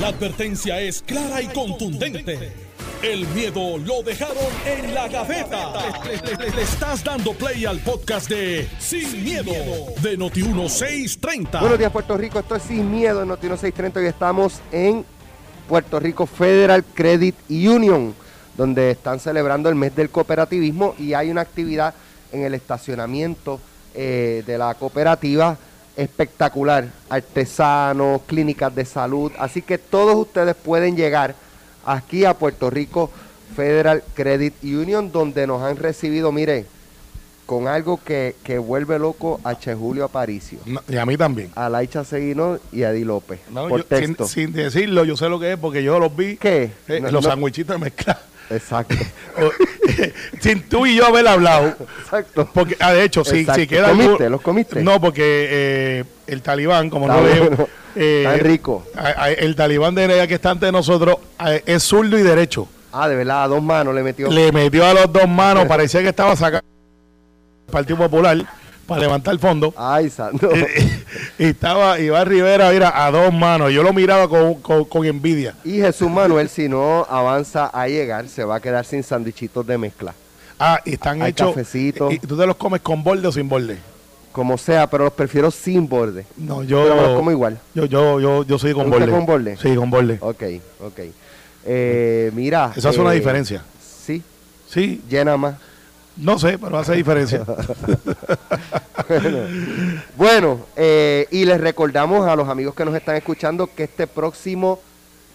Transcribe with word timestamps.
La 0.00 0.08
advertencia 0.08 0.80
es 0.80 1.02
clara 1.02 1.40
y 1.40 1.46
contundente. 1.46 2.52
El 3.00 3.28
miedo 3.28 3.78
lo 3.78 4.02
dejaron 4.02 4.36
en 4.66 4.92
la 4.92 5.06
gaveta. 5.06 5.72
Le, 6.04 6.62
estás 6.62 7.04
dando 7.04 7.32
play 7.32 7.64
al 7.64 7.78
podcast 7.78 8.28
de 8.28 8.68
Sin, 8.80 9.22
miedo, 9.22 9.52
de 10.02 10.18
Noti1630. 10.18 11.60
Buenos 11.60 11.78
días, 11.78 11.92
Puerto 11.92 12.16
Rico. 12.16 12.40
Esto 12.40 12.56
es 12.56 12.64
Sin 12.64 12.90
Miedo 12.90 13.22
en 13.22 13.28
Notino 13.28 13.56
630 13.56 14.02
y 14.02 14.06
estamos 14.06 14.60
en 14.72 15.04
Puerto 15.68 16.00
Rico 16.00 16.26
Federal 16.26 16.82
Credit 16.82 17.36
Union, 17.48 18.16
donde 18.56 18.90
están 18.90 19.20
celebrando 19.20 19.68
el 19.68 19.76
mes 19.76 19.94
del 19.94 20.10
cooperativismo 20.10 20.96
y 20.98 21.14
hay 21.14 21.30
una 21.30 21.42
actividad 21.42 21.94
en 22.32 22.42
el 22.42 22.54
estacionamiento 22.54 23.60
eh, 23.94 24.42
de 24.44 24.58
la 24.58 24.74
cooperativa 24.74 25.56
espectacular. 25.96 26.88
Artesanos, 27.10 28.22
clínicas 28.26 28.74
de 28.74 28.84
salud. 28.84 29.32
Así 29.38 29.62
que 29.62 29.78
todos 29.78 30.14
ustedes 30.16 30.54
pueden 30.54 30.96
llegar 30.96 31.34
aquí 31.84 32.24
a 32.24 32.34
Puerto 32.34 32.70
Rico 32.70 33.10
Federal 33.56 34.02
Credit 34.14 34.54
Union, 34.64 35.12
donde 35.12 35.46
nos 35.46 35.62
han 35.62 35.76
recibido, 35.76 36.32
mire, 36.32 36.66
con 37.46 37.68
algo 37.68 38.00
que, 38.02 38.34
que 38.42 38.58
vuelve 38.58 38.98
loco 38.98 39.38
a 39.44 39.58
Che 39.58 39.74
Julio 39.74 40.06
Aparicio 40.06 40.58
No, 40.64 40.80
y 40.88 40.96
a 40.96 41.04
mí 41.04 41.14
también. 41.18 41.50
a 41.54 41.68
Laicha 41.68 42.02
Seguino 42.02 42.58
y 42.72 42.84
a 42.84 42.90
Eddie 42.90 43.04
López 43.04 43.40
No, 43.50 43.68
por 43.68 43.86
yo- 43.86 43.96
sin, 43.98 44.06
texto. 44.08 44.26
sin 44.26 44.52
decirlo, 44.54 45.04
yo 45.04 45.14
sé 45.14 45.28
lo 45.28 45.38
que 45.38 45.52
es 45.52 45.58
porque 45.58 45.82
yo 45.82 45.98
los 45.98 46.16
vi. 46.16 46.38
¿Qué? 46.38 46.70
eh, 46.88 47.00
No, 47.02 47.10
los 47.10 47.24
sandwichitos 47.24 47.78
mezclados. 47.78 48.22
Exacto. 48.50 48.94
Sin 50.40 50.62
tú 50.68 50.86
y 50.86 50.96
yo 50.96 51.06
haber 51.06 51.26
hablado. 51.28 51.74
Exacto. 52.02 52.48
Porque, 52.52 52.76
ah, 52.80 52.92
de 52.92 53.04
hecho, 53.04 53.24
si, 53.24 53.38
Exacto. 53.40 53.60
si 53.60 53.66
queda 53.66 53.88
¿Comiste? 53.90 54.12
algo- 54.24 54.28
¿Los 54.30 54.40
comiste? 54.40 54.82
No, 54.82 55.00
porque 55.00 55.22
eh, 55.50 56.04
el 56.26 56.42
talibán, 56.42 56.90
como 56.90 57.06
Está 57.06 57.20
no 57.20 57.26
leo, 57.26 57.48
bueno. 57.48 57.68
eh, 57.96 58.24
Está 58.26 58.36
rico. 58.46 58.86
a- 58.96 59.24
a- 59.24 59.30
el 59.32 59.54
talibán 59.56 59.94
de 59.94 60.06
Nerea 60.08 60.26
que 60.26 60.34
está 60.34 60.50
ante 60.50 60.70
nosotros 60.72 61.16
eh, 61.46 61.62
es 61.66 61.82
zurdo 61.82 62.18
y 62.18 62.22
derecho. 62.22 62.68
Ah, 62.92 63.08
de 63.08 63.16
verdad, 63.16 63.44
a 63.44 63.48
dos 63.48 63.62
manos 63.62 63.94
le 63.94 64.02
metió. 64.02 64.30
Le 64.30 64.52
metió 64.52 64.86
a 64.86 64.94
los 64.94 65.12
dos 65.12 65.28
manos, 65.28 65.66
parecía 65.66 66.00
que 66.02 66.08
estaba 66.10 66.36
sacando 66.36 66.64
el 67.66 67.72
Partido 67.72 67.96
Popular 67.98 68.36
para 68.84 69.00
levantar 69.02 69.32
el 69.34 69.40
fondo. 69.40 69.72
Ay, 69.76 70.10
santo. 70.10 70.48
y 71.38 71.44
estaba 71.44 71.98
Iván 72.00 72.26
Rivera, 72.26 72.70
mira, 72.70 73.04
a 73.06 73.10
dos 73.10 73.32
manos. 73.32 73.72
Yo 73.72 73.82
lo 73.82 73.92
miraba 73.92 74.28
con, 74.28 74.54
con- 74.54 74.84
con 74.84 75.04
envidia. 75.04 75.54
y 75.64 75.78
Jesús 75.80 76.10
Manuel, 76.10 76.48
si 76.48 76.68
no 76.68 77.06
avanza 77.08 77.66
a 77.66 77.88
llegar, 77.88 78.28
se 78.28 78.44
va 78.44 78.56
a 78.56 78.60
quedar 78.60 78.84
sin 78.84 79.02
sandwichitos 79.02 79.66
de 79.66 79.78
mezcla. 79.78 80.14
Ah, 80.58 80.80
y 80.84 80.92
están 80.94 81.20
Hay 81.22 81.30
hechos. 81.30 81.54
¿Y 81.74 81.92
tú 81.92 82.36
te 82.36 82.46
los 82.46 82.56
comes 82.56 82.80
con 82.80 83.02
borde 83.02 83.26
o 83.26 83.32
sin 83.32 83.48
borde? 83.48 83.76
Como 84.30 84.56
sea, 84.58 84.88
pero 84.88 85.04
los 85.04 85.12
prefiero 85.12 85.50
sin 85.50 85.88
borde. 85.88 86.26
No, 86.36 86.58
Pero 86.66 86.80
me 86.84 86.90
los 86.96 87.08
yo. 87.10 87.16
como 87.16 87.30
igual. 87.30 87.58
Yo, 87.74 87.84
yo, 87.86 88.18
yo, 88.20 88.44
yo 88.44 88.58
soy 88.58 88.72
con 88.72 88.84
¿Te 88.84 88.90
gusta 88.90 89.04
borde. 89.06 89.12
con 89.16 89.26
borde? 89.26 89.56
Sí, 89.56 89.74
con 89.76 89.90
borde. 89.90 90.18
Ok, 90.20 90.42
ok. 90.80 91.00
Eh, 91.66 92.30
mira. 92.34 92.72
Eso 92.76 92.88
hace 92.88 93.00
una 93.00 93.12
eh, 93.12 93.16
diferencia. 93.16 93.62
Sí, 94.04 94.22
Sí, 94.68 95.00
llena 95.08 95.36
más. 95.36 95.54
No 96.16 96.38
sé, 96.38 96.58
pero 96.58 96.78
hace 96.78 96.94
diferencia. 96.94 97.44
Bueno, 100.16 100.60
eh, 100.76 101.26
y 101.30 101.44
les 101.44 101.60
recordamos 101.60 102.26
a 102.26 102.36
los 102.36 102.48
amigos 102.48 102.74
que 102.74 102.84
nos 102.84 102.94
están 102.94 103.16
escuchando 103.16 103.68
que 103.74 103.84
este 103.84 104.06
próximo 104.06 104.80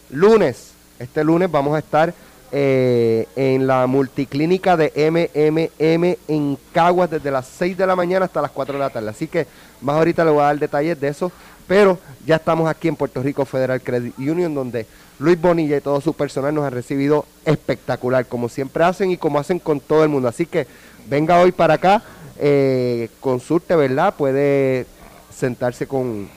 lunes, 0.10 0.72
este 0.98 1.24
lunes 1.24 1.52
vamos 1.52 1.76
a 1.76 1.80
estar 1.80 2.14
eh, 2.52 3.28
en 3.36 3.68
la 3.68 3.86
multiclínica 3.86 4.76
de 4.76 4.92
MMM 4.96 6.18
en 6.28 6.58
Caguas 6.74 7.12
desde 7.12 7.30
las 7.30 7.46
6 7.46 7.78
de 7.78 7.86
la 7.86 7.96
mañana 7.96 8.26
hasta 8.26 8.42
las 8.42 8.50
4 8.50 8.74
de 8.74 8.80
la 8.80 8.90
tarde. 8.90 9.10
Así 9.10 9.28
que 9.28 9.46
más 9.82 9.98
ahorita 9.98 10.24
les 10.24 10.34
voy 10.34 10.42
a 10.42 10.46
dar 10.46 10.58
detalles 10.58 11.00
de 11.00 11.10
eso, 11.10 11.32
pero 11.68 12.00
ya 12.26 12.38
estamos 12.38 12.68
aquí 12.68 12.88
en 12.88 12.96
Puerto 12.96 13.22
Rico 13.22 13.46
Federal 13.46 13.82
Credit 13.82 14.18
Union 14.18 14.54
donde 14.56 14.88
Luis 15.20 15.40
Bonilla 15.40 15.78
y 15.78 15.82
todo 15.82 16.00
su 16.02 16.14
personal 16.14 16.56
nos 16.56 16.66
han 16.66 16.72
recibido 16.72 17.26
espectacular, 17.46 18.26
como 18.26 18.48
siempre 18.48 18.86
hacen 18.86 19.12
y 19.12 19.18
como 19.18 19.38
hacen 19.38 19.60
con 19.60 19.82
todo 19.82 20.04
el 20.04 20.10
mundo. 20.10 20.30
Así 20.30 20.46
que 20.46 20.66
venga 21.10 21.40
hoy 21.40 21.52
para 21.52 21.76
acá, 21.76 22.02
eh, 22.38 23.10
consulte, 23.20 23.76
¿verdad? 23.76 24.16
Puede 24.18 24.86
sentarse 25.30 25.88
con 25.88 26.30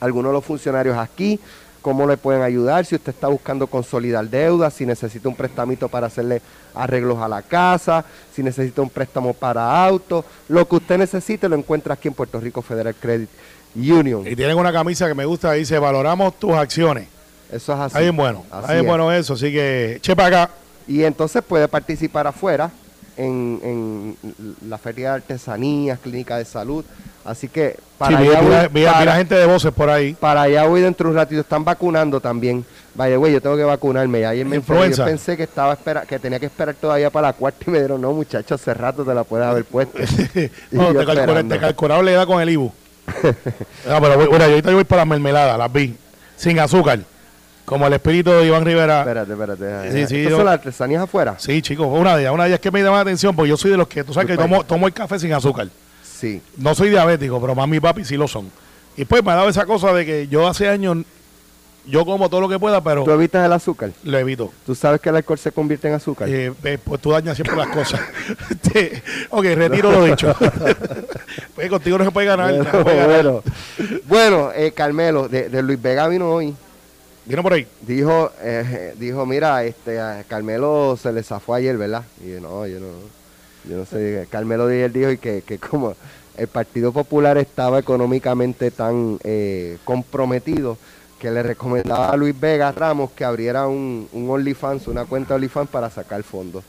algunos 0.00 0.30
de 0.30 0.34
los 0.34 0.44
funcionarios 0.44 0.96
aquí, 0.96 1.38
cómo 1.82 2.06
le 2.06 2.16
pueden 2.16 2.40
ayudar, 2.40 2.86
si 2.86 2.94
usted 2.94 3.12
está 3.12 3.28
buscando 3.28 3.66
consolidar 3.66 4.26
deudas, 4.26 4.72
si 4.72 4.86
necesita 4.86 5.28
un 5.28 5.36
prestamito 5.36 5.90
para 5.90 6.06
hacerle 6.06 6.40
arreglos 6.74 7.18
a 7.18 7.28
la 7.28 7.42
casa, 7.42 8.06
si 8.34 8.42
necesita 8.42 8.80
un 8.80 8.88
préstamo 8.88 9.34
para 9.34 9.84
auto, 9.84 10.24
lo 10.48 10.66
que 10.66 10.76
usted 10.76 10.96
necesite 10.96 11.46
lo 11.46 11.56
encuentra 11.56 11.92
aquí 11.92 12.08
en 12.08 12.14
Puerto 12.14 12.40
Rico 12.40 12.62
Federal 12.62 12.94
Credit 12.94 13.28
Union. 13.76 14.26
y 14.26 14.34
tienen 14.34 14.56
una 14.56 14.72
camisa 14.72 15.06
que 15.06 15.14
me 15.14 15.26
gusta, 15.26 15.52
dice, 15.52 15.78
valoramos 15.78 16.38
tus 16.38 16.52
acciones. 16.52 17.13
Eso 17.54 17.72
es 17.72 17.78
así. 17.78 17.86
Está 17.88 18.00
bien 18.00 18.16
bueno, 18.16 18.44
Así 18.50 18.66
bien 18.72 18.80
es. 18.80 18.86
bueno 18.86 19.12
eso, 19.12 19.34
así 19.34 19.52
que, 19.52 19.98
che 20.02 20.14
para 20.16 20.42
acá. 20.44 20.52
Y 20.88 21.04
entonces 21.04 21.42
puede 21.46 21.68
participar 21.68 22.26
afuera 22.26 22.70
en, 23.16 23.60
en 23.62 24.56
la 24.68 24.76
feria 24.76 25.10
de 25.10 25.14
artesanías, 25.16 25.98
clínica 26.00 26.36
de 26.36 26.44
salud. 26.44 26.84
Así 27.24 27.48
que 27.48 27.76
para, 27.96 28.18
Sí, 28.18 28.26
allá, 28.28 28.40
vi- 28.40 28.46
voy, 28.46 28.56
vi 28.70 28.84
para- 28.84 29.04
la 29.06 29.16
gente 29.16 29.34
de 29.34 29.46
voces 29.46 29.72
por 29.72 29.88
ahí. 29.88 30.12
para 30.14 30.42
allá 30.42 30.64
voy 30.66 30.82
dentro 30.82 31.08
de 31.08 31.12
un 31.12 31.16
ratito. 31.16 31.40
Están 31.40 31.64
vacunando 31.64 32.20
también. 32.20 32.64
Vaya, 32.94 33.16
güey, 33.16 33.32
yo 33.32 33.40
tengo 33.40 33.56
que 33.56 33.62
vacunarme. 33.64 34.26
Ayer 34.26 34.44
me 34.44 34.56
enfermé. 34.56 34.80
Yo 34.82 34.86
Influenza. 34.88 35.04
pensé 35.06 35.36
que 35.36 35.44
estaba 35.44 35.72
espera, 35.72 36.02
que 36.02 36.18
tenía 36.18 36.38
que 36.38 36.46
esperar 36.46 36.74
todavía 36.74 37.08
para 37.08 37.28
la 37.28 37.32
cuarta 37.32 37.64
y 37.66 37.70
me 37.70 37.78
dijeron, 37.78 38.00
no, 38.02 38.12
muchachos, 38.12 38.60
hace 38.60 38.74
rato 38.74 39.04
te 39.04 39.14
la 39.14 39.24
puedes 39.24 39.46
haber 39.46 39.64
puesto. 39.64 39.96
No, 40.70 40.92
yo 40.92 41.04
te, 41.06 41.12
esperando. 41.12 41.54
te 41.54 41.60
calculaba 41.60 42.02
la 42.02 42.10
edad 42.10 42.26
con 42.26 42.42
el 42.42 42.50
Ibu. 42.50 42.70
no, 43.88 44.00
pero 44.00 44.16
voy- 44.16 44.28
mira, 44.30 44.46
yo 44.46 44.50
ahorita 44.54 44.72
voy 44.74 44.84
para 44.84 45.00
las 45.02 45.08
mermeladas, 45.08 45.56
las 45.56 45.72
vi, 45.72 45.96
sin 46.36 46.58
azúcar. 46.58 46.98
Como 47.64 47.86
el 47.86 47.92
espíritu 47.94 48.30
de 48.30 48.46
Iván 48.46 48.64
Rivera. 48.64 49.00
espérate, 49.00 49.32
espérate. 49.32 49.92
Sí, 49.92 50.06
sí, 50.06 50.16
¿Estas 50.18 50.30
yo- 50.30 50.36
son 50.36 50.44
las 50.46 50.54
artesanías 50.54 51.02
afuera? 51.02 51.34
Sí, 51.38 51.62
chicos, 51.62 51.86
una 51.90 52.14
de 52.16 52.22
ellas, 52.22 52.34
una 52.34 52.44
de 52.44 52.50
ellas 52.50 52.60
que 52.60 52.70
me 52.70 52.82
llama 52.82 52.96
la 52.96 53.02
atención, 53.02 53.34
porque 53.34 53.48
yo 53.48 53.56
soy 53.56 53.70
de 53.70 53.76
los 53.78 53.88
que, 53.88 54.04
tú 54.04 54.12
sabes 54.12 54.28
que 54.28 54.36
tomo, 54.36 54.64
tomo 54.64 54.86
el 54.86 54.92
café 54.92 55.18
sin 55.18 55.32
azúcar. 55.32 55.68
Sí. 56.02 56.42
No 56.58 56.74
soy 56.74 56.90
diabético, 56.90 57.40
pero 57.40 57.54
mami 57.54 57.78
y 57.78 57.80
papi 57.80 58.04
sí 58.04 58.16
lo 58.16 58.28
son. 58.28 58.50
Y 58.96 59.04
pues 59.06 59.24
me 59.24 59.32
ha 59.32 59.36
dado 59.36 59.48
esa 59.48 59.64
cosa 59.66 59.92
de 59.92 60.04
que 60.06 60.28
yo 60.28 60.46
hace 60.46 60.68
años, 60.68 60.98
yo 61.86 62.04
como 62.06 62.28
todo 62.28 62.42
lo 62.42 62.48
que 62.48 62.58
pueda, 62.58 62.82
pero 62.82 63.02
¿Tú 63.04 63.10
evitas 63.10 63.44
el 63.44 63.52
azúcar? 63.52 63.90
lo 64.04 64.18
evito. 64.18 64.52
¿Tú 64.64 64.74
sabes 64.74 65.00
que 65.00 65.08
el 65.08 65.16
alcohol 65.16 65.38
se 65.38 65.50
convierte 65.50 65.88
en 65.88 65.94
azúcar? 65.94 66.28
Eh, 66.28 66.52
eh, 66.64 66.78
pues 66.82 67.00
tú 67.00 67.10
dañas 67.12 67.34
siempre 67.36 67.56
las 67.56 67.68
cosas. 67.68 68.00
Este, 68.50 69.02
ok, 69.30 69.44
retiro 69.56 69.90
lo 69.90 70.04
dicho. 70.04 70.34
pues 71.54 71.68
contigo 71.70 71.96
no 71.98 72.04
se 72.04 72.10
puede 72.10 72.26
ganar. 72.26 72.52
no 72.54 72.64
se 72.64 72.70
Bueno, 72.70 72.84
puede 72.84 72.96
ganar. 72.98 73.22
bueno, 73.24 73.42
Bueno, 74.06 74.50
eh, 74.54 74.72
Carmelo, 74.72 75.28
de, 75.28 75.48
de 75.48 75.62
Luis 75.62 75.80
Vega 75.80 76.08
vino 76.08 76.30
hoy. 76.30 76.54
Dijo, 77.80 78.30
eh, 78.42 78.94
dijo, 78.98 79.24
mira, 79.24 79.64
este, 79.64 79.98
a 79.98 80.24
Carmelo 80.28 80.96
se 81.00 81.12
le 81.12 81.22
zafó 81.22 81.54
ayer, 81.54 81.78
¿verdad? 81.78 82.04
Y 82.22 82.32
yo, 82.32 82.40
no, 82.40 82.66
yo 82.66 82.80
no, 82.80 82.86
yo 83.68 83.78
no 83.78 83.86
sé. 83.86 84.26
Carmelo 84.30 84.66
ayer 84.66 84.92
dijo 84.92 85.10
y 85.10 85.18
que, 85.18 85.42
que 85.42 85.58
como 85.58 85.94
el 86.36 86.48
Partido 86.48 86.92
Popular 86.92 87.38
estaba 87.38 87.78
económicamente 87.78 88.70
tan 88.70 89.18
eh, 89.24 89.78
comprometido 89.84 90.76
que 91.18 91.30
le 91.30 91.42
recomendaba 91.42 92.10
a 92.10 92.16
Luis 92.16 92.38
Vega 92.38 92.72
Ramos 92.72 93.12
que 93.12 93.24
abriera 93.24 93.66
un, 93.68 94.06
un 94.12 94.28
OnlyFans, 94.28 94.88
una 94.88 95.06
cuenta 95.06 95.36
OnlyFans 95.36 95.70
para 95.70 95.88
sacar 95.88 96.22
fondos. 96.22 96.62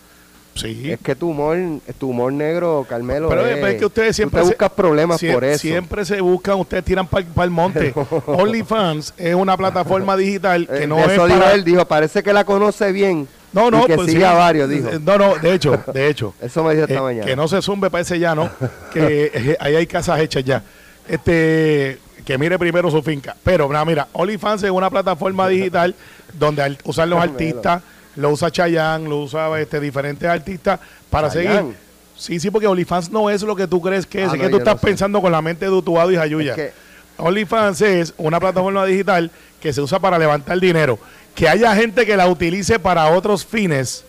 Sí. 0.56 0.90
Es 0.92 1.00
que 1.02 1.16
tu 1.16 1.30
humor, 1.32 1.58
tu 2.00 2.10
humor 2.10 2.32
negro, 2.32 2.86
Carmelo, 2.90 3.28
Pero 3.30 3.46
es, 3.46 3.58
es 3.62 3.76
que 3.76 3.86
ustedes 3.86 4.10
tú 4.10 4.14
siempre 4.14 4.42
buscas 4.42 4.72
problemas 4.72 5.22
Sie- 5.22 5.34
por 5.34 5.44
eso. 5.44 5.60
Siempre 5.60 6.06
se 6.06 6.22
buscan, 6.22 6.58
ustedes 6.60 6.84
tiran 6.86 7.06
para 7.08 7.26
el 7.44 7.50
monte. 7.52 7.94
OnlyFans 8.26 9.14
es 9.18 9.36
una 9.36 9.58
plataforma 9.58 10.16
digital 10.18 10.66
que 10.68 10.84
Eh, 10.84 10.88
no 10.88 10.98
es 11.00 11.12
eso 11.12 11.26
dijo 11.28 11.40
para... 11.40 11.54
él, 11.54 11.64
dijo, 11.64 11.86
parece 11.86 12.24
que 12.24 12.32
la 12.34 12.46
conoce 12.46 12.92
bien. 12.92 13.28
No, 13.52 13.70
no, 13.72 13.84
y 13.84 13.86
que 13.86 13.96
pues 13.96 14.08
sigue 14.08 14.20
sí. 14.22 14.26
a 14.26 14.34
varios, 14.34 14.70
dijo. 14.70 14.90
No, 15.02 15.18
no, 15.18 15.36
de 15.36 15.54
hecho, 15.54 15.82
de 15.94 16.08
hecho. 16.10 16.34
Eso 16.42 16.64
me 16.64 16.74
dijo 16.74 16.86
esta 16.86 17.00
Eh, 17.00 17.02
mañana. 17.02 17.26
que 17.26 17.36
no 17.36 17.48
se 17.48 17.62
zumbe 17.62 17.90
para 17.90 18.02
ese 18.02 18.20
llano, 18.20 18.50
que 18.94 19.32
eh, 19.34 19.58
ahí 19.60 19.76
hay 19.76 19.88
casas 19.88 20.20
hechas 20.20 20.44
ya. 20.44 20.62
Este, 21.08 22.00
que 22.26 22.38
mire 22.38 22.58
primero 22.60 22.90
su 22.92 23.02
finca. 23.04 23.36
Pero, 23.44 23.68
mira, 23.68 23.86
mira, 23.86 24.08
OnlyFans 24.14 24.64
es 24.64 24.72
una 24.72 24.90
plataforma 24.90 25.48
digital 25.48 25.96
donde 26.34 26.64
al- 26.64 26.78
usan 26.84 27.10
los 27.10 27.22
artistas, 27.22 27.82
lo 28.16 28.30
usa 28.32 28.52
Chayanne, 28.52 29.08
lo 29.10 29.20
usa 29.22 29.60
este, 29.60 29.80
diferentes 29.80 30.28
artistas 30.30 30.80
para 31.10 31.30
Chayanne. 31.30 31.58
seguir. 31.60 31.76
Sí, 32.18 32.40
sí, 32.40 32.50
porque 32.50 32.68
OnlyFans 32.68 33.12
no 33.12 33.30
es 33.30 33.42
lo 33.44 33.56
que 33.56 33.68
tú 33.68 33.82
crees 33.82 34.06
que 34.06 34.24
es, 34.24 34.30
Ah, 34.30 34.34
es 34.34 34.38
no, 34.38 34.44
que 34.46 34.50
tú 34.50 34.58
estás 34.58 34.80
sé. 34.80 34.88
pensando 34.88 35.22
con 35.22 35.32
la 35.32 35.42
mente 35.42 35.66
de 35.66 35.72
Utuado 35.72 36.12
y 36.12 36.16
Jayuya. 36.16 36.52
Es 36.52 36.56
que- 36.56 36.74
OnlyFans 37.18 37.82
es 37.82 38.14
una 38.18 38.40
plataforma 38.40 38.86
digital 38.86 39.32
que 39.62 39.74
se 39.74 39.82
usa 39.82 40.00
para 40.00 40.18
levantar 40.18 40.60
dinero. 40.60 40.98
Que 41.34 41.50
haya 41.50 41.76
gente 41.76 42.06
que 42.06 42.16
la 42.16 42.28
utilice 42.28 42.80
para 42.80 43.08
otros 43.10 43.46
fines, 43.46 44.06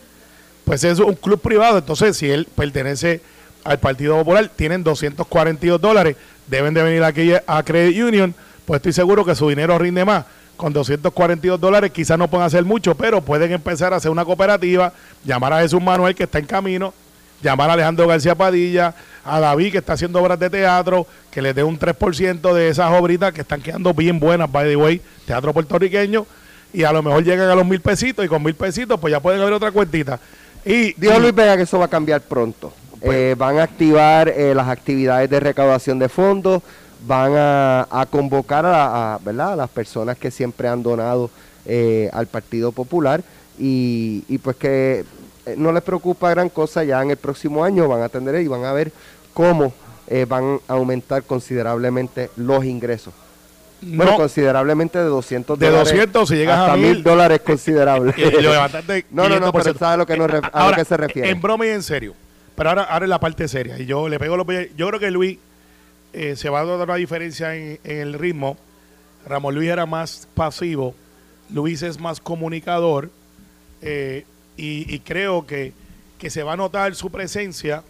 pues 0.65 0.85
es 0.85 0.99
un 1.01 1.15
club 1.15 1.41
privado. 1.41 1.79
Entonces, 1.79 2.17
si 2.17 2.31
él 2.31 2.47
pertenece 2.55 3.21
al 3.65 3.79
Partido 3.81 4.17
Popular, 4.17 4.49
tienen 4.55 4.85
242 4.85 5.81
dólares, 5.81 6.17
deben 6.47 6.75
de 6.75 6.83
venir 6.83 7.03
aquí 7.03 7.33
a 7.47 7.63
Credit 7.65 8.03
Union, 8.05 8.35
pues 8.65 8.79
estoy 8.79 8.93
seguro 8.93 9.25
que 9.25 9.35
su 9.35 9.49
dinero 9.49 9.77
rinde 9.79 10.05
más. 10.05 10.25
Con 10.57 10.73
242 10.73 11.61
dólares 11.61 11.91
quizás 11.91 12.19
no 12.19 12.29
puedan 12.29 12.47
hacer 12.47 12.65
mucho, 12.65 12.95
pero 12.95 13.21
pueden 13.21 13.53
empezar 13.53 13.93
a 13.93 13.97
hacer 13.97 14.11
una 14.11 14.25
cooperativa, 14.25 14.93
llamar 15.25 15.53
a 15.53 15.61
Jesús 15.61 15.83
Manuel 15.83 16.15
que 16.15 16.25
está 16.25 16.39
en 16.39 16.47
camino, 16.47 16.95
llamar 17.43 17.69
a 17.69 17.75
Alejandro 17.75 18.07
García 18.07 18.35
Padilla, 18.35 18.95
a 19.25 19.39
David 19.41 19.73
que 19.73 19.79
está 19.79 19.93
haciendo 19.93 20.21
obras 20.21 20.39
de 20.39 20.49
teatro, 20.49 21.07
que 21.31 21.43
les 21.43 21.55
dé 21.55 21.63
un 21.63 21.79
3% 21.79 22.55
de 22.55 22.69
esas 22.71 22.91
obritas 22.99 23.33
que 23.35 23.43
están 23.43 23.61
quedando 23.61 23.93
bien 23.93 24.19
buenas, 24.19 24.51
by 24.51 24.67
the 24.69 24.77
way, 24.77 25.01
teatro 25.27 25.53
puertorriqueño, 25.53 26.25
y 26.73 26.85
a 26.85 26.93
lo 26.93 27.03
mejor 27.03 27.23
llegan 27.23 27.51
a 27.51 27.55
los 27.55 27.67
mil 27.67 27.81
pesitos 27.81 28.25
y 28.25 28.29
con 28.29 28.43
mil 28.43 28.55
pesitos 28.55 28.99
pues 28.99 29.11
ya 29.11 29.21
pueden 29.21 29.41
haber 29.43 29.53
otra 29.53 29.71
cuentita. 29.73 30.19
Y, 30.65 30.95
Dijo 30.95 31.19
Luis 31.21 31.35
Vega 31.35 31.57
que 31.57 31.63
eso 31.65 31.79
va 31.79 31.85
a 31.85 31.89
cambiar 31.89 32.23
pronto. 32.23 32.73
Pues- 33.01 33.15
Eh, 33.15 33.35
van 33.37 33.59
a 33.59 33.63
activar 33.65 34.29
eh, 34.31 34.55
las 34.55 34.69
actividades 34.69 35.29
de 35.29 35.39
recaudación 35.39 35.99
de 35.99 36.09
fondos, 36.09 36.63
van 37.07 37.33
a, 37.37 37.87
a 37.91 38.07
convocar 38.07 38.65
a, 38.67 39.15
a, 39.15 39.19
¿verdad? 39.19 39.53
a 39.53 39.57
las 39.57 39.71
personas 39.71 40.17
que 40.17 40.31
siempre 40.31 40.69
han 40.69 40.83
donado 40.83 41.31
eh, 41.67 42.09
al 42.13 42.27
Partido 42.27 42.73
Popular 42.73 43.23
y, 43.59 44.25
y 44.29 44.39
pues 44.39 44.57
que 44.57 45.05
eh, 45.47 45.55
no 45.57 45.73
les 45.73 45.83
preocupa 45.83 46.31
gran 46.31 46.49
cosa, 46.49 46.85
ya 46.85 47.03
en 47.03 47.11
el 47.11 47.17
próximo 47.17 47.65
año 47.65 47.89
van 47.89 48.03
a 48.03 48.07
atender 48.07 48.41
y 48.41 48.49
van 48.49 48.65
a 48.65 48.73
ver 48.73 48.93
cómo 49.35 49.73
eh, 50.09 50.25
van 50.29 50.61
a 50.69 50.73
aumentar 50.75 51.23
considerablemente 51.25 52.31
los 52.37 52.65
ingresos. 52.65 53.13
Bueno, 53.83 54.13
no, 54.13 54.17
considerablemente 54.17 54.99
de 54.99 55.05
200 55.05 55.59
De 55.59 55.67
dólares 55.67 55.91
200, 55.93 56.29
si 56.29 56.37
llegas 56.37 56.59
a 56.59 56.65
hasta 56.67 56.77
1000, 56.77 56.87
1000 56.95 57.03
dólares 57.03 57.41
considerable. 57.45 58.15
y- 58.17 58.23
y 58.23 58.31
lo 58.43 58.51
levantaste 58.53 59.05
No, 59.11 59.29
no, 59.29 59.39
no, 59.39 59.53
pero 59.53 59.65
500%. 59.75 59.79
sabe 59.79 59.95
a 59.95 59.97
lo 59.99 60.07
que, 60.07 60.17
nos 60.17 60.29
ref- 60.29 60.51
a 60.53 60.59
lo 60.59 60.65
Ahora, 60.65 60.77
que 60.79 60.85
se 60.87 60.97
refiere. 60.97 61.29
En 61.31 61.41
broma 61.43 61.67
y 61.67 61.71
en 61.71 61.83
serio. 61.83 62.15
Pero 62.57 62.71
ahora, 62.71 62.83
ahora 62.85 63.05
en 63.05 63.11
la 63.11 63.21
parte 63.21 63.47
seria. 63.49 63.79
Y 63.79 63.85
yo 63.85 64.09
le 64.09 64.19
pego 64.19 64.37
los 64.37 64.47
Yo 64.77 64.89
creo 64.89 64.99
que 64.99 65.11
Luis 65.11 65.39
eh, 66.19 66.35
se 66.35 66.49
va 66.49 66.61
a 66.61 66.65
dar 66.65 66.81
una 66.81 66.95
diferencia 66.95 67.55
en, 67.55 67.79
el 67.85 68.15
ritmo. 68.15 68.57
Ramón 69.27 69.55
Luis 69.55 69.69
era 69.69 69.85
más 69.85 70.27
pasivo. 70.35 70.95
Luis 71.51 71.83
es 71.83 72.01
más 72.01 72.21
comunicador. 72.21 73.11
eh, 73.83 74.25
y, 74.57 74.99
creo 75.01 75.47
que, 75.47 75.75
que 76.19 76.31
se 76.31 76.43
va 76.43 76.55
a 76.55 76.57
notar 76.57 76.95
su 76.95 77.11
presencia 77.11 77.83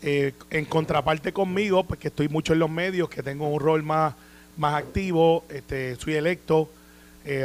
eh, 0.00 0.32
en 0.50 0.64
contraparte 0.64 1.32
conmigo, 1.32 1.82
porque 1.82 2.06
estoy 2.06 2.28
mucho 2.28 2.52
en 2.52 2.60
los 2.60 2.70
medios, 2.70 3.10
que 3.10 3.24
tengo 3.24 3.48
un 3.48 3.58
rol 3.58 3.82
más, 3.82 4.14
más 4.56 4.76
activo, 4.76 5.44
este, 5.48 5.96
soy 5.96 6.14
electo, 6.14 6.70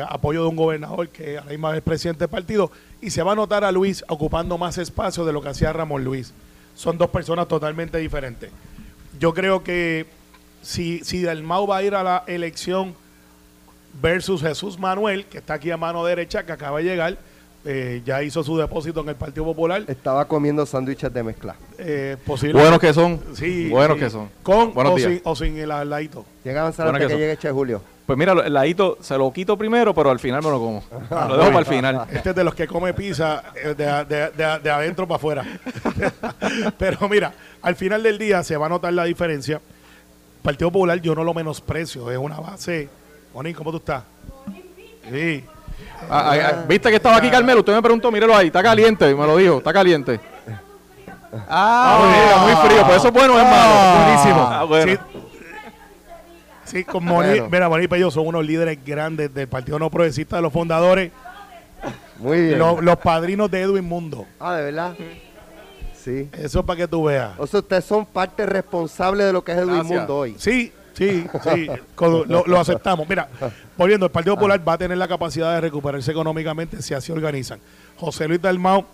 apoyo 0.07 0.43
de 0.43 0.47
un 0.47 0.55
gobernador 0.55 1.09
que 1.09 1.39
a 1.39 1.43
la 1.43 1.49
misma 1.49 1.69
vez 1.71 1.79
es 1.79 1.83
presidente 1.83 2.19
del 2.19 2.29
partido, 2.29 2.71
y 3.01 3.09
se 3.09 3.23
va 3.23 3.31
a 3.31 3.35
notar 3.35 3.63
a 3.63 3.71
Luis 3.71 4.05
ocupando 4.07 4.59
más 4.59 4.77
espacio 4.77 5.25
de 5.25 5.33
lo 5.33 5.41
que 5.41 5.49
hacía 5.49 5.73
Ramón 5.73 6.03
Luis. 6.03 6.31
Son 6.75 6.99
dos 6.99 7.09
personas 7.09 7.47
totalmente 7.47 7.97
diferentes. 7.97 8.51
Yo 9.19 9.33
creo 9.33 9.63
que 9.63 10.05
si, 10.61 10.99
si 11.03 11.21
Dalmau 11.23 11.67
va 11.67 11.77
a 11.77 11.83
ir 11.83 11.95
a 11.95 12.03
la 12.03 12.23
elección 12.27 12.93
versus 14.01 14.41
Jesús 14.41 14.77
Manuel, 14.79 15.25
que 15.25 15.37
está 15.37 15.55
aquí 15.55 15.71
a 15.71 15.77
mano 15.77 16.03
derecha, 16.05 16.45
que 16.45 16.51
acaba 16.51 16.79
de 16.79 16.83
llegar, 16.83 17.17
eh, 17.63 18.01
ya 18.05 18.21
hizo 18.21 18.43
su 18.43 18.57
depósito 18.57 18.99
en 19.01 19.09
el 19.09 19.15
Partido 19.15 19.45
Popular, 19.45 19.83
Estaba 19.87 20.27
comiendo 20.27 20.65
sándwiches 20.65 21.11
de 21.13 21.23
mezcla. 21.23 21.55
eh, 21.77 22.17
posible. 22.25 22.59
Buenos 22.59 22.79
que 22.79 22.93
son. 22.93 23.19
Sí, 23.33 23.69
Buenos 23.69 23.97
sí. 23.97 24.03
que 24.03 24.09
son. 24.09 24.29
Con 24.43 24.73
Buenos 24.73 24.93
o 24.93 24.95
días. 24.97 25.09
sin, 25.13 25.21
o 25.23 25.35
sin 25.35 25.57
el 25.57 25.71
aladito. 25.71 26.25
Llega 26.43 26.59
a 26.59 26.63
avanzar 26.63 26.85
Bueno, 26.85 26.97
hasta 26.97 27.07
que 27.07 27.13
que 27.15 27.19
llegue 27.19 27.37
Che 27.37 27.49
Julio. 27.51 27.81
Pues 28.05 28.19
mira, 28.19 28.33
el 28.33 28.53
ladito 28.53 28.99
se 29.01 29.17
lo 29.17 29.31
quito 29.33 29.57
primero, 29.57 29.91
pero 29.93 30.11
al 30.11 30.19
final 30.19 30.43
me 30.43 30.49
lo 30.51 30.59
como. 30.59 30.83
Lo 31.09 31.37
dejo 31.37 31.47
para 31.47 31.59
el 31.59 31.65
final. 31.65 32.05
Este 32.13 32.29
es 32.29 32.35
de 32.35 32.43
los 32.43 32.53
que 32.53 32.67
come 32.67 32.93
pizza 32.93 33.41
eh, 33.55 33.73
de, 33.75 34.05
de- 34.05 34.29
de- 34.31 34.59
de 34.59 34.69
adentro 34.69 35.07
para 35.07 35.15
afuera. 35.15 35.43
Pero 36.77 37.09
mira, 37.09 37.33
al 37.63 37.75
final 37.75 38.03
del 38.03 38.17
día 38.19 38.43
se 38.43 38.57
va 38.57 38.67
a 38.67 38.69
notar 38.69 38.93
la 38.93 39.05
diferencia. 39.05 39.59
Partido 40.43 40.69
Popular 40.71 40.99
yo 41.01 41.15
no 41.15 41.23
lo 41.23 41.33
menosprecio, 41.33 42.11
es 42.11 42.17
una 42.19 42.39
base. 42.39 42.87
Oni, 43.33 43.53
¿cómo 43.55 43.71
tú 43.71 43.77
estás? 43.77 44.03
Sí. 45.11 45.43
Ah, 46.09 46.31
ah, 46.31 46.37
ah, 46.51 46.63
¿Viste 46.67 46.89
que 46.89 46.97
estaba 46.97 47.17
aquí 47.17 47.29
Carmelo? 47.31 47.59
Usted 47.61 47.73
me 47.73 47.81
preguntó, 47.81 48.11
míralo 48.11 48.35
ahí, 48.35 48.47
está 48.47 48.61
caliente, 48.61 49.13
me 49.15 49.25
lo 49.25 49.35
dijo, 49.37 49.57
está 49.57 49.73
caliente. 49.73 50.19
Ah, 51.49 51.99
mira, 52.07 52.37
muy 52.37 52.69
frío, 52.69 52.83
pues 52.85 52.97
eso 52.97 53.07
es 53.07 53.13
bueno, 53.13 53.37
hermano. 53.39 54.05
Buenísimo. 54.05 54.47
Ah, 54.49 54.63
bueno. 54.63 54.91
Sí. 54.93 54.99
Sí, 56.65 56.83
con 56.83 57.03
Moni, 57.05 57.27
Bueno. 57.29 57.49
mira, 57.51 57.69
Moni 57.69 57.85
y 57.85 57.87
Pello 57.87 58.09
son 58.11 58.27
unos 58.27 58.45
líderes 58.45 58.77
grandes 58.85 59.33
del 59.33 59.47
Partido 59.47 59.77
No 59.79 59.89
Progresista, 59.89 60.35
de 60.37 60.41
los 60.41 60.51
fundadores, 60.51 61.11
Muy 62.19 62.41
bien. 62.41 62.59
los, 62.59 62.83
los 62.83 62.97
padrinos 62.97 63.49
de 63.51 63.61
Edwin 63.61 63.83
Mundo. 63.85 64.25
Ah, 64.39 64.55
¿de 64.55 64.63
verdad? 64.63 64.95
Sí. 65.93 66.29
Eso 66.33 66.59
es 66.59 66.65
para 66.65 66.77
que 66.77 66.87
tú 66.87 67.03
veas. 67.05 67.31
O 67.37 67.47
sea, 67.47 67.59
ustedes 67.61 67.85
son 67.85 68.05
parte 68.05 68.45
responsable 68.45 69.23
de 69.23 69.33
lo 69.33 69.43
que 69.43 69.51
es 69.53 69.57
el 69.59 69.67
Gracias. 69.67 69.85
mundo 69.87 70.17
hoy. 70.17 70.35
Sí, 70.37 70.71
sí, 70.93 71.25
sí, 71.43 71.67
con- 71.95 72.27
lo, 72.27 72.43
lo 72.45 72.59
aceptamos. 72.59 73.07
Mira, 73.09 73.27
volviendo, 73.77 74.05
el 74.05 74.11
Partido 74.11 74.35
Popular 74.35 74.67
va 74.67 74.73
a 74.73 74.77
tener 74.77 74.97
la 74.97 75.07
capacidad 75.07 75.53
de 75.55 75.61
recuperarse 75.61 76.11
económicamente 76.11 76.81
si 76.81 76.93
así 76.93 77.11
organizan. 77.11 77.59
José 77.97 78.27
Luis 78.27 78.41
Dalmau, 78.41 78.85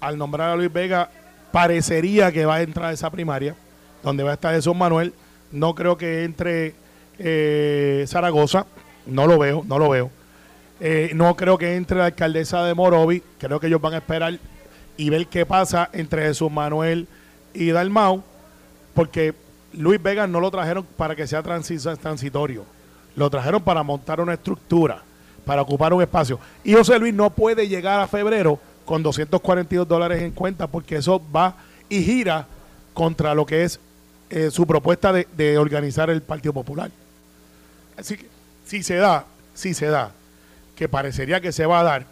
al 0.00 0.18
nombrar 0.18 0.50
a 0.50 0.56
Luis 0.56 0.72
Vega, 0.72 1.10
parecería 1.52 2.30
que 2.32 2.44
va 2.46 2.56
a 2.56 2.62
entrar 2.62 2.86
a 2.86 2.92
esa 2.92 3.10
primaria, 3.10 3.54
donde 4.02 4.22
va 4.22 4.30
a 4.32 4.34
estar 4.34 4.54
Jesús 4.54 4.74
Manuel. 4.76 5.12
No 5.52 5.74
creo 5.74 5.96
que 5.96 6.24
entre 6.24 6.74
eh, 7.22 8.04
Zaragoza, 8.08 8.66
no 9.06 9.26
lo 9.26 9.38
veo, 9.38 9.62
no 9.66 9.78
lo 9.78 9.88
veo. 9.90 10.10
Eh, 10.80 11.10
no 11.14 11.36
creo 11.36 11.58
que 11.58 11.76
entre 11.76 11.98
la 11.98 12.06
alcaldesa 12.06 12.64
de 12.64 12.74
Morovi, 12.74 13.22
creo 13.38 13.60
que 13.60 13.66
ellos 13.66 13.80
van 13.80 13.94
a 13.94 13.98
esperar 13.98 14.38
y 14.96 15.10
ver 15.10 15.26
qué 15.26 15.44
pasa 15.44 15.88
entre 15.92 16.22
Jesús 16.22 16.50
Manuel 16.50 17.06
y 17.52 17.70
Dalmau, 17.70 18.22
porque 18.94 19.34
Luis 19.74 20.02
Vega 20.02 20.26
no 20.26 20.40
lo 20.40 20.50
trajeron 20.50 20.84
para 20.96 21.14
que 21.14 21.26
sea 21.26 21.42
transi- 21.42 21.98
transitorio, 21.98 22.64
lo 23.14 23.28
trajeron 23.28 23.62
para 23.62 23.82
montar 23.82 24.20
una 24.20 24.34
estructura, 24.34 25.02
para 25.44 25.62
ocupar 25.62 25.92
un 25.92 26.02
espacio. 26.02 26.38
Y 26.64 26.72
José 26.72 26.98
Luis 26.98 27.12
no 27.14 27.30
puede 27.30 27.68
llegar 27.68 28.00
a 28.00 28.08
febrero 28.08 28.58
con 28.84 29.02
242 29.02 29.86
dólares 29.86 30.22
en 30.22 30.30
cuenta, 30.32 30.66
porque 30.66 30.96
eso 30.96 31.20
va 31.34 31.56
y 31.88 32.02
gira 32.02 32.46
contra 32.94 33.34
lo 33.34 33.44
que 33.46 33.64
es 33.64 33.78
eh, 34.30 34.50
su 34.50 34.66
propuesta 34.66 35.12
de 35.12 35.58
organizar 35.58 36.08
el 36.10 36.22
Partido 36.22 36.52
Popular. 36.52 36.90
Si 38.64 38.82
se 38.82 38.96
da, 38.96 39.24
si 39.54 39.74
se 39.74 39.86
da, 39.86 40.12
que 40.76 40.88
parecería 40.88 41.40
que 41.40 41.52
se 41.52 41.66
va 41.66 41.80
a 41.80 41.82
dar, 41.84 42.06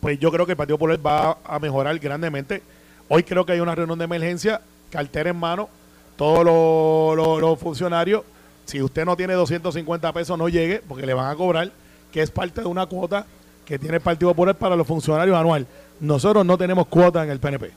pues 0.00 0.18
yo 0.18 0.30
creo 0.30 0.46
que 0.46 0.52
el 0.52 0.56
Partido 0.56 0.78
Popular 0.78 1.04
va 1.04 1.38
a 1.44 1.58
mejorar 1.58 1.98
grandemente. 1.98 2.62
Hoy 3.08 3.22
creo 3.22 3.44
que 3.44 3.52
hay 3.52 3.60
una 3.60 3.74
reunión 3.74 3.98
de 3.98 4.04
emergencia, 4.04 4.60
cartera 4.90 5.30
en 5.30 5.36
mano, 5.36 5.68
todos 6.16 6.44
los, 6.44 7.40
los- 7.40 7.58
funcionarios, 7.58 8.22
si 8.66 8.82
usted 8.82 9.04
no 9.04 9.16
tiene 9.16 9.32
250 9.34 10.12
pesos, 10.12 10.38
no 10.38 10.48
llegue, 10.48 10.82
porque 10.86 11.06
le 11.06 11.14
van 11.14 11.30
a 11.30 11.34
cobrar, 11.36 11.72
que 12.12 12.20
es 12.22 12.30
parte 12.30 12.60
de 12.60 12.66
una 12.66 12.86
cuota 12.86 13.24
que 13.64 13.78
tiene 13.78 13.96
el 13.96 14.02
Partido 14.02 14.30
Popular 14.30 14.54
para 14.54 14.76
los 14.76 14.86
funcionarios 14.86 15.36
anual. 15.36 15.66
Nosotros 16.00 16.44
no 16.44 16.56
tenemos 16.58 16.86
cuota 16.86 17.24
en 17.24 17.30
el 17.30 17.38
PNP. 17.40 17.70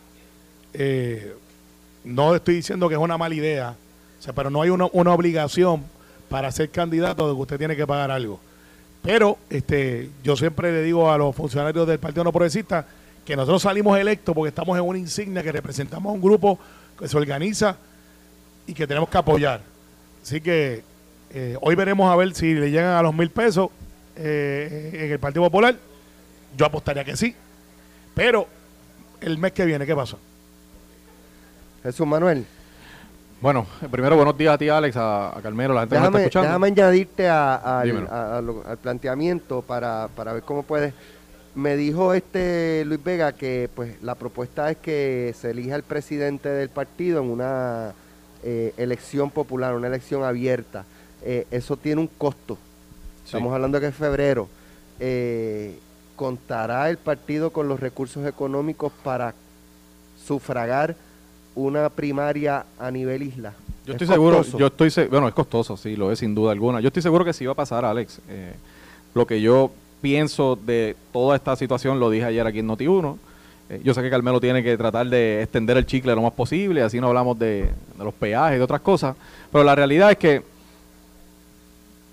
Eh, 0.73 1.35
no 2.03 2.35
estoy 2.35 2.55
diciendo 2.55 2.87
que 2.89 2.95
es 2.95 3.01
una 3.01 3.17
mala 3.17 3.35
idea, 3.35 3.75
pero 4.35 4.49
no 4.49 4.61
hay 4.61 4.69
una, 4.69 4.87
una 4.91 5.13
obligación 5.13 5.83
para 6.31 6.49
ser 6.49 6.69
candidato 6.69 7.25
que 7.25 7.41
usted 7.41 7.57
tiene 7.57 7.75
que 7.75 7.85
pagar 7.85 8.09
algo. 8.09 8.39
Pero 9.03 9.37
este, 9.49 10.09
yo 10.23 10.37
siempre 10.37 10.71
le 10.71 10.81
digo 10.81 11.11
a 11.11 11.17
los 11.17 11.35
funcionarios 11.35 11.85
del 11.85 11.99
Partido 11.99 12.23
No 12.23 12.31
Progresista 12.31 12.87
que 13.25 13.35
nosotros 13.35 13.61
salimos 13.61 13.99
electos 13.99 14.33
porque 14.33 14.47
estamos 14.47 14.77
en 14.77 14.85
una 14.85 14.97
insignia 14.97 15.43
que 15.43 15.51
representamos 15.51 16.09
a 16.09 16.13
un 16.13 16.21
grupo 16.21 16.57
que 16.97 17.09
se 17.09 17.17
organiza 17.17 17.75
y 18.65 18.73
que 18.73 18.87
tenemos 18.87 19.09
que 19.09 19.17
apoyar. 19.17 19.61
Así 20.23 20.39
que 20.39 20.83
eh, 21.31 21.57
hoy 21.59 21.75
veremos 21.75 22.09
a 22.09 22.15
ver 22.15 22.33
si 22.33 22.53
le 22.53 22.71
llegan 22.71 22.95
a 22.95 23.01
los 23.01 23.13
mil 23.13 23.29
pesos 23.29 23.69
eh, 24.15 24.91
en 24.93 25.11
el 25.11 25.19
Partido 25.19 25.43
Popular. 25.43 25.75
Yo 26.55 26.65
apostaría 26.65 27.03
que 27.03 27.17
sí. 27.17 27.35
Pero 28.15 28.47
el 29.19 29.37
mes 29.37 29.51
que 29.51 29.65
viene, 29.65 29.85
¿qué 29.85 29.95
pasa? 29.95 30.15
Jesús 31.83 32.07
Manuel, 32.07 32.45
Bueno, 33.41 33.65
primero 33.89 34.15
buenos 34.15 34.37
días 34.37 34.53
a 34.53 34.57
ti, 34.57 34.69
Alex, 34.69 34.95
a, 34.97 35.35
a 35.37 35.41
Carmelo, 35.41 35.73
la 35.73 35.81
gente 35.81 35.95
que 35.95 35.99
déjame, 35.99 36.17
está 36.19 36.21
escuchando. 36.27 36.47
déjame 36.47 36.67
añadirte 36.67 37.27
a- 37.27 37.83
lo- 38.43 38.63
al 38.67 38.77
planteamiento 38.77 39.61
para, 39.63 40.09
para 40.15 40.33
ver 40.33 40.43
cómo 40.43 40.61
puedes. 40.63 40.93
Me 41.55 41.75
dijo 41.75 42.13
este 42.13 42.83
Luis 42.85 43.03
Vega 43.03 43.33
que 43.33 43.67
pues 43.75 44.01
la 44.03 44.13
propuesta 44.15 44.69
es 44.69 44.77
que 44.77 45.33
se 45.37 45.51
elija 45.51 45.75
el 45.75 45.83
presidente 45.83 46.49
del 46.49 46.69
partido 46.69 47.21
en 47.21 47.29
una 47.31 47.93
eh, 48.43 48.73
elección 48.77 49.31
popular, 49.31 49.73
una 49.75 49.87
elección 49.87 50.23
abierta. 50.23 50.85
Eh, 51.23 51.47
eso 51.51 51.75
tiene 51.77 51.99
un 51.99 52.07
costo. 52.07 52.55
Sí. 53.23 53.31
Estamos 53.37 53.53
hablando 53.53 53.79
que 53.79 53.87
es 53.87 53.95
febrero. 53.95 54.47
Eh, 54.99 55.77
¿Contará 56.15 56.89
el 56.91 56.97
partido 56.97 57.49
con 57.51 57.67
los 57.67 57.79
recursos 57.79 58.25
económicos 58.27 58.93
para 59.03 59.33
sufragar 60.25 60.95
una 61.55 61.89
primaria 61.89 62.65
a 62.79 62.91
nivel 62.91 63.23
isla? 63.23 63.53
Yo 63.85 63.93
¿Es 63.93 64.01
estoy 64.01 64.07
seguro, 64.15 64.37
costoso? 64.37 64.57
yo 64.59 64.67
estoy 64.67 64.91
se- 64.91 65.07
bueno, 65.07 65.27
es 65.27 65.33
costoso, 65.33 65.75
sí, 65.77 65.95
lo 65.95 66.11
es 66.11 66.19
sin 66.19 66.35
duda 66.35 66.51
alguna. 66.51 66.79
Yo 66.81 66.87
estoy 66.87 67.01
seguro 67.01 67.25
que 67.25 67.33
sí 67.33 67.45
va 67.45 67.53
a 67.53 67.55
pasar, 67.55 67.83
Alex. 67.85 68.19
Eh, 68.29 68.53
lo 69.13 69.25
que 69.25 69.41
yo 69.41 69.71
pienso 70.01 70.55
de 70.55 70.95
toda 71.11 71.35
esta 71.35 71.55
situación 71.55 71.99
lo 71.99 72.09
dije 72.09 72.25
ayer 72.25 72.45
aquí 72.45 72.59
en 72.59 72.67
Noti1. 72.69 73.17
Eh, 73.69 73.81
yo 73.83 73.93
sé 73.93 74.01
que 74.01 74.09
Carmelo 74.09 74.39
tiene 74.39 74.63
que 74.63 74.77
tratar 74.77 75.07
de 75.07 75.41
extender 75.43 75.77
el 75.77 75.85
chicle 75.85 76.13
lo 76.15 76.21
más 76.21 76.33
posible, 76.33 76.81
así 76.83 76.99
no 76.99 77.07
hablamos 77.07 77.37
de, 77.39 77.69
de 77.97 78.03
los 78.03 78.13
peajes 78.13 78.55
y 78.55 78.57
de 78.57 78.63
otras 78.63 78.81
cosas, 78.81 79.15
pero 79.51 79.63
la 79.63 79.75
realidad 79.75 80.11
es 80.11 80.17
que 80.17 80.43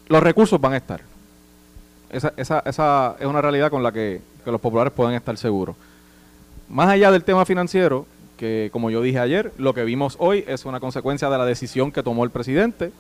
los 0.08 0.22
recursos 0.22 0.60
van 0.60 0.72
a 0.72 0.76
estar. 0.78 1.00
Esa, 2.10 2.32
esa, 2.36 2.60
esa 2.64 3.16
es 3.20 3.26
una 3.26 3.42
realidad 3.42 3.70
con 3.70 3.82
la 3.82 3.92
que, 3.92 4.20
que 4.44 4.50
los 4.50 4.60
populares 4.60 4.92
pueden 4.92 5.14
estar 5.14 5.36
seguros. 5.36 5.76
Más 6.68 6.88
allá 6.88 7.10
del 7.10 7.24
tema 7.24 7.44
financiero, 7.44 8.06
que 8.38 8.70
como 8.72 8.90
yo 8.90 9.02
dije 9.02 9.18
ayer, 9.18 9.52
lo 9.58 9.74
que 9.74 9.84
vimos 9.84 10.16
hoy 10.18 10.44
es 10.46 10.64
una 10.64 10.80
consecuencia 10.80 11.28
de 11.28 11.36
la 11.36 11.44
decisión 11.44 11.92
que 11.92 12.02
tomó 12.02 12.24
el 12.24 12.30
presidente. 12.30 12.90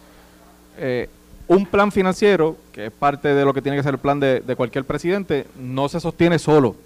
Eh, 0.76 1.08
un 1.46 1.64
plan 1.64 1.90
financiero, 1.90 2.56
que 2.72 2.86
es 2.86 2.92
parte 2.92 3.28
de 3.28 3.44
lo 3.46 3.54
que 3.54 3.62
tiene 3.62 3.78
que 3.78 3.82
ser 3.82 3.94
el 3.94 4.00
plan 4.00 4.20
de, 4.20 4.40
de 4.40 4.56
cualquier 4.56 4.84
presidente, 4.84 5.46
no 5.58 5.88
se 5.88 6.00
sostiene 6.00 6.38
solo. 6.38 6.76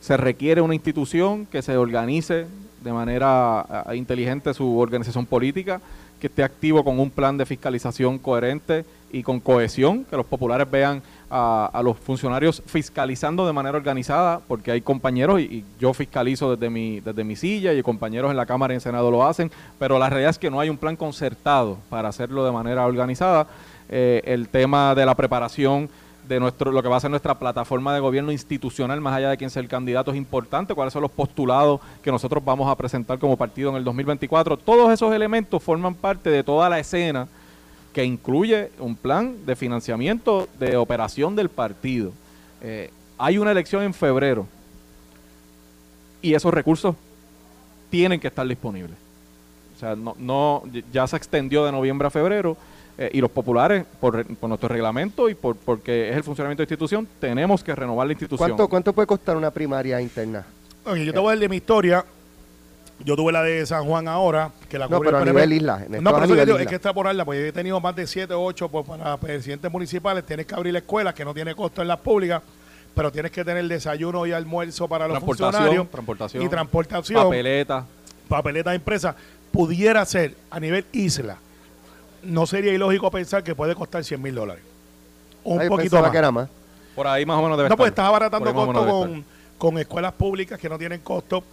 Se 0.00 0.18
requiere 0.18 0.60
una 0.60 0.74
institución 0.74 1.46
que 1.46 1.62
se 1.62 1.76
organice 1.78 2.46
de 2.82 2.92
manera 2.92 3.84
inteligente 3.94 4.52
su 4.52 4.78
organización 4.78 5.24
política, 5.24 5.80
que 6.20 6.26
esté 6.26 6.42
activo 6.42 6.84
con 6.84 6.98
un 6.98 7.10
plan 7.10 7.38
de 7.38 7.46
fiscalización 7.46 8.18
coherente 8.18 8.84
y 9.12 9.22
con 9.22 9.40
cohesión, 9.40 10.04
que 10.04 10.16
los 10.16 10.26
populares 10.26 10.70
vean 10.70 11.02
a, 11.30 11.70
a 11.72 11.82
los 11.82 11.96
funcionarios 11.96 12.62
fiscalizando 12.66 13.46
de 13.46 13.52
manera 13.52 13.76
organizada, 13.76 14.40
porque 14.46 14.70
hay 14.70 14.80
compañeros, 14.80 15.40
y, 15.40 15.64
yo 15.78 15.92
fiscalizo 15.92 16.54
desde 16.54 16.70
mi, 16.70 17.00
desde 17.00 17.24
mi 17.24 17.36
silla, 17.36 17.72
y 17.72 17.82
compañeros 17.82 18.30
en 18.30 18.36
la 18.36 18.46
Cámara 18.46 18.74
y 18.74 18.76
en 18.76 18.80
Senado 18.80 19.10
lo 19.10 19.26
hacen, 19.26 19.50
pero 19.78 19.98
la 19.98 20.08
realidad 20.08 20.30
es 20.30 20.38
que 20.38 20.50
no 20.50 20.60
hay 20.60 20.68
un 20.68 20.76
plan 20.76 20.96
concertado 20.96 21.78
para 21.90 22.08
hacerlo 22.08 22.44
de 22.44 22.52
manera 22.52 22.86
organizada. 22.86 23.46
Eh, 23.90 24.20
el 24.26 24.48
tema 24.48 24.94
de 24.94 25.06
la 25.06 25.14
preparación 25.14 25.88
de 26.28 26.38
nuestro 26.38 26.70
lo 26.70 26.82
que 26.82 26.88
va 26.88 26.98
a 26.98 27.00
ser 27.00 27.10
nuestra 27.10 27.38
plataforma 27.38 27.94
de 27.94 28.00
gobierno 28.00 28.30
institucional, 28.30 29.00
más 29.00 29.14
allá 29.14 29.30
de 29.30 29.36
quién 29.38 29.48
sea 29.48 29.62
el 29.62 29.68
candidato, 29.68 30.10
es 30.10 30.16
importante, 30.16 30.74
cuáles 30.74 30.92
son 30.92 31.02
los 31.02 31.10
postulados 31.10 31.80
que 32.02 32.12
nosotros 32.12 32.44
vamos 32.44 32.70
a 32.70 32.76
presentar 32.76 33.18
como 33.18 33.36
partido 33.36 33.70
en 33.70 33.76
el 33.76 33.84
2024. 33.84 34.58
Todos 34.58 34.92
esos 34.92 35.12
elementos 35.14 35.62
forman 35.62 35.94
parte 35.94 36.28
de 36.28 36.44
toda 36.44 36.68
la 36.68 36.78
escena 36.78 37.26
que 37.98 38.04
incluye 38.04 38.70
un 38.78 38.94
plan 38.94 39.44
de 39.44 39.56
financiamiento 39.56 40.48
de 40.60 40.76
operación 40.76 41.34
del 41.34 41.48
partido. 41.48 42.12
Eh, 42.62 42.92
hay 43.18 43.38
una 43.38 43.50
elección 43.50 43.82
en 43.82 43.92
febrero 43.92 44.46
y 46.22 46.32
esos 46.32 46.54
recursos 46.54 46.94
tienen 47.90 48.20
que 48.20 48.28
estar 48.28 48.46
disponibles. 48.46 48.94
O 49.74 49.80
sea, 49.80 49.96
no, 49.96 50.14
no 50.16 50.62
ya 50.92 51.08
se 51.08 51.16
extendió 51.16 51.64
de 51.64 51.72
noviembre 51.72 52.06
a 52.06 52.10
febrero 52.12 52.56
eh, 52.96 53.10
y 53.12 53.20
los 53.20 53.32
populares, 53.32 53.84
por, 54.00 54.24
por 54.36 54.48
nuestro 54.48 54.68
reglamento 54.68 55.28
y 55.28 55.34
por 55.34 55.56
porque 55.56 56.10
es 56.10 56.16
el 56.16 56.22
funcionamiento 56.22 56.60
de 56.60 56.66
la 56.66 56.72
institución, 56.72 57.08
tenemos 57.18 57.64
que 57.64 57.74
renovar 57.74 58.06
la 58.06 58.12
institución. 58.12 58.48
¿Cuánto, 58.48 58.68
¿Cuánto 58.68 58.92
puede 58.92 59.08
costar 59.08 59.36
una 59.36 59.50
primaria 59.50 60.00
interna? 60.00 60.46
Oye, 60.84 61.04
yo 61.04 61.12
te 61.12 61.18
voy 61.18 61.30
a 61.30 61.30
dar 61.30 61.40
de 61.40 61.48
mi 61.48 61.56
historia. 61.56 62.04
Yo 63.04 63.14
tuve 63.14 63.30
la 63.32 63.42
de 63.42 63.64
San 63.64 63.84
Juan 63.84 64.08
ahora, 64.08 64.50
que 64.68 64.76
la 64.78 64.88
No, 64.88 64.98
pero 65.00 65.18
a 65.18 65.20
el 65.20 65.26
nivel 65.26 65.52
isla. 65.52 65.78
No, 65.88 66.12
pero 66.12 66.26
nivel 66.26 66.46
digo, 66.46 66.56
es 66.58 66.62
isla. 66.62 66.68
que 66.70 66.74
extrapolarla, 66.76 67.24
pues 67.24 67.38
yo 67.40 67.46
he 67.46 67.52
tenido 67.52 67.80
más 67.80 67.94
de 67.94 68.06
7 68.06 68.34
o 68.34 68.42
8 68.44 68.68
pues, 68.68 68.86
para 68.86 69.16
presidentes 69.18 69.70
municipales. 69.70 70.24
Tienes 70.26 70.46
que 70.46 70.54
abrir 70.54 70.74
escuelas 70.74 71.14
que 71.14 71.24
no 71.24 71.32
tiene 71.32 71.54
costo 71.54 71.80
en 71.80 71.88
las 71.88 71.98
públicas, 71.98 72.42
pero 72.94 73.12
tienes 73.12 73.30
que 73.30 73.44
tener 73.44 73.66
desayuno 73.68 74.26
y 74.26 74.32
almuerzo 74.32 74.88
para 74.88 75.06
los 75.06 75.14
transportación, 75.14 75.52
funcionarios 75.52 75.90
transportación, 75.90 76.42
y 76.42 76.48
transportación, 76.48 77.22
papeleta. 77.24 77.84
papeletas 78.28 78.72
de 78.72 78.76
empresa. 78.76 79.14
Pudiera 79.52 80.04
ser 80.04 80.34
a 80.50 80.58
nivel 80.58 80.84
isla, 80.92 81.38
no 82.24 82.46
sería 82.46 82.72
ilógico 82.74 83.10
pensar 83.12 83.44
que 83.44 83.54
puede 83.54 83.74
costar 83.76 84.02
100 84.04 84.20
mil 84.20 84.34
dólares. 84.34 84.62
Un 85.44 85.60
Ah, 85.60 85.64
yo 85.64 85.70
poquito 85.70 86.00
más. 86.02 86.10
que 86.10 86.18
era 86.18 86.30
más. 86.32 86.48
Por 86.96 87.06
ahí 87.06 87.24
más 87.24 87.38
o 87.38 87.42
menos 87.42 87.56
debe 87.56 87.68
No, 87.68 87.74
estar. 87.74 87.76
pues 87.78 87.88
estás 87.90 88.06
abaratando 88.06 88.52
Por 88.52 88.60
ahí 88.60 88.72
costo 88.74 88.90
con, 88.90 89.24
con 89.56 89.78
escuelas 89.78 90.12
públicas 90.14 90.58
que 90.58 90.68
no 90.68 90.76
tienen 90.76 91.00
costo. 91.00 91.44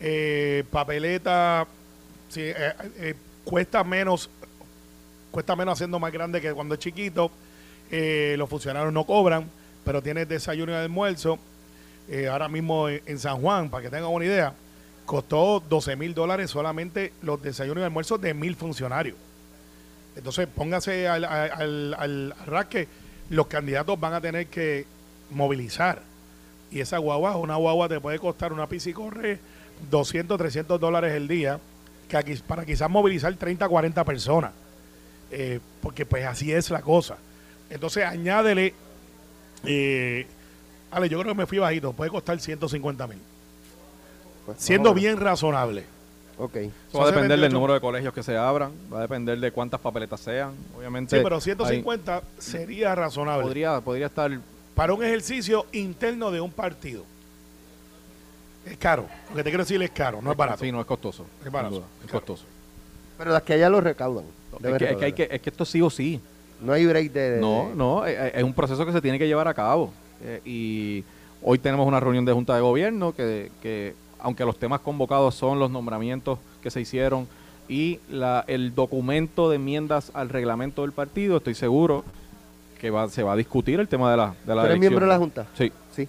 Eh, 0.00 0.64
papeleta 0.70 1.66
eh, 2.36 2.72
eh, 2.98 3.14
cuesta 3.44 3.84
menos 3.84 4.30
cuesta 5.30 5.56
menos 5.56 5.74
haciendo 5.74 5.98
más 5.98 6.12
grande 6.12 6.40
que 6.40 6.52
cuando 6.52 6.74
es 6.74 6.80
chiquito. 6.80 7.30
Eh, 7.90 8.36
los 8.38 8.48
funcionarios 8.48 8.92
no 8.92 9.04
cobran, 9.04 9.48
pero 9.84 10.00
tienes 10.00 10.28
desayuno 10.28 10.72
y 10.72 10.76
almuerzo. 10.76 11.38
Ahora 12.30 12.48
mismo 12.48 12.88
en, 12.88 13.18
San 13.18 13.40
Juan, 13.40 13.70
para 13.70 13.82
que 13.82 13.90
tengan 13.90 14.10
una 14.10 14.26
idea, 14.26 14.52
costó 15.06 15.60
12 15.68 15.96
mil 15.96 16.14
dólares 16.14 16.50
solamente 16.50 17.14
los 17.22 17.42
desayunos 17.42 17.80
y 17.80 17.84
almuerzos 17.84 18.20
de 18.20 18.34
mil 18.34 18.54
funcionarios. 18.54 19.16
Entonces, 20.14 20.46
póngase 20.46 21.08
al, 21.08 21.24
al, 21.24 22.34
rasque, 22.46 22.86
los 23.30 23.46
candidatos 23.46 23.98
van 23.98 24.12
a 24.12 24.20
tener 24.20 24.46
que 24.46 24.86
movilizar. 25.30 26.02
Y 26.70 26.80
esa 26.80 26.98
guagua, 26.98 27.36
una 27.36 27.56
guagua 27.56 27.88
te 27.88 27.98
puede 27.98 28.18
costar 28.18 28.52
una 28.52 28.68
piscicorre 28.68 29.40
200, 29.90 30.36
300 30.38 30.80
dólares 30.80 31.12
el 31.14 31.28
día, 31.28 31.58
que 32.08 32.16
aquí- 32.16 32.34
para 32.46 32.64
quizás 32.64 32.88
movilizar 32.90 33.34
30, 33.34 33.68
40 33.68 34.04
personas. 34.04 34.52
Eh, 35.30 35.60
porque 35.80 36.04
pues 36.06 36.24
así 36.26 36.52
es 36.52 36.70
la 36.70 36.80
cosa. 36.82 37.16
Entonces, 37.70 38.04
añádele, 38.04 38.74
eh, 39.64 40.26
Ale, 40.90 41.08
yo 41.08 41.18
creo 41.20 41.32
que 41.34 41.38
me 41.38 41.46
fui 41.46 41.58
bajito, 41.58 41.92
puede 41.92 42.10
costar 42.10 42.38
150 42.38 43.06
mil. 43.06 43.18
Pues, 44.46 44.58
Siendo 44.60 44.94
bien 44.94 45.18
razonable. 45.18 45.84
Ok. 46.38 46.56
Eso 46.56 46.98
va 46.98 47.04
a 47.04 47.06
depender 47.06 47.30
del 47.38 47.50
78. 47.50 47.54
número 47.54 47.74
de 47.74 47.80
colegios 47.80 48.12
que 48.14 48.22
se 48.22 48.36
abran, 48.36 48.72
va 48.92 48.98
a 48.98 49.02
depender 49.02 49.38
de 49.38 49.50
cuántas 49.50 49.80
papeletas 49.80 50.20
sean. 50.20 50.52
Obviamente. 50.76 51.16
Sí, 51.16 51.22
pero 51.22 51.36
ahí 51.36 51.42
150 51.42 52.22
sería 52.38 52.94
razonable. 52.94 53.42
podría, 53.44 53.80
podría 53.80 54.06
estar. 54.06 54.30
para 54.74 54.92
un 54.92 55.02
ejercicio 55.04 55.66
interno 55.72 56.30
de 56.30 56.40
un 56.40 56.50
partido. 56.52 57.04
Es 58.66 58.76
caro. 58.78 59.06
Lo 59.30 59.36
que 59.36 59.44
te 59.44 59.50
quiero 59.50 59.64
decir 59.64 59.82
es 59.82 59.90
caro, 59.90 60.20
no 60.22 60.30
es 60.30 60.36
barato. 60.36 60.64
Sí, 60.64 60.72
no 60.72 60.80
es 60.80 60.86
costoso. 60.86 61.26
Es 61.44 61.50
barato, 61.52 61.76
duda, 61.76 61.84
es 62.04 62.10
costoso. 62.10 62.44
Pero 63.18 63.32
las 63.32 63.42
que 63.42 63.52
allá 63.54 63.68
lo 63.68 63.80
recaudan. 63.80 64.24
Es 64.24 64.58
que, 64.60 64.68
es, 64.68 64.78
que 64.78 64.84
hay 64.84 64.88
recaudar. 64.88 65.14
que, 65.14 65.28
es 65.36 65.40
que 65.42 65.50
esto 65.50 65.64
sí 65.64 65.82
o 65.82 65.90
sí. 65.90 66.20
No 66.60 66.72
hay 66.72 66.86
break 66.86 67.12
de... 67.12 67.30
de- 67.32 67.40
No, 67.40 67.74
no, 67.74 68.06
eh, 68.06 68.14
eh, 68.28 68.32
es 68.36 68.42
un 68.44 68.54
proceso 68.54 68.84
que 68.86 68.92
se 68.92 69.00
tiene 69.00 69.18
que 69.18 69.26
llevar 69.26 69.48
a 69.48 69.54
cabo. 69.54 69.92
Eh, 70.22 70.40
y 70.44 71.04
hoy 71.42 71.58
tenemos 71.58 71.86
una 71.86 72.00
reunión 72.00 72.24
de 72.24 72.32
Junta 72.32 72.54
de 72.54 72.60
Gobierno 72.62 73.12
que, 73.14 73.50
que, 73.60 73.94
aunque 74.18 74.44
los 74.44 74.58
temas 74.58 74.80
convocados 74.80 75.34
son 75.34 75.58
los 75.58 75.70
nombramientos 75.70 76.38
que 76.62 76.70
se 76.70 76.80
hicieron 76.80 77.28
y 77.68 77.98
la, 78.08 78.44
el 78.46 78.74
documento 78.74 79.50
de 79.50 79.56
enmiendas 79.56 80.10
al 80.14 80.28
reglamento 80.30 80.82
del 80.82 80.92
partido, 80.92 81.36
estoy 81.38 81.54
seguro 81.54 82.04
que 82.80 82.90
va, 82.90 83.08
se 83.08 83.22
va 83.22 83.32
a 83.32 83.36
discutir 83.36 83.80
el 83.80 83.88
tema 83.88 84.10
de 84.10 84.16
la, 84.16 84.34
de 84.46 84.54
la 84.54 84.62
¿Tú 84.62 84.66
eres 84.66 84.70
elección. 84.76 84.80
miembro 84.80 85.06
de 85.06 85.12
la 85.12 85.18
Junta? 85.18 85.46
Sí. 85.56 85.72
Sí. 85.94 86.08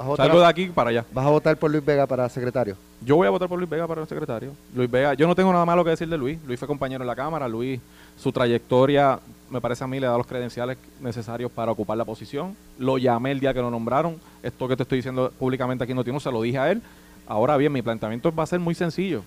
¿Vas 0.00 0.06
a, 0.06 0.10
votar, 0.12 0.26
Salgo 0.26 0.40
de 0.40 0.46
aquí 0.46 0.66
para 0.68 0.88
allá. 0.88 1.04
vas 1.12 1.26
a 1.26 1.28
votar 1.28 1.56
por 1.58 1.70
Luis 1.70 1.84
Vega 1.84 2.06
para 2.06 2.26
secretario? 2.30 2.74
Yo 3.02 3.16
voy 3.16 3.26
a 3.26 3.30
votar 3.30 3.50
por 3.50 3.58
Luis 3.58 3.68
Vega 3.68 3.86
para 3.86 4.00
el 4.00 4.08
secretario. 4.08 4.52
Luis 4.74 4.90
Vega, 4.90 5.12
yo 5.12 5.26
no 5.26 5.34
tengo 5.34 5.52
nada 5.52 5.66
malo 5.66 5.84
que 5.84 5.90
decir 5.90 6.08
de 6.08 6.16
Luis. 6.16 6.38
Luis 6.46 6.58
fue 6.58 6.66
compañero 6.66 7.02
en 7.02 7.06
la 7.06 7.14
Cámara. 7.14 7.46
Luis, 7.46 7.78
su 8.16 8.32
trayectoria, 8.32 9.20
me 9.50 9.60
parece 9.60 9.84
a 9.84 9.86
mí, 9.86 10.00
le 10.00 10.06
da 10.06 10.16
los 10.16 10.26
credenciales 10.26 10.78
necesarios 11.02 11.52
para 11.52 11.72
ocupar 11.72 11.98
la 11.98 12.06
posición. 12.06 12.56
Lo 12.78 12.96
llamé 12.96 13.32
el 13.32 13.40
día 13.40 13.52
que 13.52 13.60
lo 13.60 13.70
nombraron. 13.70 14.18
Esto 14.42 14.66
que 14.68 14.74
te 14.74 14.84
estoy 14.84 14.96
diciendo 14.96 15.30
públicamente 15.38 15.84
aquí 15.84 15.92
no 15.92 16.02
tiene, 16.02 16.18
se 16.18 16.32
lo 16.32 16.40
dije 16.40 16.58
a 16.58 16.70
él. 16.70 16.80
Ahora 17.26 17.58
bien, 17.58 17.70
mi 17.70 17.82
planteamiento 17.82 18.34
va 18.34 18.44
a 18.44 18.46
ser 18.46 18.58
muy 18.58 18.74
sencillo. 18.74 19.22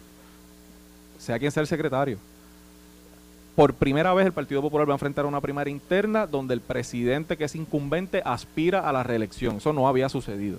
Sea 1.20 1.38
quien 1.38 1.51
sea 1.51 1.62
el 1.62 1.68
secretario. 1.68 2.18
Por 3.55 3.75
primera 3.75 4.13
vez 4.15 4.25
el 4.25 4.31
Partido 4.33 4.62
Popular 4.62 4.88
va 4.89 4.93
a 4.93 4.95
enfrentar 4.95 5.25
una 5.27 5.39
primaria 5.39 5.72
interna 5.72 6.25
donde 6.25 6.55
el 6.55 6.62
presidente 6.62 7.38
que 7.38 7.43
es 7.43 7.55
incumbente 7.55 8.22
aspira 8.25 8.79
a 8.88 8.91
la 8.91 9.03
reelección. 9.03 9.57
Eso 9.57 9.74
no 9.74 9.88
había 9.88 10.10
sucedido. 10.10 10.57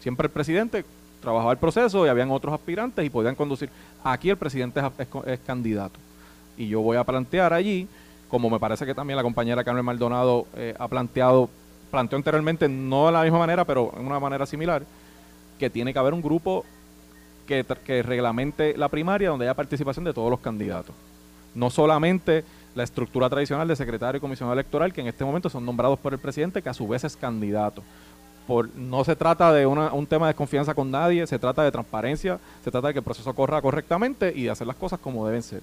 Siempre 0.00 0.26
el 0.26 0.32
presidente 0.32 0.84
trabajaba 1.20 1.52
el 1.52 1.58
proceso 1.58 2.04
y 2.04 2.08
habían 2.08 2.32
otros 2.32 2.52
aspirantes 2.52 3.04
y 3.06 3.10
podían 3.10 3.36
conducir. 3.36 3.70
Aquí 4.02 4.28
el 4.28 4.36
presidente 4.36 4.80
es, 4.80 5.06
es- 5.26 5.38
candidato. 5.46 6.00
Y 6.56 6.66
yo 6.66 6.80
voy 6.80 6.96
a 6.96 7.04
plantear 7.04 7.52
allí, 7.52 7.86
como 8.28 8.50
me 8.50 8.58
parece 8.58 8.84
que 8.84 8.94
también 8.94 9.16
la 9.16 9.22
compañera 9.22 9.62
Carmen 9.62 9.84
Maldonado 9.84 10.46
eh, 10.56 10.74
ha 10.78 10.88
planteado, 10.88 11.48
planteó 11.92 12.16
anteriormente, 12.16 12.68
no 12.68 13.06
de 13.06 13.12
la 13.12 13.22
misma 13.22 13.38
manera, 13.38 13.64
pero 13.64 13.92
en 13.96 14.04
una 14.04 14.18
manera 14.18 14.46
similar, 14.46 14.82
que 15.60 15.70
tiene 15.70 15.92
que 15.92 15.98
haber 16.00 16.12
un 16.12 16.20
grupo 16.22 16.64
que 17.46 18.02
reglamente 18.02 18.76
la 18.76 18.88
primaria 18.88 19.28
donde 19.28 19.44
haya 19.44 19.54
participación 19.54 20.04
de 20.04 20.12
todos 20.12 20.30
los 20.30 20.40
candidatos. 20.40 20.94
No 21.54 21.70
solamente 21.70 22.44
la 22.74 22.82
estructura 22.84 23.28
tradicional 23.28 23.68
de 23.68 23.76
secretario 23.76 24.16
y 24.18 24.20
comisionado 24.20 24.54
electoral, 24.54 24.92
que 24.92 25.00
en 25.02 25.06
este 25.08 25.24
momento 25.24 25.50
son 25.50 25.64
nombrados 25.66 25.98
por 25.98 26.12
el 26.14 26.18
presidente, 26.18 26.62
que 26.62 26.68
a 26.68 26.74
su 26.74 26.88
vez 26.88 27.04
es 27.04 27.16
candidato. 27.16 27.82
Por, 28.46 28.74
no 28.74 29.04
se 29.04 29.14
trata 29.14 29.52
de 29.52 29.66
una- 29.66 29.92
un 29.92 30.06
tema 30.06 30.26
de 30.26 30.30
desconfianza 30.32 30.74
con 30.74 30.90
nadie, 30.90 31.26
se 31.26 31.38
trata 31.38 31.62
de 31.62 31.70
transparencia, 31.70 32.38
se 32.64 32.70
trata 32.70 32.88
de 32.88 32.94
que 32.94 32.98
el 32.98 33.04
proceso 33.04 33.32
corra 33.34 33.60
correctamente 33.62 34.32
y 34.34 34.44
de 34.44 34.50
hacer 34.50 34.66
las 34.66 34.76
cosas 34.76 34.98
como 34.98 35.26
deben 35.26 35.42
ser. 35.42 35.60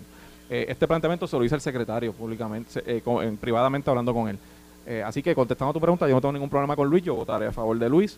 Eh, 0.49 0.65
este 0.69 0.87
planteamiento 0.87 1.27
se 1.27 1.37
lo 1.37 1.43
hizo 1.43 1.55
el 1.55 1.61
secretario 1.61 2.13
públicamente, 2.13 2.81
eh, 2.85 3.01
con- 3.01 3.23
en- 3.23 3.37
privadamente 3.37 3.89
hablando 3.89 4.13
con 4.13 4.29
él. 4.29 4.37
Eh, 4.85 5.03
así 5.05 5.21
que 5.21 5.35
contestando 5.35 5.71
a 5.71 5.73
tu 5.73 5.81
pregunta, 5.81 6.07
yo 6.07 6.15
no 6.15 6.21
tengo 6.21 6.31
ningún 6.33 6.49
problema 6.49 6.75
con 6.75 6.89
Luis, 6.89 7.03
yo 7.03 7.15
votaré 7.15 7.47
a 7.47 7.51
favor 7.51 7.77
de 7.77 7.89
Luis. 7.89 8.17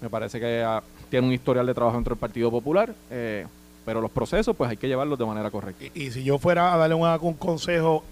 Me 0.00 0.08
parece 0.10 0.40
que 0.40 0.62
ah, 0.62 0.82
tiene 1.08 1.26
un 1.26 1.32
historial 1.32 1.66
de 1.66 1.72
trabajo 1.74 1.96
dentro 1.96 2.14
del 2.14 2.20
Partido 2.20 2.50
Popular, 2.50 2.92
eh, 3.10 3.46
pero 3.90 4.00
los 4.00 4.12
procesos 4.12 4.54
pues 4.54 4.70
hay 4.70 4.76
que 4.76 4.86
llevarlos 4.86 5.18
de 5.18 5.26
manera 5.26 5.50
correcta. 5.50 5.84
Y, 5.84 5.90
y 6.04 6.10
si 6.12 6.22
yo 6.22 6.38
fuera 6.38 6.72
a 6.72 6.76
darle 6.76 6.94
un, 6.94 7.08
un 7.22 7.34
consejo 7.34 8.04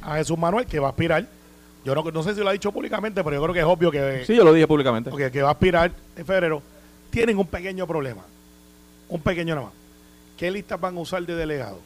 a 0.00 0.14
Jesús 0.14 0.38
Manuel, 0.38 0.64
que 0.64 0.78
va 0.78 0.86
a 0.86 0.90
aspirar, 0.90 1.26
yo 1.84 1.92
no, 1.92 2.04
no 2.04 2.22
sé 2.22 2.36
si 2.36 2.40
lo 2.40 2.48
ha 2.50 2.52
dicho 2.52 2.70
públicamente, 2.70 3.24
pero 3.24 3.34
yo 3.34 3.42
creo 3.42 3.52
que 3.52 3.58
es 3.58 3.66
obvio 3.66 3.90
que, 3.90 4.22
Sí, 4.24 4.36
yo 4.36 4.44
lo 4.44 4.52
dije 4.52 4.68
públicamente. 4.68 5.10
que, 5.10 5.32
que 5.32 5.42
va 5.42 5.48
a 5.48 5.52
aspirar 5.52 5.90
en 6.16 6.24
febrero, 6.24 6.62
tienen 7.10 7.36
un 7.36 7.48
pequeño 7.48 7.84
problema. 7.84 8.22
Un 9.08 9.20
pequeño 9.22 9.56
nada 9.56 9.66
más. 9.66 9.74
¿Qué 10.36 10.52
listas 10.52 10.80
van 10.80 10.96
a 10.96 11.00
usar 11.00 11.26
de 11.26 11.34
delegado? 11.34 11.80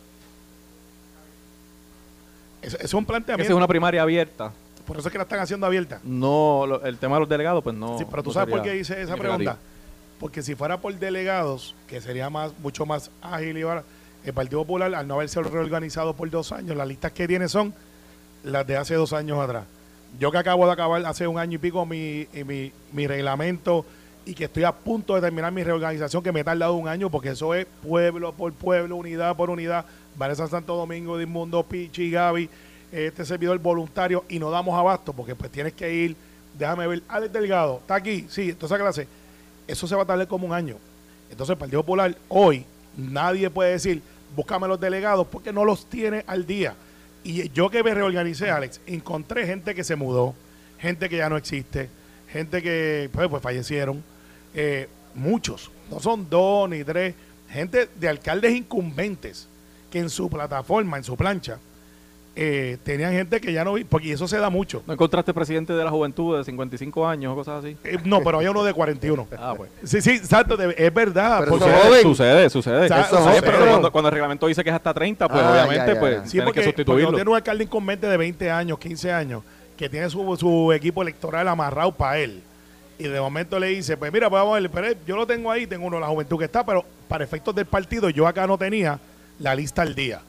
Ese 2.60 2.76
es 2.84 2.92
un 2.92 3.00
Esa 3.04 3.06
planteamiento. 3.08 3.50
es 3.52 3.56
una 3.56 3.66
primaria 3.66 4.02
abierta. 4.02 4.52
Por 4.86 4.98
eso 4.98 5.08
es 5.08 5.12
que 5.12 5.16
la 5.18 5.24
están 5.24 5.40
haciendo 5.40 5.64
abierta. 5.66 6.00
No, 6.04 6.66
lo- 6.66 6.84
el 6.84 6.98
tema 6.98 7.16
de 7.16 7.20
los 7.20 7.28
delegados, 7.30 7.64
pues 7.64 7.74
no. 7.74 7.96
Sí, 7.98 8.04
pero 8.10 8.22
tú 8.22 8.28
no 8.30 8.34
sabes 8.34 8.50
por 8.54 8.62
qué 8.62 8.76
hice 8.76 9.00
esa 9.00 9.16
pregunta. 9.16 9.56
Porque 10.18 10.42
si 10.42 10.54
fuera 10.54 10.80
por 10.80 10.94
delegados, 10.94 11.74
que 11.86 12.00
sería 12.00 12.28
más 12.30 12.52
mucho 12.60 12.86
más 12.86 13.10
ágil 13.22 13.56
y 13.56 13.62
barato, 13.62 13.86
el 14.24 14.32
Partido 14.32 14.62
Popular, 14.62 14.94
al 14.94 15.06
no 15.06 15.14
haberse 15.14 15.40
reorganizado 15.42 16.14
por 16.14 16.28
dos 16.28 16.52
años, 16.52 16.76
las 16.76 16.88
listas 16.88 17.12
que 17.12 17.28
tiene 17.28 17.48
son 17.48 17.72
las 18.42 18.66
de 18.66 18.76
hace 18.76 18.94
dos 18.94 19.12
años 19.12 19.38
atrás. 19.38 19.64
Yo 20.18 20.30
que 20.30 20.38
acabo 20.38 20.66
de 20.66 20.72
acabar 20.72 21.04
hace 21.06 21.26
un 21.26 21.38
año 21.38 21.56
y 21.56 21.58
pico 21.58 21.84
mi, 21.86 22.26
y 22.32 22.44
mi, 22.44 22.72
mi 22.92 23.06
reglamento 23.06 23.84
y 24.24 24.34
que 24.34 24.44
estoy 24.44 24.64
a 24.64 24.72
punto 24.72 25.14
de 25.14 25.20
terminar 25.20 25.52
mi 25.52 25.62
reorganización 25.62 26.22
que 26.22 26.32
me 26.32 26.40
he 26.40 26.44
tardado 26.44 26.74
un 26.74 26.88
año 26.88 27.10
porque 27.10 27.30
eso 27.30 27.54
es 27.54 27.66
pueblo 27.82 28.32
por 28.32 28.52
pueblo, 28.52 28.96
unidad 28.96 29.36
por 29.36 29.50
unidad. 29.50 29.86
Vanessa 30.16 30.46
Santo 30.48 30.76
Domingo, 30.76 31.18
Edmundo, 31.18 31.62
Pichi, 31.62 32.10
Gaby, 32.10 32.50
este 32.92 33.24
servidor 33.24 33.58
voluntario 33.58 34.24
y 34.28 34.38
no 34.38 34.50
damos 34.50 34.78
abasto 34.78 35.12
porque 35.12 35.34
pues 35.34 35.50
tienes 35.50 35.72
que 35.72 35.92
ir, 35.92 36.16
déjame 36.58 36.86
ver, 36.86 37.02
Alex 37.08 37.32
Delgado, 37.32 37.78
está 37.78 37.94
aquí, 37.94 38.26
sí, 38.28 38.50
entonces 38.50 38.78
clase. 38.78 39.08
Eso 39.68 39.86
se 39.86 39.94
va 39.94 40.02
a 40.02 40.06
tardar 40.06 40.26
como 40.26 40.46
un 40.46 40.52
año. 40.52 40.76
Entonces 41.30 41.52
el 41.52 41.58
Partido 41.58 41.82
Popular 41.82 42.16
hoy 42.28 42.64
nadie 42.96 43.48
puede 43.50 43.72
decir, 43.72 44.02
búscame 44.34 44.66
los 44.66 44.80
delegados 44.80 45.26
porque 45.28 45.52
no 45.52 45.64
los 45.64 45.86
tiene 45.86 46.24
al 46.26 46.46
día. 46.46 46.74
Y 47.22 47.48
yo 47.50 47.70
que 47.70 47.82
me 47.82 47.94
reorganicé, 47.94 48.50
Alex, 48.50 48.80
encontré 48.86 49.46
gente 49.46 49.74
que 49.74 49.84
se 49.84 49.96
mudó, 49.96 50.34
gente 50.78 51.08
que 51.08 51.18
ya 51.18 51.28
no 51.28 51.36
existe, 51.36 51.88
gente 52.28 52.62
que 52.62 53.10
pues, 53.12 53.28
pues 53.28 53.42
fallecieron, 53.42 54.02
eh, 54.54 54.88
muchos, 55.14 55.70
no 55.90 56.00
son 56.00 56.28
dos 56.28 56.68
ni 56.68 56.84
tres, 56.84 57.14
gente 57.50 57.88
de 57.96 58.08
alcaldes 58.08 58.54
incumbentes 58.54 59.48
que 59.90 59.98
en 59.98 60.10
su 60.10 60.28
plataforma, 60.28 60.96
en 60.96 61.04
su 61.04 61.16
plancha, 61.16 61.58
eh, 62.40 62.78
tenían 62.84 63.12
gente 63.12 63.40
que 63.40 63.52
ya 63.52 63.64
no 63.64 63.72
vi, 63.72 63.82
porque 63.82 64.12
eso 64.12 64.28
se 64.28 64.38
da 64.38 64.48
mucho. 64.48 64.84
¿No 64.86 64.92
encontraste 64.92 65.34
presidente 65.34 65.72
de 65.72 65.82
la 65.82 65.90
juventud 65.90 66.38
de 66.38 66.44
55 66.44 67.08
años 67.08 67.32
o 67.32 67.34
cosas 67.34 67.64
así? 67.64 67.76
Eh, 67.82 67.98
no, 68.04 68.22
pero 68.22 68.36
había 68.38 68.52
uno 68.52 68.62
de 68.62 68.72
41. 68.72 69.26
Ah, 69.38 69.54
pues. 69.56 69.70
Sí, 69.84 70.00
sí, 70.00 70.10
exacto, 70.10 70.56
de- 70.56 70.72
es 70.78 70.94
verdad. 70.94 71.40
Pero 71.40 71.50
porque- 71.58 71.64
eso 71.66 71.76
Sucede, 71.78 72.02
sucede, 72.02 72.50
sucede. 72.50 72.84
O 72.84 72.88
sea, 72.88 73.00
Eso 73.00 73.18
eso 73.18 73.30
es, 73.30 73.42
pero 73.42 73.58
cuando, 73.66 73.90
cuando 73.90 74.08
el 74.08 74.12
reglamento 74.12 74.46
dice 74.46 74.62
que 74.62 74.70
es 74.70 74.76
hasta 74.76 74.94
30, 74.94 75.28
pues 75.28 75.42
Ah, 75.42 75.50
obviamente 75.50 75.86
ya, 75.88 75.94
ya, 75.94 76.00
pues. 76.00 76.30
Sí, 76.30 76.40
porque, 76.40 76.60
que 76.60 76.66
sustituirlo. 76.66 77.12
tiene 77.14 77.28
un 77.28 77.36
alcalde 77.36 77.64
incumbente 77.64 78.06
de 78.06 78.16
20 78.16 78.50
años, 78.52 78.78
15 78.78 79.10
años, 79.12 79.42
que 79.76 79.88
tiene 79.88 80.08
su, 80.08 80.36
su 80.36 80.72
equipo 80.72 81.02
electoral 81.02 81.48
amarrado 81.48 81.90
para 81.92 82.18
él. 82.20 82.40
Y 83.00 83.04
de 83.04 83.20
momento 83.20 83.58
le 83.58 83.68
dice, 83.68 83.96
pues 83.96 84.12
mira, 84.12 84.28
pues 84.30 84.40
vamos 84.40 84.56
a 84.56 84.60
ver, 84.60 84.70
pero 84.70 84.88
yo 85.06 85.16
lo 85.16 85.26
tengo 85.26 85.50
ahí, 85.50 85.66
tengo 85.66 85.86
uno 85.86 85.96
de 85.96 86.02
la 86.02 86.08
juventud 86.08 86.38
que 86.38 86.44
está, 86.46 86.64
pero 86.64 86.84
para 87.08 87.24
efectos 87.24 87.54
del 87.54 87.66
partido 87.66 88.10
yo 88.10 88.26
acá 88.26 88.46
no 88.46 88.58
tenía 88.58 88.98
la 89.40 89.54
lista 89.54 89.82
al 89.82 89.94
día. 89.94 90.20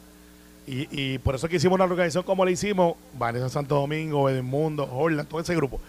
Y, 0.69 0.87
y 0.91 1.17
por 1.17 1.33
eso 1.33 1.49
que 1.49 1.55
hicimos 1.55 1.77
una 1.77 1.85
organización 1.85 2.23
como 2.23 2.45
la 2.45 2.51
hicimos, 2.51 2.95
Vanessa 3.17 3.49
Santo 3.49 3.73
Domingo, 3.73 4.29
Edmundo, 4.29 4.87
Orland, 4.93 5.27
todo 5.27 5.41
ese 5.41 5.55
grupo. 5.55 5.81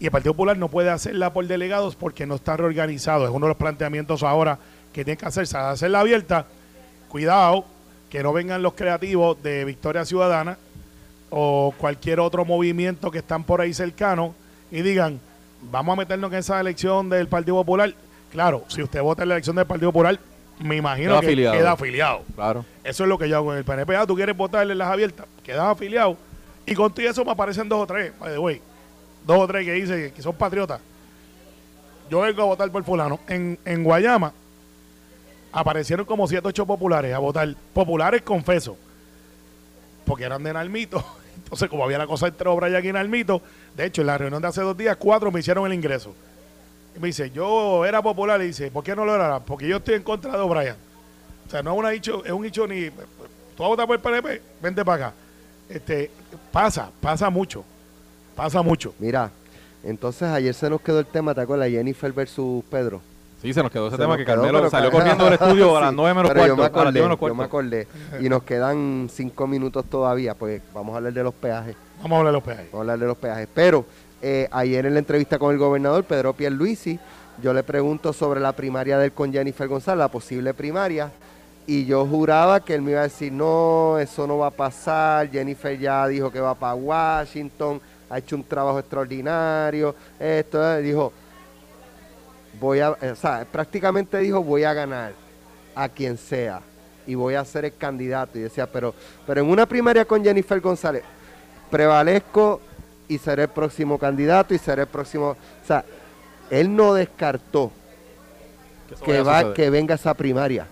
Y 0.00 0.06
el 0.06 0.10
Partido 0.10 0.32
Popular 0.32 0.56
no 0.56 0.68
puede 0.68 0.88
hacerla 0.88 1.34
por 1.34 1.46
delegados 1.46 1.96
porque 1.96 2.24
no 2.24 2.36
está 2.36 2.56
reorganizado. 2.56 3.24
Es 3.24 3.30
uno 3.30 3.44
de 3.44 3.50
los 3.50 3.58
planteamientos 3.58 4.22
ahora 4.22 4.58
que 4.94 5.04
tiene 5.04 5.18
que 5.18 5.26
hacerse. 5.26 5.58
Hacerla 5.58 6.00
abierta, 6.00 6.46
cuidado, 7.10 7.66
que 8.08 8.22
no 8.22 8.32
vengan 8.32 8.62
los 8.62 8.72
creativos 8.72 9.42
de 9.42 9.66
Victoria 9.66 10.06
Ciudadana 10.06 10.56
o 11.28 11.74
cualquier 11.76 12.18
otro 12.18 12.46
movimiento 12.46 13.10
que 13.10 13.18
están 13.18 13.44
por 13.44 13.60
ahí 13.60 13.74
cercano 13.74 14.34
y 14.70 14.80
digan, 14.80 15.20
vamos 15.70 15.92
a 15.92 15.96
meternos 15.96 16.32
en 16.32 16.38
esa 16.38 16.58
elección 16.58 17.10
del 17.10 17.28
Partido 17.28 17.56
Popular. 17.56 17.94
Claro, 18.30 18.64
si 18.68 18.82
usted 18.82 19.02
vota 19.02 19.24
en 19.24 19.28
la 19.28 19.34
elección 19.34 19.56
del 19.56 19.66
Partido 19.66 19.92
Popular, 19.92 20.18
me 20.58 20.76
imagino 20.76 21.10
Queda 21.10 21.20
que 21.20 21.26
afiliado. 21.26 21.56
queda 21.56 21.72
afiliado. 21.72 22.22
Claro. 22.34 22.64
Eso 22.84 23.02
es 23.04 23.08
lo 23.08 23.18
que 23.18 23.28
yo 23.28 23.36
hago 23.36 23.52
en 23.52 23.58
el 23.58 23.64
PNP. 23.64 23.96
Ah, 23.96 24.06
tú 24.06 24.14
quieres 24.14 24.36
votar 24.36 24.70
en 24.70 24.78
las 24.78 24.88
abiertas, 24.88 25.26
quedas 25.42 25.64
afiliado. 25.66 26.16
Y 26.66 26.74
con 26.74 26.92
todo 26.94 27.08
eso 27.08 27.24
me 27.24 27.32
aparecen 27.32 27.68
dos 27.68 27.80
o 27.80 27.86
tres, 27.86 28.12
by 28.18 28.32
the 28.32 28.38
way. 28.38 28.60
Dos 29.26 29.38
o 29.38 29.46
tres 29.46 29.64
que 29.64 29.72
dicen 29.72 30.12
que 30.12 30.22
son 30.22 30.34
patriotas. 30.34 30.80
Yo 32.10 32.20
vengo 32.20 32.42
a 32.42 32.46
votar 32.46 32.70
por 32.70 32.84
fulano. 32.84 33.18
En, 33.28 33.58
en 33.64 33.82
Guayama 33.84 34.32
aparecieron 35.52 36.06
como 36.06 36.26
siete 36.28 36.46
ocho 36.48 36.66
populares 36.66 37.14
a 37.14 37.18
votar. 37.18 37.54
Populares 37.72 38.22
confeso. 38.22 38.76
Porque 40.04 40.24
eran 40.24 40.42
de 40.42 40.52
Nalmito. 40.52 41.04
Entonces, 41.36 41.68
como 41.68 41.84
había 41.84 41.98
la 41.98 42.06
cosa 42.06 42.28
entre 42.28 42.48
obras 42.48 42.70
y 42.70 42.76
aquí 42.76 42.88
en 42.88 42.94
Nalmito, 42.94 43.42
de 43.76 43.86
hecho, 43.86 44.02
en 44.02 44.06
la 44.08 44.18
reunión 44.18 44.42
de 44.42 44.48
hace 44.48 44.60
dos 44.60 44.76
días, 44.76 44.96
cuatro 44.96 45.30
me 45.32 45.40
hicieron 45.40 45.66
el 45.66 45.72
ingreso. 45.74 46.14
Me 47.00 47.08
dice, 47.08 47.30
yo 47.30 47.84
era 47.84 48.02
popular. 48.02 48.40
Y 48.42 48.46
dice, 48.48 48.70
¿por 48.70 48.84
qué 48.84 48.94
no 48.94 49.04
lo 49.04 49.14
era? 49.14 49.40
Porque 49.40 49.66
yo 49.66 49.78
estoy 49.78 49.94
en 49.94 50.02
contra 50.02 50.32
de 50.32 50.38
O'Brien. 50.38 50.76
O 51.46 51.50
sea, 51.50 51.62
no 51.62 51.72
es, 51.72 51.78
una 51.78 51.88
dicho, 51.90 52.24
es 52.24 52.32
un 52.32 52.42
dicho 52.42 52.66
ni. 52.66 52.90
Tú 52.90 53.62
vas 53.62 53.66
a 53.66 53.68
votar 53.68 53.86
por 53.86 53.96
el 53.96 54.00
PNP, 54.02 54.42
vente 54.62 54.84
para 54.84 55.06
acá. 55.06 55.14
Este, 55.68 56.10
pasa, 56.50 56.90
pasa 57.00 57.28
mucho. 57.30 57.64
Pasa 58.34 58.62
mucho. 58.62 58.94
Mira, 58.98 59.30
entonces 59.84 60.28
ayer 60.28 60.54
se 60.54 60.70
nos 60.70 60.80
quedó 60.80 61.00
el 61.00 61.06
tema, 61.06 61.34
¿te 61.34 61.40
acuerdas? 61.42 61.68
Jennifer 61.68 62.12
versus 62.12 62.64
Pedro. 62.70 63.00
Sí, 63.42 63.52
se 63.52 63.60
nos 63.62 63.72
quedó 63.72 63.88
ese 63.88 63.96
Se 63.96 64.02
tema 64.02 64.16
que 64.16 64.24
quedó, 64.24 64.36
Carmelo 64.42 64.70
salió 64.70 64.90
corriendo 64.92 65.24
del 65.24 65.34
estudio 65.34 65.76
a 65.76 65.80
las 65.80 65.90
Sí, 65.90 65.96
9 65.96 66.14
menos 66.14 66.30
pero 66.32 66.46
yo 66.46 66.56
me 66.56 66.62
a 66.62 66.68
las 66.68 66.72
10 66.72 66.80
acordé, 66.84 67.02
menos 67.02 67.18
yo 67.20 67.26
me 67.26 67.34
cuarto. 67.34 67.42
acordé. 67.42 67.88
Y 68.20 68.28
nos 68.28 68.42
quedan 68.44 69.08
cinco 69.12 69.46
minutos 69.48 69.84
todavía, 69.86 70.34
pues 70.34 70.62
vamos 70.72 70.94
a 70.94 70.98
hablar 70.98 71.12
de 71.12 71.22
los 71.24 71.34
peajes. 71.34 71.74
Vamos 72.00 72.16
a 72.16 72.18
hablar 72.18 72.32
de 72.32 72.36
los 72.38 72.44
peajes. 72.44 72.66
Vamos 72.66 72.74
a 72.74 72.80
hablar 72.80 72.98
de 73.00 73.06
los 73.06 73.18
peajes. 73.18 73.48
Pero 73.52 73.84
eh, 74.22 74.48
ayer 74.50 74.86
en 74.86 74.94
la 74.94 75.00
entrevista 75.00 75.38
con 75.38 75.52
el 75.52 75.58
gobernador 75.58 76.04
Pedro 76.04 76.32
Pierluisi, 76.32 76.98
yo 77.42 77.52
le 77.52 77.62
pregunto 77.62 78.12
sobre 78.12 78.40
la 78.40 78.52
primaria 78.52 78.98
de 78.98 79.06
él 79.06 79.12
con 79.12 79.32
Jennifer 79.32 79.66
González, 79.66 79.98
la 79.98 80.08
posible 80.08 80.54
primaria, 80.54 81.10
y 81.66 81.84
yo 81.84 82.06
juraba 82.06 82.64
que 82.64 82.74
él 82.74 82.82
me 82.82 82.92
iba 82.92 83.00
a 83.00 83.04
decir, 83.04 83.32
no, 83.32 83.98
eso 83.98 84.26
no 84.26 84.38
va 84.38 84.48
a 84.48 84.50
pasar, 84.50 85.30
Jennifer 85.30 85.78
ya 85.78 86.06
dijo 86.06 86.30
que 86.30 86.40
va 86.40 86.54
para 86.54 86.74
Washington, 86.74 87.80
ha 88.08 88.18
hecho 88.18 88.36
un 88.36 88.44
trabajo 88.44 88.78
extraordinario, 88.78 89.94
esto, 90.18 90.76
eh, 90.76 90.82
dijo, 90.82 91.12
voy 92.60 92.80
a, 92.80 92.90
o 92.90 93.16
sea, 93.16 93.44
prácticamente 93.50 94.18
dijo, 94.18 94.42
voy 94.42 94.64
a 94.64 94.72
ganar 94.72 95.12
a 95.74 95.88
quien 95.88 96.16
sea 96.16 96.60
y 97.06 97.14
voy 97.14 97.34
a 97.34 97.44
ser 97.44 97.64
el 97.64 97.76
candidato. 97.76 98.38
Y 98.38 98.42
decía, 98.42 98.70
pero, 98.70 98.94
pero 99.26 99.40
en 99.40 99.48
una 99.48 99.66
primaria 99.66 100.04
con 100.04 100.22
Jennifer 100.22 100.60
González, 100.60 101.02
prevalezco 101.70 102.60
y 103.08 103.18
seré 103.18 103.42
el 103.44 103.48
próximo 103.48 103.98
candidato 103.98 104.54
y 104.54 104.58
seré 104.58 104.82
el 104.82 104.88
próximo. 104.88 105.30
O 105.30 105.66
sea, 105.66 105.84
él 106.50 106.74
no 106.74 106.94
descartó 106.94 107.70
que, 109.04 109.22
va, 109.22 109.54
que 109.54 109.70
venga 109.70 109.94
esa 109.94 110.14
primaria. 110.14 110.66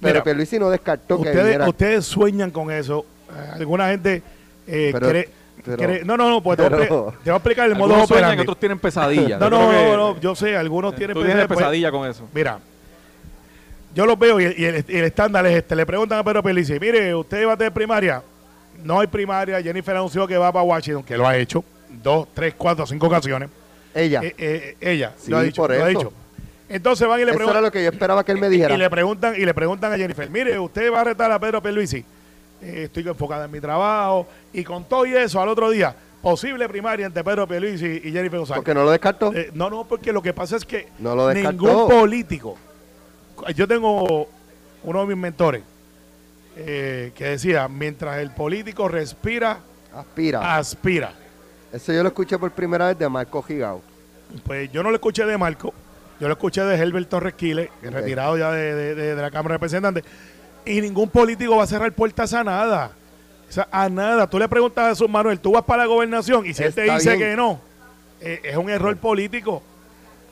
Pero 0.00 0.22
Pierluisi 0.24 0.58
no 0.58 0.68
descartó 0.70 1.16
que 1.16 1.28
Ustedes, 1.28 1.44
viniera. 1.44 1.68
ustedes 1.68 2.04
sueñan 2.04 2.50
con 2.50 2.70
eso. 2.70 3.06
Eh, 3.30 3.50
alguna 3.60 3.88
gente 3.88 4.22
eh, 4.66 4.90
Pero- 4.92 5.08
cree, 5.08 5.28
pero- 5.64 5.76
cree- 5.76 6.04
No, 6.04 6.16
no, 6.16 6.28
no, 6.28 6.42
pues 6.42 6.56
te, 6.56 6.64
voy 6.68 6.72
a 6.72 6.76
pero- 6.76 7.06
expli- 7.06 7.12
te 7.22 7.30
voy 7.30 7.32
a 7.32 7.36
explicar 7.36 7.68
el 7.68 7.74
modo 7.76 7.84
Algunos 7.90 8.08
sueñan 8.08 8.24
operandi. 8.24 8.36
que 8.36 8.42
otros 8.50 8.58
tienen 8.60 8.78
pesadillas. 8.80 9.40
No, 9.40 9.48
no, 9.50 9.70
que- 9.70 9.76
no, 9.90 9.96
no, 9.96 10.20
yo 10.20 10.34
sé, 10.34 10.56
algunos 10.56 10.94
tienen 10.96 11.16
tienes 11.16 11.46
pues, 11.46 11.58
pesadilla 11.58 11.90
con 11.92 12.08
eso. 12.08 12.26
Mira, 12.34 12.58
yo 13.94 14.06
los 14.06 14.18
veo 14.18 14.40
y, 14.40 14.44
el- 14.44 14.58
y 14.58 14.64
el, 14.64 14.84
y 14.88 14.96
el 14.96 15.04
estándar 15.04 15.46
es 15.46 15.56
este. 15.56 15.76
Le 15.76 15.86
preguntan 15.86 16.18
a 16.18 16.24
Pedro 16.24 16.42
Pelici, 16.42 16.78
mire, 16.80 17.14
¿usted 17.14 17.46
va 17.46 17.52
a 17.52 17.56
tener 17.56 17.72
primaria? 17.72 18.22
No 18.84 19.00
hay 19.00 19.06
primaria. 19.06 19.62
Jennifer 19.62 19.96
anunció 19.96 20.26
que 20.26 20.36
va 20.36 20.52
para 20.52 20.62
Washington, 20.64 21.02
que 21.02 21.16
lo 21.16 21.26
ha 21.26 21.36
hecho 21.36 21.64
dos, 22.02 22.28
tres, 22.34 22.54
cuatro, 22.56 22.86
cinco 22.86 23.06
ocasiones. 23.06 23.48
Ella. 23.94 24.20
Eh, 24.22 24.34
eh, 24.38 24.76
ella 24.80 25.12
Sí, 25.18 25.30
lo 25.30 25.38
ha 25.38 25.42
dicho. 25.42 25.62
por 25.62 25.70
lo 25.74 25.84
ha 25.84 25.90
eso. 25.90 25.98
dicho. 25.98 26.12
Entonces 26.68 27.06
van 27.06 27.20
y 27.20 27.24
le 27.24 27.30
Eso 27.32 27.36
preguntan. 27.36 27.56
era 27.58 27.66
lo 27.66 27.72
que 27.72 27.82
yo 27.84 27.90
esperaba 27.90 28.24
que 28.24 28.32
él 28.32 28.38
me 28.38 28.48
dijera. 28.48 28.74
Y 28.74 28.78
le 28.78 28.88
preguntan, 28.88 29.34
y 29.36 29.44
le 29.44 29.52
preguntan 29.52 29.92
a 29.92 29.96
Jennifer, 29.98 30.30
mire, 30.30 30.58
usted 30.58 30.90
va 30.90 31.02
a 31.02 31.04
retar 31.04 31.30
a 31.30 31.38
Pedro 31.38 31.60
Pierluisi. 31.62 31.98
Eh, 32.62 32.84
estoy 32.84 33.06
enfocada 33.06 33.44
en 33.44 33.50
mi 33.50 33.60
trabajo. 33.60 34.26
Y 34.52 34.64
con 34.64 34.84
todo 34.84 35.04
y 35.04 35.14
eso, 35.14 35.40
al 35.42 35.48
otro 35.50 35.68
día, 35.70 35.94
posible 36.22 36.66
primaria 36.68 37.04
entre 37.04 37.22
Pedro 37.22 37.46
Pierluisi 37.46 38.00
y 38.04 38.10
Jennifer 38.12 38.38
González. 38.38 38.58
Porque 38.60 38.72
no 38.74 38.84
lo 38.84 38.90
descartó. 38.90 39.34
Eh, 39.34 39.50
no, 39.52 39.68
no, 39.68 39.84
porque 39.84 40.12
lo 40.12 40.22
que 40.22 40.32
pasa 40.32 40.56
es 40.56 40.64
que 40.64 40.88
No 40.98 41.14
lo 41.14 41.26
descartó. 41.26 41.50
ningún 41.66 41.88
político. 41.88 42.56
Yo 43.54 43.68
tengo 43.68 44.28
uno 44.84 45.00
de 45.00 45.06
mis 45.06 45.16
mentores 45.16 45.62
eh, 46.56 47.12
que 47.14 47.24
decía, 47.24 47.68
mientras 47.68 48.18
el 48.18 48.30
político 48.30 48.88
respira, 48.88 49.60
Aspira. 49.94 50.56
aspira. 50.56 51.12
Eso 51.72 51.92
yo 51.92 52.02
lo 52.02 52.08
escuché 52.08 52.38
por 52.38 52.50
primera 52.52 52.86
vez 52.88 52.98
de 52.98 53.08
Marco 53.08 53.42
Gigao. 53.42 53.80
Pues 54.44 54.70
yo 54.72 54.82
no 54.82 54.90
lo 54.90 54.96
escuché 54.96 55.24
de 55.24 55.36
Marco, 55.38 55.72
yo 56.20 56.28
lo 56.28 56.34
escuché 56.34 56.62
de 56.62 56.76
Herbert 56.76 57.08
Torres 57.08 57.34
Quiles, 57.34 57.68
retirado 57.82 58.36
ya 58.38 58.50
de, 58.50 58.74
de- 58.74 58.94
de- 58.94 59.14
de 59.14 59.22
la 59.22 59.30
Cámara 59.30 59.54
de 59.54 59.56
Representantes. 59.58 60.04
Y 60.64 60.80
ningún 60.80 61.08
político 61.08 61.56
va 61.56 61.64
a 61.64 61.66
cerrar 61.66 61.92
puertas 61.92 62.32
a 62.34 62.44
nada. 62.44 62.92
O 63.48 63.52
sea, 63.52 63.68
a 63.70 63.88
nada. 63.88 64.26
Tú 64.28 64.38
le 64.38 64.48
preguntas 64.48 64.84
a 64.86 64.88
Jesús 64.90 65.08
Manuel, 65.10 65.38
tú 65.40 65.52
vas 65.52 65.64
para 65.64 65.82
la 65.82 65.86
gobernación 65.88 66.46
y 66.46 66.54
si 66.54 66.62
él 66.62 66.72
te 66.74 66.82
dice 66.82 67.16
bien. 67.16 67.18
que 67.30 67.36
no, 67.36 67.60
eh, 68.20 68.40
es 68.44 68.56
un 68.56 68.70
error 68.70 68.96
político. 68.96 69.62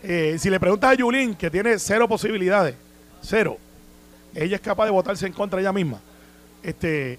Eh, 0.03 0.37
si 0.39 0.49
le 0.49 0.59
preguntas 0.61 0.91
a 0.91 0.95
Yulín, 0.95 1.35
que 1.35 1.51
tiene 1.51 1.79
cero 1.79 2.09
posibilidades, 2.09 2.75
cero, 3.21 3.59
ella 4.35 4.57
es 4.57 4.63
capaz 4.63 4.87
de 4.87 4.91
votarse 4.93 5.27
en 5.27 5.33
contra 5.35 5.61
ella 5.61 5.73
misma, 5.73 6.01
este, 6.63 7.19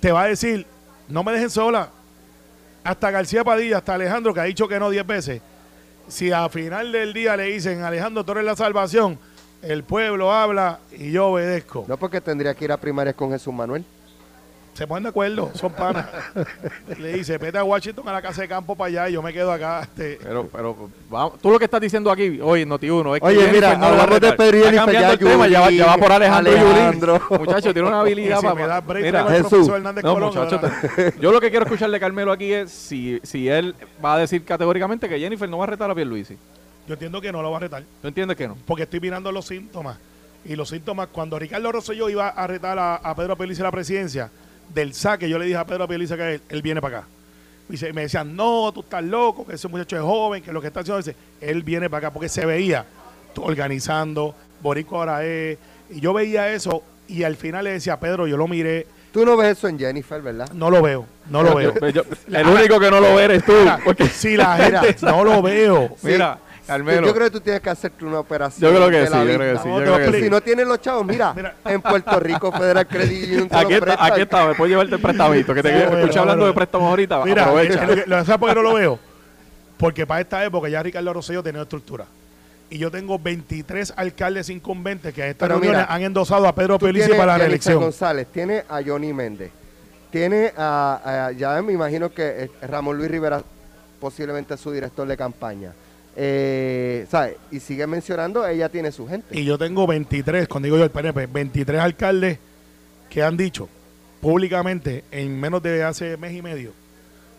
te 0.00 0.12
va 0.12 0.22
a 0.22 0.28
decir, 0.28 0.66
no 1.08 1.22
me 1.24 1.32
dejen 1.32 1.50
sola. 1.50 1.90
Hasta 2.82 3.10
García 3.10 3.42
Padilla, 3.44 3.78
hasta 3.78 3.94
Alejandro, 3.94 4.34
que 4.34 4.40
ha 4.40 4.44
dicho 4.44 4.68
que 4.68 4.78
no 4.78 4.90
10 4.90 5.06
veces. 5.06 5.42
Si 6.08 6.30
al 6.30 6.50
final 6.50 6.92
del 6.92 7.14
día 7.14 7.36
le 7.36 7.44
dicen, 7.44 7.82
Alejandro, 7.82 8.24
tú 8.24 8.32
eres 8.32 8.44
la 8.44 8.56
salvación, 8.56 9.18
el 9.62 9.84
pueblo 9.84 10.30
habla 10.30 10.80
y 10.92 11.12
yo 11.12 11.28
obedezco. 11.28 11.86
No 11.88 11.96
porque 11.96 12.20
tendría 12.20 12.54
que 12.54 12.66
ir 12.66 12.72
a 12.72 12.76
primarias 12.76 13.16
con 13.16 13.30
Jesús 13.30 13.54
Manuel. 13.54 13.84
Se 14.74 14.86
ponen 14.88 15.04
de 15.04 15.08
acuerdo, 15.10 15.50
son 15.54 15.72
panas. 15.72 16.06
Le 16.98 17.12
dice, 17.14 17.38
vete 17.38 17.56
a 17.58 17.62
Washington 17.64 18.08
a 18.08 18.12
la 18.12 18.20
casa 18.20 18.42
de 18.42 18.48
campo 18.48 18.74
para 18.74 18.88
allá 18.88 19.08
y 19.08 19.12
yo 19.12 19.22
me 19.22 19.32
quedo 19.32 19.52
acá. 19.52 19.82
Este, 19.82 20.18
Pero, 20.20 20.48
pero, 20.48 20.90
vamos, 21.08 21.38
tú 21.40 21.50
lo 21.50 21.58
que 21.60 21.66
estás 21.66 21.80
diciendo 21.80 22.10
aquí 22.10 22.40
hoy 22.42 22.62
en 22.62 22.70
Noti1 22.70 23.14
es 23.14 23.20
que 23.20 23.26
Oye, 23.26 23.52
mira, 23.52 23.76
no 23.76 23.90
lo 23.90 23.94
va 23.94 24.00
a 24.00 24.02
hablamos 24.02 24.20
de. 24.20 24.32
Pedro 24.32 24.58
y 24.58 24.74
cambiando 24.74 25.18
tema, 25.18 25.46
ya, 25.46 25.60
va- 25.60 25.70
ya 25.70 25.86
va 25.86 25.96
por 25.96 26.10
Alejandro, 26.10 26.52
Alejandro. 26.52 27.22
Muchacho, 27.38 27.72
tiene 27.72 27.88
una 27.88 28.00
habilidad 28.00 28.36
si 28.40 28.42
para... 28.46 28.54
me 28.56 28.66
da 28.66 28.80
break, 28.80 29.04
Mira, 29.04 29.24
Jesús. 29.28 29.68
Hernández 29.68 30.02
No, 30.02 30.14
Colón, 30.14 30.28
muchacho, 30.34 30.58
te- 30.60 31.14
yo 31.20 31.30
lo 31.30 31.40
que 31.40 31.50
quiero 31.50 31.64
escuchar 31.66 31.90
de 31.90 32.00
Carmelo 32.00 32.32
aquí 32.32 32.52
es 32.52 32.70
si, 32.72 33.20
si 33.22 33.48
él 33.48 33.76
va 34.04 34.14
a 34.14 34.18
decir 34.18 34.44
categóricamente 34.44 35.08
que 35.08 35.20
Jennifer 35.20 35.48
no 35.48 35.58
va 35.58 35.64
a 35.64 35.68
retar 35.68 35.88
a 35.88 35.94
Pierluisi. 35.94 36.36
Yo 36.88 36.94
entiendo 36.94 37.20
que 37.20 37.30
no 37.30 37.42
lo 37.42 37.50
va 37.52 37.58
a 37.58 37.60
retar. 37.60 37.84
¿Tú 38.02 38.08
entiendes 38.08 38.36
que 38.36 38.48
no? 38.48 38.56
porque 38.66 38.82
estoy 38.82 38.98
mirando 38.98 39.30
los 39.30 39.46
síntomas. 39.46 39.98
Y 40.44 40.56
los 40.56 40.68
síntomas, 40.68 41.08
cuando 41.12 41.38
Ricardo 41.38 41.72
Rosselló 41.72 42.10
iba 42.10 42.28
a 42.28 42.46
retar 42.46 42.78
a, 42.78 42.96
a 42.96 43.14
Pedro 43.14 43.34
Pelice 43.36 43.62
a 43.62 43.64
la 43.64 43.70
presidencia, 43.70 44.30
del 44.72 44.94
saque, 44.94 45.28
yo 45.28 45.38
le 45.38 45.44
dije 45.46 45.56
a 45.56 45.64
Pedro 45.66 45.86
Pelice 45.88 46.16
que 46.16 46.34
él, 46.34 46.40
él 46.48 46.62
viene 46.62 46.80
para 46.80 46.98
acá. 46.98 47.06
Y 47.70 47.92
me 47.92 48.02
decían, 48.02 48.36
no, 48.36 48.70
tú 48.72 48.80
estás 48.80 49.02
loco, 49.02 49.46
que 49.46 49.54
ese 49.54 49.68
muchacho 49.68 49.96
es 49.96 50.02
joven, 50.02 50.42
que 50.42 50.52
lo 50.52 50.60
que 50.60 50.66
está 50.68 50.80
haciendo 50.80 51.00
es, 51.00 51.14
él 51.40 51.62
viene 51.62 51.88
para 51.88 52.08
acá, 52.08 52.12
porque 52.12 52.28
se 52.28 52.44
veía 52.44 52.84
organizando, 53.48 54.34
Borico 54.62 54.98
ahora 54.98 55.24
es, 55.24 55.58
y 55.90 56.00
yo 56.00 56.12
veía 56.12 56.50
eso, 56.52 56.82
y 57.08 57.22
al 57.22 57.36
final 57.36 57.64
le 57.64 57.72
decía, 57.72 57.98
Pedro, 58.00 58.26
yo 58.26 58.36
lo 58.36 58.48
miré, 58.48 58.86
Tú 59.12 59.24
no 59.24 59.36
ves 59.36 59.56
eso 59.58 59.68
en 59.68 59.78
Jennifer, 59.78 60.20
¿verdad? 60.20 60.50
no 60.54 60.70
lo 60.70 60.82
veo, 60.82 61.06
no 61.30 61.44
lo 61.44 61.54
veo. 61.54 61.72
Yo- 61.78 61.88
yo- 61.90 62.02
el 62.36 62.48
único 62.48 62.80
que 62.80 62.90
no 62.90 62.98
lo 62.98 63.14
ve 63.14 63.22
eres 63.26 63.44
tú. 63.44 63.52
Mira, 63.52 63.78
Porque, 63.84 64.08
si 64.08 64.36
la 64.36 64.56
gente 64.80 64.96
no 65.02 65.22
lo 65.22 65.40
veo, 65.40 65.94
mira, 66.02 66.36
Carmelo. 66.66 67.06
Yo 67.06 67.14
creo 67.14 67.26
que 67.26 67.30
tú 67.30 67.40
tienes 67.40 67.60
que 67.62 67.70
hacerte 67.70 68.04
una 68.04 68.20
operación. 68.20 68.70
Yo 68.70 68.76
creo 68.76 68.90
que 68.90 68.96
de 68.98 69.06
sí, 69.06 69.12
yo 69.12 69.24
creo 69.24 69.38
que 69.54 69.58
sí, 69.62 69.68
yo 69.68 69.76
te 69.76 69.82
creo 69.82 69.96
que 69.96 70.02
explico. 70.02 70.16
sí. 70.18 70.22
Si 70.24 70.30
no 70.30 70.40
tienes 70.40 70.66
los 70.66 70.80
chavos, 70.80 71.04
mira, 71.06 71.32
Mira. 71.34 71.54
en 71.64 71.82
Puerto 71.82 72.20
Rico 72.20 72.50
Federal 72.52 72.86
Credit 72.86 73.28
Union 73.28 73.48
te 73.50 73.56
Aquí 73.56 73.74
está, 73.74 74.04
aquí 74.06 74.20
está, 74.22 74.46
me 74.48 74.54
puedo 74.54 74.68
llevarte 74.70 74.94
el 74.94 75.00
prestamito. 75.02 75.54
Que 75.54 75.62
te 75.62 75.68
Sí, 75.78 75.84
bueno, 75.86 75.98
escuché 75.98 76.18
hablando 76.18 76.40
bueno. 76.44 76.52
de 76.52 76.54
préstamos 76.54 76.88
ahorita. 76.88 77.24
Mira, 77.24 77.42
aprovecha. 77.44 77.82
es 77.82 77.88
lo 77.88 77.94
que- 77.96 78.04
lo- 78.10 78.24
¿sabes 78.24 78.38
por 78.38 78.48
qué 78.48 78.54
no 78.54 78.62
lo 78.62 78.74
veo? 78.74 78.98
Porque 79.76 80.06
para 80.06 80.20
esta 80.20 80.44
época 80.44 80.68
ya 80.68 80.82
Ricardo 80.82 81.12
Rosselló 81.12 81.42
tenía 81.42 81.62
estructura. 81.62 82.06
Y 82.70 82.78
yo 82.78 82.90
tengo 82.90 83.18
23 83.18 83.92
alcaldes 83.96 84.48
incumbentes 84.48 85.12
que 85.12 85.22
a 85.22 85.26
esta 85.28 85.44
Pero 85.46 85.56
reunión 85.60 85.74
mira, 85.82 85.86
han 85.92 86.02
endosado 86.02 86.48
a 86.48 86.54
Pedro 86.54 86.78
Pelici 86.78 87.10
para 87.10 87.26
la 87.26 87.38
reelección. 87.38 87.78
González, 87.80 88.26
tiene 88.32 88.64
a 88.68 88.80
Johnny 88.84 89.12
Méndez, 89.12 89.50
tiene 90.10 90.52
a, 90.56 91.26
a- 91.28 91.32
ya 91.32 91.60
me 91.60 91.72
imagino 91.74 92.10
que 92.10 92.44
eh, 92.44 92.50
Ramón 92.66 92.96
Luis 92.96 93.10
Rivera 93.10 93.42
posiblemente 94.00 94.54
es 94.54 94.60
su 94.60 94.72
director 94.72 95.06
de 95.06 95.16
campaña. 95.16 95.72
Eh, 96.16 97.06
¿sabes? 97.10 97.36
Y 97.50 97.60
sigue 97.60 97.86
mencionando, 97.86 98.46
ella 98.46 98.68
tiene 98.68 98.92
su 98.92 99.06
gente. 99.08 99.38
Y 99.38 99.44
yo 99.44 99.58
tengo 99.58 99.86
23, 99.86 100.46
cuando 100.48 100.66
digo 100.66 100.76
yo 100.78 100.84
el 100.84 100.90
PNP, 100.90 101.26
23 101.26 101.80
alcaldes 101.80 102.38
que 103.10 103.22
han 103.22 103.36
dicho 103.36 103.68
públicamente 104.20 105.04
en 105.10 105.38
menos 105.38 105.62
de 105.62 105.82
hace 105.84 106.16
mes 106.16 106.32
y 106.34 106.42
medio. 106.42 106.72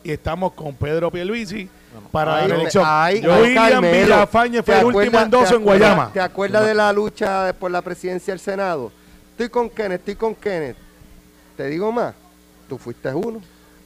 Y 0.04 0.12
estamos 0.12 0.54
con 0.54 0.76
Pedro 0.76 1.10
Pierluisi 1.10 1.68
para 2.12 2.42
la 2.42 2.48
reelección. 2.48 2.84
ay, 2.86 3.22
Yo- 3.22 3.34
ay, 3.34 3.42
William 3.42 3.70
Carmelo, 3.72 4.04
Villafañe 4.06 4.62
fue 4.64 4.76
¿te 4.76 4.80
el 4.82 4.86
último 4.88 5.20
endoso 5.20 5.56
en 5.56 5.64
Guayama. 5.64 6.12
¿Te 6.14 6.22
acuerdas 6.22 6.66
de 6.66 6.74
la 6.76 6.94
lucha 6.94 7.54
por 7.60 7.72
la 7.72 7.82
presidencia 7.82 8.34
del 8.34 8.40
Senado? 8.40 8.92
Estoy 9.32 9.50
con 9.50 9.70
Kenneth, 9.70 10.00
estoy 10.02 10.16
con 10.16 10.36
Kenneth. 10.36 10.78
Te 11.58 11.68
digo 11.68 11.92
más, 11.92 12.14
tú 12.70 12.78
fuiste 12.78 13.10
uno. 13.14 13.42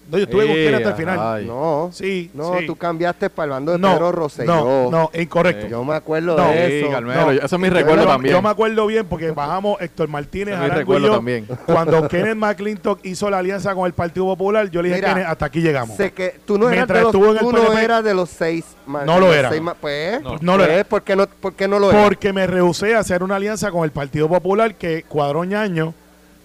No, 0.09 0.17
yo 0.17 0.23
estuve 0.23 0.47
con 0.47 0.51
Eh, 0.55 0.63
quién 0.63 0.75
hasta 0.75 0.89
el 0.89 0.95
final. 0.95 1.19
ay. 1.21 1.45
No, 1.45 1.89
Sí, 1.93 2.31
no, 2.33 2.57
sí. 2.57 2.65
tú 2.65 2.75
cambiaste 2.75 3.29
para 3.29 3.43
el 3.45 3.49
bando 3.51 3.71
de 3.73 3.77
no, 3.77 3.93
Pedro 3.93 4.11
Rosselló. 4.11 4.55
no, 4.55 4.89
no, 4.91 5.11
incorrecto. 5.13 5.67
Yo 5.67 5.83
me 5.83 5.93
acuerdo 5.93 6.35
No. 6.35 6.47
de 6.47 6.67
Sí, 6.67 6.73
eso. 6.79 6.89
Carmelo, 6.91 7.21
No. 7.27 7.31
yo- 7.33 7.41
eso 7.41 7.55
es 7.55 7.61
mi 7.61 7.69
recuerdo 7.69 8.03
yo, 8.05 8.09
también. 8.09 8.33
yo 8.35 8.41
me 8.41 8.49
acuerdo 8.49 8.87
bien 8.87 9.05
porque 9.05 9.29
bajamos 9.31 9.79
Héctor 9.79 10.07
Martínez, 10.07 10.55
y 10.65 10.69
recuerdo 10.69 11.07
yo. 11.07 11.13
también. 11.15 11.45
Cuando 11.67 12.07
Kenneth 12.07 12.35
McClintock 12.37 13.05
hizo 13.05 13.29
la 13.29 13.37
alianza 13.37 13.75
con 13.75 13.85
el 13.85 13.93
Partido 13.93 14.25
Popular, 14.25 14.69
yo 14.71 14.81
le 14.81 14.87
dije 14.89 14.99
Mira, 14.99 15.11
a 15.11 15.13
Kenneth, 15.13 15.29
hasta 15.31 15.45
aquí 15.45 15.61
llegamos. 15.61 15.95
Sé 15.95 16.11
que 16.11 16.39
tú 16.43 16.57
no 16.57 16.69
eras 16.71 16.87
de 16.87 16.93
los, 17.01 17.05
estuvo 17.13 17.25
en 17.25 17.31
el 17.33 17.37
tú 17.39 17.51
no 17.51 17.61
PNP, 17.65 17.83
eras 17.85 18.03
de 18.03 18.13
los 18.15 18.29
seis. 18.29 18.65
ma- 18.87 19.05
No 19.05 19.19
lo 19.19 19.31
era. 19.31 19.49
seis 19.49 19.61
ma- 19.61 19.75
pues, 19.75 20.21
No. 20.23 20.37
No 20.41 20.57
lo 20.57 20.63
pues, 20.63 20.69
era. 20.75 20.83
¿por 20.85 21.03
qué 21.03 21.15
no, 21.15 21.27
por 21.27 21.53
qué 21.53 21.67
no 21.67 21.77
lo 21.77 21.91
era? 21.91 22.03
Porque 22.03 22.33
me 22.33 22.47
rehusé 22.47 22.95
a 22.95 22.99
hacer 22.99 23.21
una 23.21 23.35
alianza 23.35 23.69
con 23.69 23.83
el 23.83 23.91
Partido 23.91 24.27
Popular 24.27 24.73
que 24.73 25.03
cuadró 25.03 25.43
Ñaño 25.43 25.93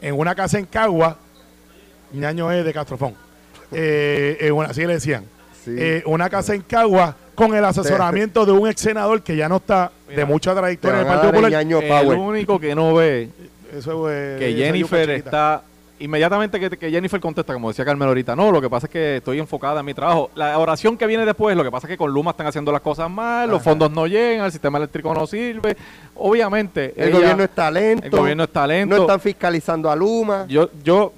en 0.02 0.18
una 0.18 0.34
casa 0.34 0.58
en 0.58 0.66
Cagua. 0.66 1.16
Ñaño 2.12 2.52
es 2.52 2.64
de 2.64 2.72
Castrofón. 2.72 3.14
Eh, 3.76 4.50
una- 4.52 4.68
así 4.68 4.86
le 4.86 4.94
decían. 4.94 5.24
Sí. 5.64 5.74
Eh, 5.78 6.02
una 6.06 6.28
casa 6.28 6.54
en 6.54 6.62
Cagua 6.62 7.16
con 7.34 7.54
el 7.54 7.64
asesoramiento 7.64 8.44
de 8.46 8.52
un 8.52 8.68
ex 8.68 8.80
senador 8.80 9.22
que 9.22 9.34
ya 9.36 9.48
no 9.48 9.56
está 9.56 9.90
de 10.14 10.24
mucha 10.24 10.54
trayectoria 10.54 10.96
en 10.96 11.00
el 11.02 11.06
Partido 11.06 11.28
el 11.30 11.34
Popular. 11.36 11.50
ñaño 11.50 11.80
El 11.80 11.88
power. 11.88 12.18
único 12.18 12.60
que 12.60 12.74
no 12.74 12.94
ve 12.94 13.28
Eso 13.76 14.08
es, 14.10 14.38
que 14.38 14.52
Jennifer 14.54 15.10
está 15.10 15.62
inmediatamente 15.98 16.60
que, 16.60 16.70
que 16.76 16.90
Jennifer 16.90 17.18
contesta, 17.18 17.54
como 17.54 17.68
decía 17.68 17.84
Carmelo 17.84 18.10
ahorita, 18.10 18.36
no, 18.36 18.52
lo 18.52 18.60
que 18.60 18.68
pasa 18.68 18.86
es 18.88 18.90
que 18.92 19.16
estoy 19.16 19.38
enfocada 19.38 19.80
en 19.80 19.86
mi 19.86 19.94
trabajo. 19.94 20.30
La 20.34 20.58
oración 20.58 20.96
que 20.98 21.06
viene 21.06 21.24
después, 21.24 21.56
lo 21.56 21.64
que 21.64 21.70
pasa 21.70 21.86
es 21.86 21.92
que 21.92 21.96
con 21.96 22.12
Luma 22.12 22.32
están 22.32 22.46
haciendo 22.46 22.70
las 22.70 22.80
cosas 22.82 23.08
mal, 23.10 23.48
los 23.48 23.62
fondos 23.62 23.90
no 23.90 24.06
llegan, 24.06 24.44
el 24.44 24.52
sistema 24.52 24.76
eléctrico 24.78 25.14
no 25.14 25.26
sirve. 25.26 25.76
Obviamente, 26.16 26.92
El 26.96 27.08
ella- 27.08 27.18
gobierno 27.18 27.44
es 27.44 27.50
talento. 27.50 28.04
el 28.04 28.10
gobierno 28.10 28.44
es 28.44 28.50
talento. 28.50 28.96
No 28.96 29.02
están 29.02 29.20
fiscalizando 29.20 29.90
a 29.90 29.96
Luma. 29.96 30.44
yo, 30.48 30.68
yo, 30.84 31.12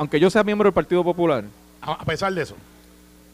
aunque 0.00 0.18
yo 0.18 0.30
sea 0.30 0.42
miembro 0.42 0.64
del 0.66 0.72
Partido 0.72 1.04
Popular, 1.04 1.44
A 1.82 1.92
a 1.92 2.04
pesar 2.06 2.32
de 2.32 2.40
eso. 2.40 2.56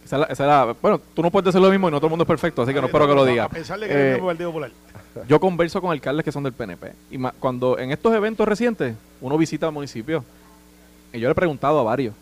esa 0.04 0.24
esa 0.24 0.64
bueno, 0.82 1.00
tú 1.14 1.22
no 1.22 1.30
puedes 1.30 1.44
decir 1.46 1.60
lo 1.60 1.70
mismo 1.70 1.86
y 1.86 1.92
no 1.92 1.98
todo 1.98 2.08
el 2.08 2.10
mundo 2.10 2.24
es 2.24 2.26
perfecto, 2.26 2.62
así 2.62 2.74
que 2.74 2.80
no 2.80 2.86
espero 2.88 3.06
que 3.06 3.14
lo 3.14 3.22
A 3.22 3.26
diga. 3.26 3.48
pesar 3.48 3.78
de 3.78 3.86
que 3.86 3.92
Eh, 3.92 3.96
eres 3.96 4.06
miembro 4.20 4.28
del 4.30 4.36
Partido 4.36 4.50
Popular. 4.50 4.70
yo 5.28 5.38
converso 5.38 5.80
con 5.80 5.92
alcaldes 5.92 6.24
que 6.24 6.32
son 6.32 6.42
del 6.42 6.52
PNP. 6.52 6.92
Y 7.12 7.18
cuando 7.38 7.78
en 7.78 7.92
estos 7.92 8.12
eventos 8.12 8.48
recientes 8.48 8.96
uno 9.20 9.38
visita 9.38 9.66
el 9.66 9.72
municipio, 9.72 10.24
y 11.12 11.20
yo 11.20 11.28
le 11.28 11.32
he 11.32 11.34
preguntado 11.36 11.78
a 11.78 11.84
varios. 11.84 12.14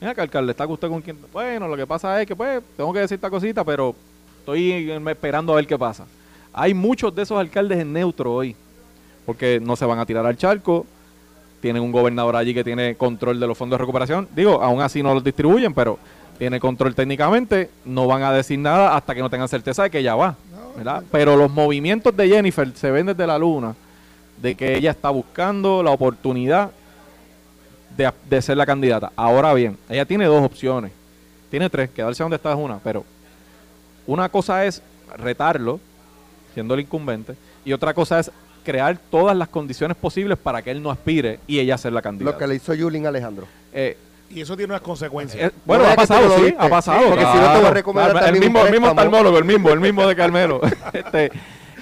Mira, 0.00 0.14
que 0.14 0.22
alcalde, 0.22 0.52
¿está 0.52 0.66
usted 0.66 0.88
con 0.88 1.02
quién? 1.02 1.18
Bueno, 1.30 1.68
lo 1.68 1.76
que 1.76 1.86
pasa 1.86 2.18
es 2.22 2.26
que 2.26 2.34
pues 2.34 2.62
tengo 2.78 2.94
que 2.94 3.00
decir 3.00 3.16
esta 3.16 3.28
cosita, 3.28 3.62
pero 3.62 3.94
estoy 4.40 4.72
eh, 4.72 5.02
esperando 5.10 5.52
a 5.52 5.56
ver 5.56 5.66
qué 5.66 5.76
pasa. 5.78 6.06
Hay 6.54 6.72
muchos 6.72 7.14
de 7.14 7.22
esos 7.24 7.38
alcaldes 7.38 7.78
en 7.78 7.92
neutro 7.92 8.32
hoy, 8.32 8.56
porque 9.26 9.60
no 9.60 9.76
se 9.76 9.84
van 9.84 9.98
a 9.98 10.06
tirar 10.06 10.24
al 10.24 10.38
charco, 10.38 10.86
tienen 11.64 11.82
un 11.82 11.92
gobernador 11.92 12.36
allí 12.36 12.52
que 12.52 12.62
tiene 12.62 12.94
control 12.94 13.40
de 13.40 13.46
los 13.46 13.56
fondos 13.56 13.78
de 13.78 13.80
recuperación. 13.80 14.28
Digo, 14.36 14.60
aún 14.62 14.82
así 14.82 15.02
no 15.02 15.14
los 15.14 15.24
distribuyen, 15.24 15.72
pero 15.72 15.98
tiene 16.36 16.60
control 16.60 16.94
técnicamente, 16.94 17.70
no 17.86 18.06
van 18.06 18.22
a 18.22 18.34
decir 18.34 18.58
nada 18.58 18.94
hasta 18.94 19.14
que 19.14 19.22
no 19.22 19.30
tengan 19.30 19.48
certeza 19.48 19.84
de 19.84 19.88
que 19.90 20.02
ya 20.02 20.14
va. 20.14 20.36
¿verdad? 20.76 21.02
Pero 21.10 21.36
los 21.36 21.50
movimientos 21.50 22.14
de 22.14 22.28
Jennifer 22.28 22.70
se 22.74 22.90
ven 22.90 23.06
desde 23.06 23.26
la 23.26 23.38
luna, 23.38 23.74
de 24.42 24.54
que 24.54 24.76
ella 24.76 24.90
está 24.90 25.08
buscando 25.08 25.82
la 25.82 25.90
oportunidad 25.92 26.70
de, 27.96 28.12
de 28.28 28.42
ser 28.42 28.58
la 28.58 28.66
candidata. 28.66 29.10
Ahora 29.16 29.54
bien, 29.54 29.78
ella 29.88 30.04
tiene 30.04 30.26
dos 30.26 30.44
opciones. 30.44 30.92
Tiene 31.50 31.70
tres, 31.70 31.88
quedarse 31.88 32.22
donde 32.22 32.36
está 32.36 32.52
es 32.52 32.58
una, 32.58 32.78
pero 32.78 33.06
una 34.06 34.28
cosa 34.28 34.66
es 34.66 34.82
retarlo, 35.16 35.80
siendo 36.52 36.74
el 36.74 36.80
incumbente, 36.80 37.36
y 37.64 37.72
otra 37.72 37.94
cosa 37.94 38.20
es 38.20 38.30
crear 38.64 38.98
todas 39.10 39.36
las 39.36 39.48
condiciones 39.48 39.96
posibles 39.96 40.38
para 40.38 40.62
que 40.62 40.70
él 40.70 40.82
no 40.82 40.90
aspire 40.90 41.38
y 41.46 41.58
ella 41.60 41.78
ser 41.78 41.92
la 41.92 42.02
candidata. 42.02 42.32
Lo 42.32 42.38
que 42.38 42.46
le 42.46 42.54
hizo 42.56 42.74
Yulín 42.74 43.06
Alejandro. 43.06 43.46
Eh, 43.72 43.96
Y 44.30 44.40
eso 44.40 44.56
tiene 44.56 44.72
unas 44.72 44.80
consecuencias. 44.82 45.50
eh, 45.50 45.54
bueno, 45.64 45.84
No, 45.84 45.90
ha 45.90 45.94
pasado, 45.94 46.36
sí, 46.38 46.54
ha 46.58 46.68
pasado. 46.68 46.98
Sí, 47.00 47.04
porque 47.10 47.24
si 47.26 47.38
no 47.38 47.52
te 47.52 47.58
voy 47.58 47.66
a 47.66 47.70
recomendar 47.70 48.10
Claro, 48.12 48.26
el 48.26 48.34
un 48.34 48.40
mismo, 48.40 48.64
el 48.64 48.72
mismo 48.72 48.88
oftalmólogo, 48.88 49.38
el 49.38 49.44
mismo, 49.44 49.70
el 49.70 49.80
mismo 49.80 50.06
de 50.06 50.16
Carmelo. 50.16 50.60
Este, 50.92 51.30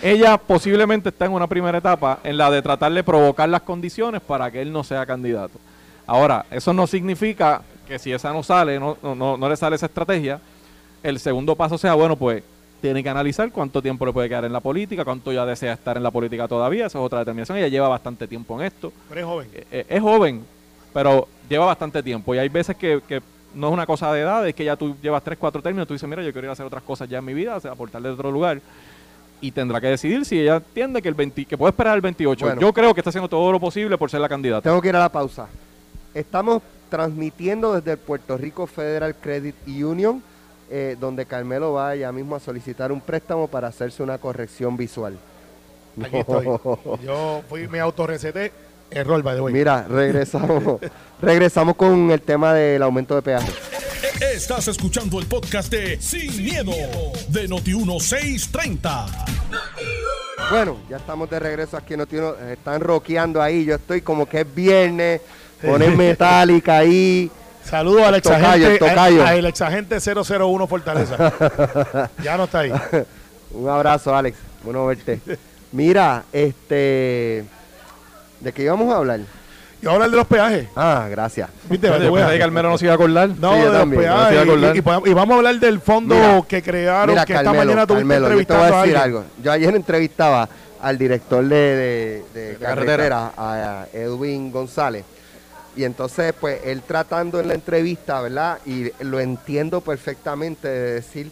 ella 0.02 0.36
posiblemente 0.36 1.10
está 1.10 1.26
en 1.26 1.32
una 1.32 1.46
primera 1.46 1.78
etapa 1.78 2.18
en 2.24 2.36
la 2.36 2.50
de 2.50 2.60
tratar 2.60 2.92
de 2.92 3.04
provocar 3.04 3.48
las 3.48 3.62
condiciones 3.62 4.20
para 4.20 4.50
que 4.50 4.60
él 4.60 4.72
no 4.72 4.82
sea 4.84 5.06
candidato. 5.06 5.58
Ahora, 6.06 6.44
eso 6.50 6.72
no 6.72 6.86
significa 6.88 7.62
que 7.86 7.98
si 7.98 8.12
esa 8.12 8.32
no 8.32 8.42
sale, 8.42 8.80
no, 8.80 8.98
no, 9.02 9.14
no, 9.14 9.36
no 9.36 9.48
le 9.48 9.56
sale 9.56 9.76
esa 9.76 9.86
estrategia, 9.86 10.40
el 11.02 11.20
segundo 11.20 11.54
paso 11.54 11.78
sea, 11.78 11.94
bueno, 11.94 12.16
pues 12.16 12.42
tiene 12.82 13.02
que 13.02 13.08
analizar 13.08 13.50
cuánto 13.52 13.80
tiempo 13.80 14.04
le 14.04 14.12
puede 14.12 14.28
quedar 14.28 14.44
en 14.44 14.52
la 14.52 14.60
política, 14.60 15.04
cuánto 15.04 15.32
ya 15.32 15.46
desea 15.46 15.72
estar 15.72 15.96
en 15.96 16.02
la 16.02 16.10
política 16.10 16.48
todavía, 16.48 16.86
esa 16.86 16.98
es 16.98 17.04
otra 17.04 17.20
determinación. 17.20 17.56
Ella 17.56 17.68
lleva 17.68 17.88
bastante 17.88 18.26
tiempo 18.26 18.60
en 18.60 18.66
esto 18.66 18.92
Pero 19.08 19.20
es 19.20 19.26
joven. 19.26 19.48
eh, 19.54 19.66
eh, 19.70 19.86
es 19.88 20.00
joven, 20.02 20.44
pero 20.92 21.28
lleva 21.48 21.66
bastante 21.66 22.02
tiempo. 22.02 22.34
Y 22.34 22.38
hay 22.38 22.48
veces 22.48 22.76
que, 22.76 23.00
que 23.06 23.22
no 23.54 23.68
es 23.68 23.72
una 23.72 23.86
cosa 23.86 24.12
de 24.12 24.22
edad, 24.22 24.46
es 24.46 24.54
que 24.54 24.64
ya 24.64 24.76
tú 24.76 24.96
llevas 25.00 25.22
3, 25.22 25.38
4 25.38 25.62
términos, 25.62 25.86
tú 25.86 25.94
dices, 25.94 26.08
mira, 26.08 26.22
yo 26.22 26.32
quiero 26.32 26.46
ir 26.46 26.50
a 26.50 26.52
hacer 26.54 26.66
otras 26.66 26.82
cosas 26.82 27.08
ya 27.08 27.18
en 27.18 27.24
mi 27.24 27.34
vida, 27.34 27.56
o 27.56 27.60
sea, 27.60 27.70
aportarle 27.72 28.08
de 28.08 28.14
otro 28.14 28.30
lugar. 28.32 28.60
Y 29.40 29.50
tendrá 29.52 29.80
que 29.80 29.86
decidir 29.88 30.24
si 30.24 30.40
ella 30.40 30.56
entiende 30.56 31.00
que 31.00 31.08
el 31.08 31.14
20 31.14 31.44
que 31.44 31.56
puede 31.56 31.70
esperar 31.70 31.94
el 31.96 32.00
28. 32.00 32.44
Bueno. 32.44 32.60
yo 32.60 32.72
creo 32.72 32.92
que 32.94 33.00
está 33.00 33.10
haciendo 33.10 33.28
todo 33.28 33.50
lo 33.52 33.58
posible 33.60 33.96
por 33.96 34.10
ser 34.10 34.20
la 34.20 34.28
candidata. 34.28 34.62
Tengo 34.62 34.80
que 34.80 34.88
ir 34.88 34.96
a 34.96 35.00
la 35.00 35.08
pausa. 35.08 35.48
Estamos 36.14 36.62
transmitiendo 36.88 37.74
desde 37.74 37.92
el 37.92 37.98
Puerto 37.98 38.36
Rico 38.36 38.66
Federal 38.66 39.14
Credit 39.14 39.54
Union, 39.66 40.22
eh, 40.74 40.96
donde 40.98 41.26
Carmelo 41.26 41.74
va 41.74 41.94
ya 41.94 42.11
mismo 42.12 42.35
a 42.35 42.40
solicitar 42.40 42.90
un 42.92 43.02
préstamo 43.02 43.46
para 43.46 43.68
hacerse 43.68 44.02
una 44.02 44.16
corrección 44.16 44.74
visual. 44.74 45.18
Aquí 46.02 46.16
estoy. 46.16 46.46
Yo 47.04 47.42
fui, 47.46 47.68
me 47.68 47.78
autorreceté. 47.78 48.50
Error, 48.90 49.22
by 49.22 49.35
the 49.35 49.42
way. 49.42 49.52
Mira, 49.52 49.87
regresamos. 49.87 50.80
regresamos 51.20 51.76
con 51.76 52.11
el 52.11 52.22
tema 52.22 52.54
del 52.54 52.82
aumento 52.82 53.14
de 53.14 53.20
peaje. 53.20 53.52
Estás 54.35 54.66
escuchando 54.68 55.18
el 55.18 55.26
podcast 55.26 55.70
de 55.70 56.00
Sin, 56.00 56.42
miedo, 56.42 56.72
de 57.28 57.50
Noti1630. 57.50 59.26
Bueno, 60.50 60.78
ya 60.88 60.96
estamos 60.96 61.28
de 61.28 61.38
regreso 61.38 61.76
aquí 61.76 61.92
en 61.92 61.98
Noti 61.98 62.16
Uno. 62.16 62.35
Están 62.50 62.80
rockeando 62.80 63.42
ahí. 63.42 63.66
Yo 63.66 63.74
estoy 63.74 64.00
como 64.00 64.24
que 64.24 64.40
es 64.40 64.54
viernes, 64.54 65.20
Ponen 65.61 65.98
metálica 65.98 66.78
ahí. 66.78 67.30
Saludos 67.64 68.03
al 68.03 68.14
exagente, 68.16 68.72
el 68.72 68.79
tocayo. 68.79 69.22
a- 69.25 69.29
al 69.29 69.46
exagente 69.46 69.98
001 70.01 70.66
Fortaleza. 70.66 71.33
ya 72.22 72.37
no 72.37 72.44
está 72.44 72.61
ahí. 72.61 72.72
Un 73.53 73.68
abrazo, 73.68 74.14
Alex. 74.14 74.37
Bueno 74.62 74.87
verte. 74.87 75.20
Mira, 75.72 76.25
este. 76.33 77.44
¿De 78.40 78.53
qué 78.53 78.62
íbamos 78.64 78.92
a 78.92 78.98
hablar? 78.98 79.20
Y 79.81 79.87
ahora 79.87 79.94
hablar 80.05 80.11
de 80.11 80.16
los 80.16 80.27
peajes. 80.27 80.68
Ah, 80.77 81.07
gracias. 81.11 81.48
¿Viste? 81.68 81.88
Yo 81.88 81.94
a- 81.94 81.98
pensé 81.98 82.33
que 82.35 82.38
Carmelo 82.38 82.70
no 82.70 82.79
se 82.79 82.85
iba 82.85 82.92
a 82.92 82.94
acordar. 82.94 83.29
No, 83.31 83.53
Sí, 83.55 83.59
yo 83.59 83.64
de 83.64 83.64
los 83.70 83.79
también, 83.79 84.03
peajes. 84.03 84.46
no 84.46 84.53
a 84.53 84.57
y, 85.03 85.07
y 85.09 85.11
y 85.11 85.14
vamos 85.14 85.35
a 85.35 85.37
hablar 85.38 85.55
del 85.57 85.81
fondo 85.81 86.14
Mira, 86.14 86.42
que 86.46 86.62
crearon, 86.62 87.09
Mira, 87.11 87.25
que 87.27 87.33
esta 87.33 87.44
Carmelo, 87.44 87.64
mañana 87.64 87.87
tuviste 87.87 88.09
Carmelo, 88.09 88.20
yo 88.22 88.29
te 88.29 88.35
voy 88.35 88.40
entrevistando 88.42 88.75
a 88.77 88.79
a 88.79 88.83
decir 88.83 88.96
alguien. 88.96 89.16
algo. 89.22 89.31
Yo 89.42 89.53
ayer 89.53 89.75
entrevistaba 89.75 90.48
al 90.81 90.98
director 90.98 91.44
de, 91.44 91.57
de- 91.57 92.25
de 92.35 92.57
carretera. 92.59 92.96
carretera, 92.96 93.33
a, 93.37 93.83
a 93.83 93.87
Edwin 93.92 94.53
González. 94.53 95.05
Y 95.76 95.85
entonces, 95.85 96.35
pues, 96.38 96.61
él 96.64 96.82
tratando 96.82 97.40
en 97.40 97.48
la 97.48 97.54
entrevista, 97.54 98.20
¿verdad? 98.20 98.58
Y 98.66 98.90
lo 99.02 99.20
entiendo 99.20 99.80
perfectamente 99.80 100.68
de 100.68 100.94
decir 100.94 101.30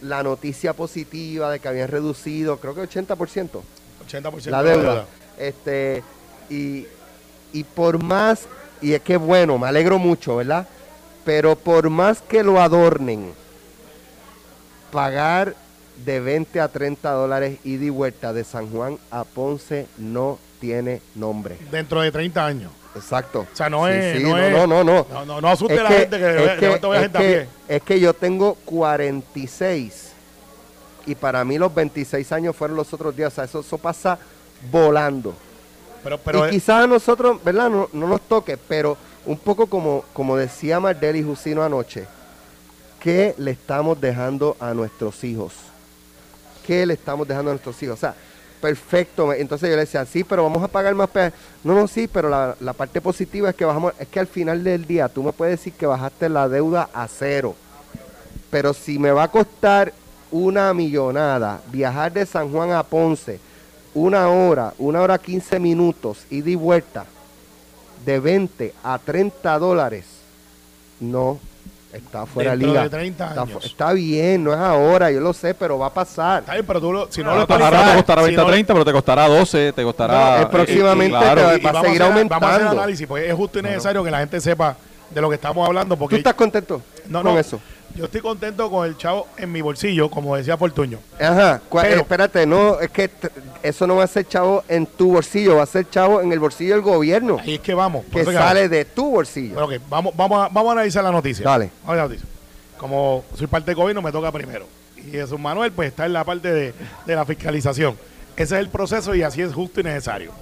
la 0.00 0.22
noticia 0.22 0.72
positiva 0.72 1.50
de 1.50 1.60
que 1.60 1.68
habían 1.68 1.88
reducido, 1.88 2.58
creo 2.58 2.74
que 2.74 2.82
80%, 2.82 3.62
80% 4.08 4.46
la 4.46 4.62
de 4.62 4.70
deuda. 4.70 5.06
Este, 5.38 6.02
y, 6.50 6.86
y 7.52 7.64
por 7.64 8.02
más, 8.02 8.46
y 8.80 8.92
es 8.92 9.02
que 9.02 9.16
bueno, 9.16 9.58
me 9.58 9.66
alegro 9.66 9.98
mucho, 9.98 10.36
¿verdad? 10.36 10.66
Pero 11.24 11.56
por 11.56 11.88
más 11.90 12.20
que 12.20 12.42
lo 12.42 12.60
adornen, 12.60 13.32
pagar 14.90 15.54
de 16.04 16.20
20 16.20 16.60
a 16.60 16.68
30 16.68 17.10
dólares 17.12 17.58
ida 17.64 17.84
y 17.84 17.90
vuelta 17.90 18.32
de 18.32 18.44
San 18.44 18.70
Juan 18.70 18.98
a 19.10 19.24
Ponce 19.24 19.86
no 19.96 20.38
tiene 20.60 21.00
nombre. 21.14 21.56
Dentro 21.70 22.00
de 22.00 22.12
30 22.12 22.46
años. 22.46 22.72
Exacto. 22.94 23.40
O 23.52 23.56
sea, 23.56 23.68
no 23.68 23.86
Sí, 23.86 23.92
es- 23.94 24.16
sí, 24.18 24.22
no 24.22 24.30
no, 24.30 24.38
es- 24.38 24.52
no, 24.52 24.66
no, 24.66 24.84
no. 24.84 25.06
No, 25.10 25.24
no, 25.26 25.40
no 25.40 25.48
asuste 25.48 25.74
Es 25.74 25.80
a 25.80 25.82
la 25.82 25.88
que- 25.88 25.96
gente 25.96 26.18
que, 26.18 26.24
es 26.28 26.58
que- 26.58 26.68
vaya 26.68 26.96
es 26.96 27.02
gente 27.02 27.18
a 27.18 27.20
que- 27.20 27.26
pie. 27.28 27.48
Es 27.76 27.82
que 27.82 28.00
yo 28.00 28.14
tengo 28.14 28.54
46 28.64 30.12
y 31.06 31.14
para 31.14 31.44
mí 31.44 31.58
los 31.58 31.74
26 31.74 32.30
años 32.32 32.54
fueron 32.56 32.76
los 32.76 32.92
otros 32.92 33.14
días. 33.16 33.32
O 33.32 33.34
sea, 33.36 33.44
eso, 33.44 33.60
eso 33.60 33.78
pasa 33.78 34.18
volando. 34.70 35.34
Pero, 36.02 36.18
pero 36.18 36.46
y 36.48 36.50
quizás 36.50 36.84
a 36.84 36.86
nosotros, 36.86 37.42
¿verdad? 37.42 37.70
No, 37.70 37.88
no 37.92 38.06
nos 38.08 38.20
toque, 38.22 38.56
pero 38.56 38.96
un 39.26 39.38
poco 39.38 39.66
como, 39.66 40.04
como 40.12 40.36
decía 40.36 40.78
Mardel 40.80 41.16
y 41.16 41.22
Jusino 41.22 41.62
anoche, 41.62 42.06
¿qué 43.00 43.34
le 43.38 43.52
estamos 43.52 43.98
dejando 44.00 44.56
a 44.60 44.74
nuestros 44.74 45.24
hijos? 45.24 45.52
¿Qué 46.66 46.84
le 46.86 46.94
estamos 46.94 47.26
dejando 47.26 47.50
a 47.50 47.54
nuestros 47.54 47.82
hijos? 47.82 47.96
O 47.96 48.00
sea, 48.00 48.14
perfecto. 48.64 49.30
Entonces 49.34 49.68
yo 49.68 49.76
le 49.76 49.82
decía, 49.82 50.06
sí, 50.06 50.24
pero 50.24 50.44
vamos 50.44 50.62
a 50.62 50.68
pagar 50.68 50.94
más. 50.94 51.10
No, 51.62 51.74
no, 51.74 51.86
sí, 51.86 52.08
pero 52.08 52.30
la, 52.30 52.56
la 52.60 52.72
parte 52.72 52.98
positiva 53.02 53.50
es 53.50 53.54
que 53.54 53.66
bajamos, 53.66 53.92
es 53.98 54.08
que 54.08 54.18
al 54.18 54.26
final 54.26 54.64
del 54.64 54.86
día 54.86 55.10
tú 55.10 55.22
me 55.22 55.34
puedes 55.34 55.58
decir 55.60 55.74
que 55.74 55.84
bajaste 55.84 56.30
la 56.30 56.48
deuda 56.48 56.88
a 56.94 57.06
cero. 57.06 57.54
Pero 58.50 58.72
si 58.72 58.98
me 58.98 59.10
va 59.10 59.24
a 59.24 59.30
costar 59.30 59.92
una 60.30 60.72
millonada 60.72 61.60
viajar 61.70 62.10
de 62.14 62.24
San 62.24 62.50
Juan 62.50 62.72
a 62.72 62.82
Ponce, 62.82 63.38
una 63.92 64.30
hora, 64.30 64.72
una 64.78 65.02
hora 65.02 65.18
15 65.18 65.60
minutos, 65.60 66.24
ida 66.30 66.48
y 66.48 66.54
vuelta, 66.54 67.04
de 68.06 68.18
20 68.18 68.72
a 68.82 68.98
30 68.98 69.58
dólares, 69.58 70.06
no, 71.00 71.38
está 71.94 72.26
fuera 72.26 72.50
de 72.52 72.56
liga. 72.58 72.82
de 72.82 72.90
30 72.90 73.28
Está, 73.28 73.42
años. 73.42 73.52
fu- 73.62 73.66
está 73.66 73.92
bien, 73.92 74.42
no 74.44 74.52
es 74.52 74.58
ahora, 74.58 75.10
yo 75.10 75.20
lo 75.20 75.32
sé, 75.32 75.54
pero 75.54 75.78
va 75.78 75.86
a 75.86 75.94
pasar. 75.94 76.40
Está 76.40 76.54
bien, 76.54 76.66
pero 76.66 76.80
tú 76.80 76.92
lo- 76.92 77.10
si 77.10 77.20
no, 77.22 77.30
No, 77.30 77.36
lo 77.36 77.40
ahora 77.42 77.46
te 77.92 77.96
costará 77.96 78.20
si 78.22 78.26
20 78.26 78.40
a 78.40 78.44
no- 78.44 78.50
30, 78.50 78.72
pero 78.72 78.84
te 78.84 78.92
costará 78.92 79.28
12, 79.28 79.72
te 79.72 79.82
costará... 79.82 80.36
No, 80.36 80.42
es 80.42 80.46
próximamente 80.46 81.16
claro. 81.18 81.40
te 81.40 81.46
va- 81.46 81.54
y- 81.54 81.58
y 81.58 81.62
va 81.62 81.70
a 81.70 81.82
seguir 81.82 82.02
hacer- 82.02 82.14
Vamos 82.28 82.32
a 82.32 82.36
hacer 82.36 82.42
aumentando. 82.62 82.70
análisis, 82.82 83.06
porque 83.06 83.28
es 83.28 83.34
justo 83.34 83.58
y 83.58 83.62
necesario 83.62 84.02
que 84.04 84.10
la 84.10 84.18
gente 84.18 84.40
sepa 84.40 84.76
de 85.10 85.20
lo 85.20 85.28
que 85.28 85.34
estamos 85.36 85.66
hablando. 85.66 85.94
¿Tú 85.94 85.98
Porque 86.00 86.16
estás 86.16 86.34
contento 86.34 86.82
no, 87.08 87.22
con 87.22 87.34
no, 87.34 87.38
eso? 87.38 87.60
Yo 87.94 88.06
estoy 88.06 88.20
contento 88.20 88.70
con 88.70 88.86
el 88.86 88.96
chavo 88.96 89.28
en 89.36 89.52
mi 89.52 89.60
bolsillo, 89.60 90.10
como 90.10 90.36
decía 90.36 90.56
Fortuño. 90.56 90.98
Ajá, 91.20 91.60
Pero- 91.70 91.84
eh, 91.84 92.00
espérate, 92.00 92.46
no, 92.46 92.80
es 92.80 92.90
que 92.90 93.08
eso 93.62 93.86
no 93.86 93.96
va 93.96 94.04
a 94.04 94.08
ser 94.08 94.26
chavo 94.26 94.64
en 94.68 94.86
tu 94.86 95.12
bolsillo, 95.12 95.56
va 95.56 95.62
a 95.62 95.66
ser 95.66 95.88
chavo 95.88 96.20
en 96.20 96.32
el 96.32 96.38
bolsillo 96.38 96.74
del 96.74 96.82
gobierno, 96.82 97.38
Ahí 97.40 97.54
es 97.54 97.60
que 97.60 97.74
vamos. 97.74 98.04
que 98.12 98.24
sale 98.24 98.68
de 98.68 98.84
tu 98.84 99.10
bolsillo. 99.10 99.54
Bueno, 99.66 99.82
vamos, 99.88 100.14
vamos, 100.16 100.38
a, 100.44 100.48
vamos 100.52 100.70
a 100.70 100.72
analizar 100.72 101.04
la 101.04 101.12
noticia. 101.12 101.44
Dale. 101.44 101.70
Vamos 101.82 101.92
a 101.92 101.96
la 101.96 102.02
noticia. 102.08 102.26
Como 102.78 103.24
soy 103.36 103.46
parte 103.46 103.66
del 103.66 103.76
gobierno, 103.76 104.02
me 104.02 104.10
toca 104.12 104.30
primero. 104.32 104.66
Y 104.96 105.10
Jesús 105.12 105.38
Manuel, 105.38 105.70
pues 105.72 105.88
está 105.88 106.06
en 106.06 106.12
la 106.14 106.24
parte 106.24 106.52
de, 106.52 106.74
de 107.06 107.14
la 107.14 107.24
fiscalización. 107.24 107.96
Ese 108.36 108.54
es 108.56 108.60
el 108.60 108.68
proceso 108.68 109.14
y 109.14 109.22
así 109.22 109.40
es 109.42 109.52
justo 109.54 109.80
y 109.80 109.84
necesario. 109.84 110.32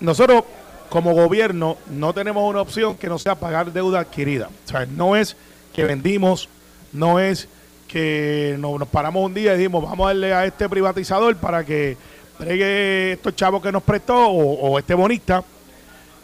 Nosotros, 0.00 0.44
como 0.88 1.14
gobierno, 1.14 1.76
no 1.90 2.12
tenemos 2.12 2.48
una 2.48 2.60
opción 2.62 2.96
que 2.96 3.08
no 3.08 3.18
sea 3.18 3.34
pagar 3.34 3.72
deuda 3.72 4.00
adquirida. 4.00 4.48
O 4.66 4.68
sea, 4.68 4.86
no 4.86 5.14
es 5.16 5.36
vendimos, 5.84 6.48
no 6.92 7.18
es 7.20 7.48
que 7.88 8.56
no- 8.58 8.78
nos 8.78 8.88
paramos 8.88 9.24
un 9.24 9.34
día 9.34 9.54
y 9.54 9.58
dijimos, 9.58 9.82
vamos 9.84 10.04
a 10.04 10.08
darle 10.08 10.32
a 10.34 10.44
este 10.46 10.68
privatizador 10.68 11.36
para 11.36 11.64
que 11.64 11.96
bregue 12.38 13.12
estos 13.12 13.34
chavos 13.36 13.62
que 13.62 13.72
nos 13.72 13.82
prestó 13.82 14.28
o, 14.28 14.70
o 14.70 14.78
este 14.78 14.94
bonista 14.94 15.42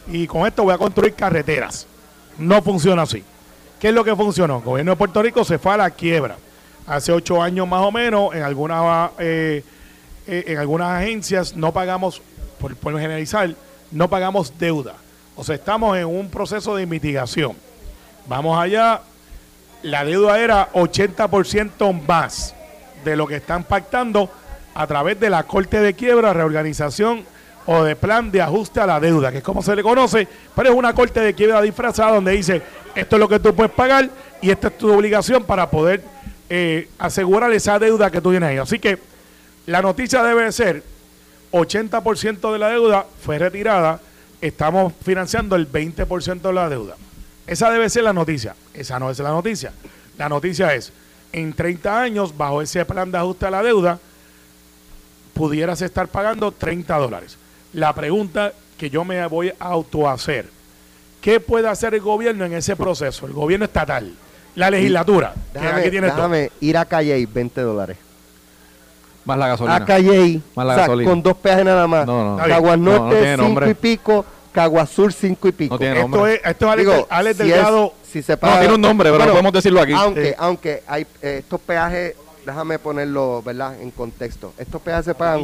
y 0.09 0.27
con 0.27 0.47
esto 0.47 0.63
voy 0.65 0.75
a 0.75 0.79
construir 0.79 1.15
carreteras. 1.15 1.87
No 2.39 2.63
funciona 2.63 3.03
así. 3.03 3.23
¿Qué 3.81 3.89
es 3.89 3.95
lo 3.95 4.05
que 4.05 4.15
funcionó? 4.17 4.59
El 4.59 4.65
gobierno 4.65 4.93
de 4.93 4.97
Puerto 4.97 5.23
Rico 5.23 5.45
se 5.45 5.59
fue 5.59 5.73
a 5.75 5.77
la 5.77 5.91
quiebra. 5.91 6.37
Hace 6.87 7.13
ocho 7.13 7.43
años 7.43 7.67
más 7.67 7.83
o 7.83 7.91
menos, 7.91 8.35
en 8.35 8.43
algunas, 8.43 9.11
eh, 9.19 9.65
eh, 10.27 10.45
en 10.47 10.59
algunas 10.59 11.03
agencias 11.03 11.57
no 11.57 11.73
pagamos, 11.73 12.23
por, 12.61 12.77
por 12.77 12.93
generalizar, 12.95 13.55
no 13.91 14.09
pagamos 14.09 14.57
deuda. 14.59 14.95
O 15.35 15.43
sea, 15.45 15.57
estamos 15.57 15.99
en 15.99 16.07
un 16.07 16.31
proceso 16.31 16.77
de 16.77 16.87
mitigación. 16.87 17.53
Vamos 18.29 18.59
allá, 18.59 19.03
la 19.87 20.05
deuda 20.05 20.41
era 20.41 20.73
80% 20.73 22.03
más 22.07 22.57
de 23.05 23.15
lo 23.15 23.25
que 23.25 23.37
están 23.37 23.63
pactando 23.63 24.29
a 24.75 24.85
través 24.85 25.21
de 25.21 25.31
la 25.31 25.45
corte 25.45 25.79
de 25.79 25.95
quiebra, 25.95 26.33
reorganización 26.33 27.25
o 27.67 27.85
de 27.85 27.95
plan 27.95 28.33
de 28.33 28.43
ajuste 28.43 28.81
a 28.81 28.87
la 28.87 28.99
deuda, 28.99 29.31
que 29.31 29.39
es 29.39 29.45
como 29.45 29.63
se 29.63 29.77
le 29.77 29.85
conoce, 29.85 30.27
pero 30.57 30.71
es 30.71 30.75
una 30.75 30.93
corte 30.93 31.21
de 31.21 31.35
quiebra 31.35 31.63
disfrazada 31.63 32.17
donde 32.17 32.33
dice, 32.33 32.63
esto 32.97 33.15
es 33.15 33.21
lo 33.21 33.29
que 33.29 33.39
tú 33.39 33.55
puedes 33.55 33.73
pagar 33.73 34.11
y 34.43 34.51
esta 34.51 34.69
es 34.69 34.77
tu 34.77 34.93
obligación 34.93 35.45
para 35.45 35.71
poder 35.71 36.03
eh, 36.51 36.89
asegurar 36.99 37.53
esa 37.53 37.79
deuda 37.79 38.11
que 38.11 38.21
tú 38.21 38.31
tienes 38.31 38.49
ahí. 38.49 38.59
Así 38.59 38.81
que 38.81 38.99
la 39.67 39.83
noticia 39.83 40.25
debe 40.25 40.51
ser, 40.51 40.83
80% 41.53 42.53
de 42.53 42.59
la 42.59 42.71
deuda 42.71 43.07
fue 43.25 43.39
retirada, 43.39 44.01
estamos 44.41 44.93
financiando 45.05 45.55
el 45.55 45.71
20% 45.71 46.41
de 46.41 46.53
la 46.53 46.69
deuda. 46.69 46.97
Esa 47.47 47.71
debe 47.71 47.89
ser 47.89 48.05
la 48.05 48.13
noticia. 48.13 48.55
Esa 48.75 48.99
no 48.99 49.11
es 49.11 49.19
la 49.19 49.31
noticia. 49.31 49.73
La 50.19 50.29
noticia 50.29 50.75
es, 50.75 50.93
en 51.33 51.53
30 51.53 52.01
años, 52.01 52.37
bajo 52.37 52.63
ese 52.63 52.85
plan 52.85 53.11
de 53.11 53.19
ajuste 53.19 53.47
a 53.47 53.51
la 53.51 53.63
deuda, 53.63 53.99
pudieras 55.35 55.83
estar 55.83 56.09
pagando 56.09 56.51
30 56.53 56.97
dólares. 56.99 57.37
La 57.73 57.95
pregunta 57.95 58.53
que 58.79 58.91
yo 58.91 59.05
me 59.05 59.25
voy 59.27 59.53
a 59.59 59.65
autohacer, 59.67 60.49
¿qué 61.21 61.41
puede 61.41 61.69
hacer 61.69 61.95
el 61.95 62.01
gobierno 62.01 62.45
en 62.45 62.55
ese 62.55 62.75
proceso? 62.77 63.27
El 63.27 63.33
gobierno 63.33 63.67
estatal, 63.67 64.13
la 64.55 64.71
legislatura, 64.71 65.35
que 65.53 65.59
Déjame, 66.01 66.51
ir 66.61 66.77
a 66.79 66.85
Calle 66.87 67.27
20 67.27 67.61
dólares. 67.61 67.99
Más 69.27 69.37
la 69.39 69.49
gasolina. 69.49 69.77
A 69.77 69.85
Calle, 69.85 70.41
Más 70.55 70.67
la 70.67 70.73
o 70.73 70.77
sea, 70.77 70.85
gasolina. 70.87 71.11
con 71.11 71.23
dos 71.23 71.37
peajes 71.37 71.65
nada 71.65 71.87
más. 71.87 72.07
No, 72.07 72.37
no. 72.37 72.47
No, 72.47 72.77
no 72.77 72.77
Norte, 72.77 73.17
tiene 73.17 73.33
cinco 73.35 73.43
nombre. 73.43 73.71
y 73.71 73.75
pico, 73.75 74.25
Caguas 74.57 74.89
Sur, 74.89 75.13
cinco 75.13 75.49
y 75.49 75.53
pico. 75.53 75.75
No 75.75 75.79
tiene 75.79 76.01
Esto 76.01 76.27
es, 76.27 76.41
esto 76.43 76.67
es 76.67 76.73
Alex, 76.73 76.89
Digo, 76.89 77.07
Alex 77.11 77.37
si 77.37 77.43
Delgado. 77.45 77.93
es- 78.03 78.09
si 78.11 78.23
se 78.23 78.37
paga- 78.39 78.55
No, 78.55 78.59
tiene 78.61 78.75
un 78.75 78.81
nombre, 78.81 79.13
pero 79.13 79.31
podemos 79.31 79.53
decirlo 79.53 79.83
aquí. 79.83 79.93
Aunque, 79.93 80.29
Sí. 80.31 80.35
aunque 80.39 80.83
hay 80.87 81.07
eh, 81.21 81.37
estos 81.41 81.61
peajes, 81.61 82.15
déjame 82.47 82.79
ponerlo, 82.79 83.43
¿verdad? 83.43 83.79
En 83.83 83.91
contexto. 83.91 84.55
Estos 84.57 84.81
peajes 84.81 85.05
se 85.05 85.15
pagan 85.15 85.43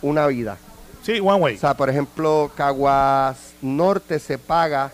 una- 0.00 0.26
vida. 0.28 0.56
Sí, 1.02 1.20
one 1.20 1.34
way. 1.34 1.56
O 1.56 1.58
sea, 1.58 1.74
por 1.74 1.90
ejemplo, 1.90 2.50
Caguas 2.56 3.36
Norte 3.60 4.18
se 4.18 4.38
paga 4.38 4.90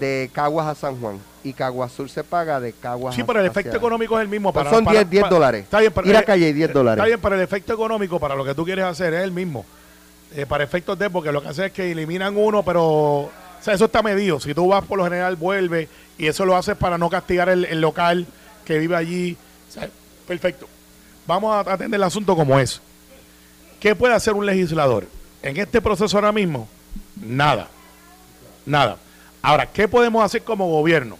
de 0.00 0.30
Caguas 0.32 0.66
a 0.66 0.74
San 0.74 0.98
Juan 0.98 1.18
y 1.44 1.52
Caguas 1.52 1.92
Sur 1.92 2.08
se 2.08 2.24
paga 2.24 2.58
de 2.60 2.72
Caguas 2.72 3.14
Sí, 3.14 3.22
pero 3.24 3.40
el 3.40 3.46
hacia- 3.46 3.60
efecto 3.60 3.76
económico 3.76 4.16
es 4.18 4.22
el 4.22 4.28
mismo. 4.28 4.54
Pues 4.54 4.64
Para, 4.64 4.74
son 4.74 4.84
para- 4.86 5.00
10, 5.00 5.10
10 5.10 5.22
para- 5.24 5.34
dólares. 5.34 5.64
Está 5.64 5.80
bien, 5.80 5.92
pero, 5.94 6.08
Ir 6.08 6.16
a 6.16 6.20
eh, 6.20 6.24
calle 6.24 6.52
10 6.54 6.72
dólares. 6.72 6.96
Está 6.96 7.06
bien, 7.06 7.20
pero 7.20 7.34
el 7.34 7.42
efecto 7.42 7.74
económico 7.74 8.18
para 8.18 8.34
lo 8.34 8.42
que 8.42 8.54
tú 8.54 8.64
quieres 8.64 8.86
hacer 8.86 9.12
es 9.12 9.22
el 9.22 9.32
mismo. 9.32 9.66
Eh, 10.34 10.44
para 10.46 10.64
efectos 10.64 10.98
de, 10.98 11.08
porque 11.08 11.32
lo 11.32 11.40
que 11.42 11.48
hace 11.48 11.66
es 11.66 11.72
que 11.72 11.92
eliminan 11.92 12.36
uno, 12.36 12.62
pero 12.62 12.84
o 12.86 13.30
sea, 13.60 13.74
eso 13.74 13.86
está 13.86 14.02
medido. 14.02 14.40
Si 14.40 14.54
tú 14.54 14.68
vas 14.68 14.84
por 14.84 14.98
lo 14.98 15.04
general, 15.04 15.36
vuelve 15.36 15.88
y 16.18 16.26
eso 16.26 16.44
lo 16.44 16.56
haces 16.56 16.76
para 16.76 16.98
no 16.98 17.08
castigar 17.08 17.48
el, 17.48 17.80
local 17.80 18.26
que 18.64 18.78
vive 18.78 18.96
allí. 18.96 19.36
O 19.68 19.72
sea, 19.72 19.88
perfecto. 20.26 20.68
Vamos 21.26 21.54
a 21.54 21.72
atender 21.72 21.98
el 21.98 22.04
asunto 22.04 22.36
como 22.36 22.58
es. 22.58 22.80
¿Qué 23.80 23.94
puede 23.94 24.14
hacer 24.14 24.34
un 24.34 24.46
legislador? 24.46 25.06
En 25.42 25.56
este 25.56 25.80
proceso 25.80 26.16
ahora 26.16 26.32
mismo, 26.32 26.68
nada. 27.20 27.68
Nada. 28.64 28.96
Ahora, 29.42 29.66
¿qué 29.66 29.86
podemos 29.86 30.24
hacer 30.24 30.42
como 30.42 30.68
gobierno? 30.68 31.18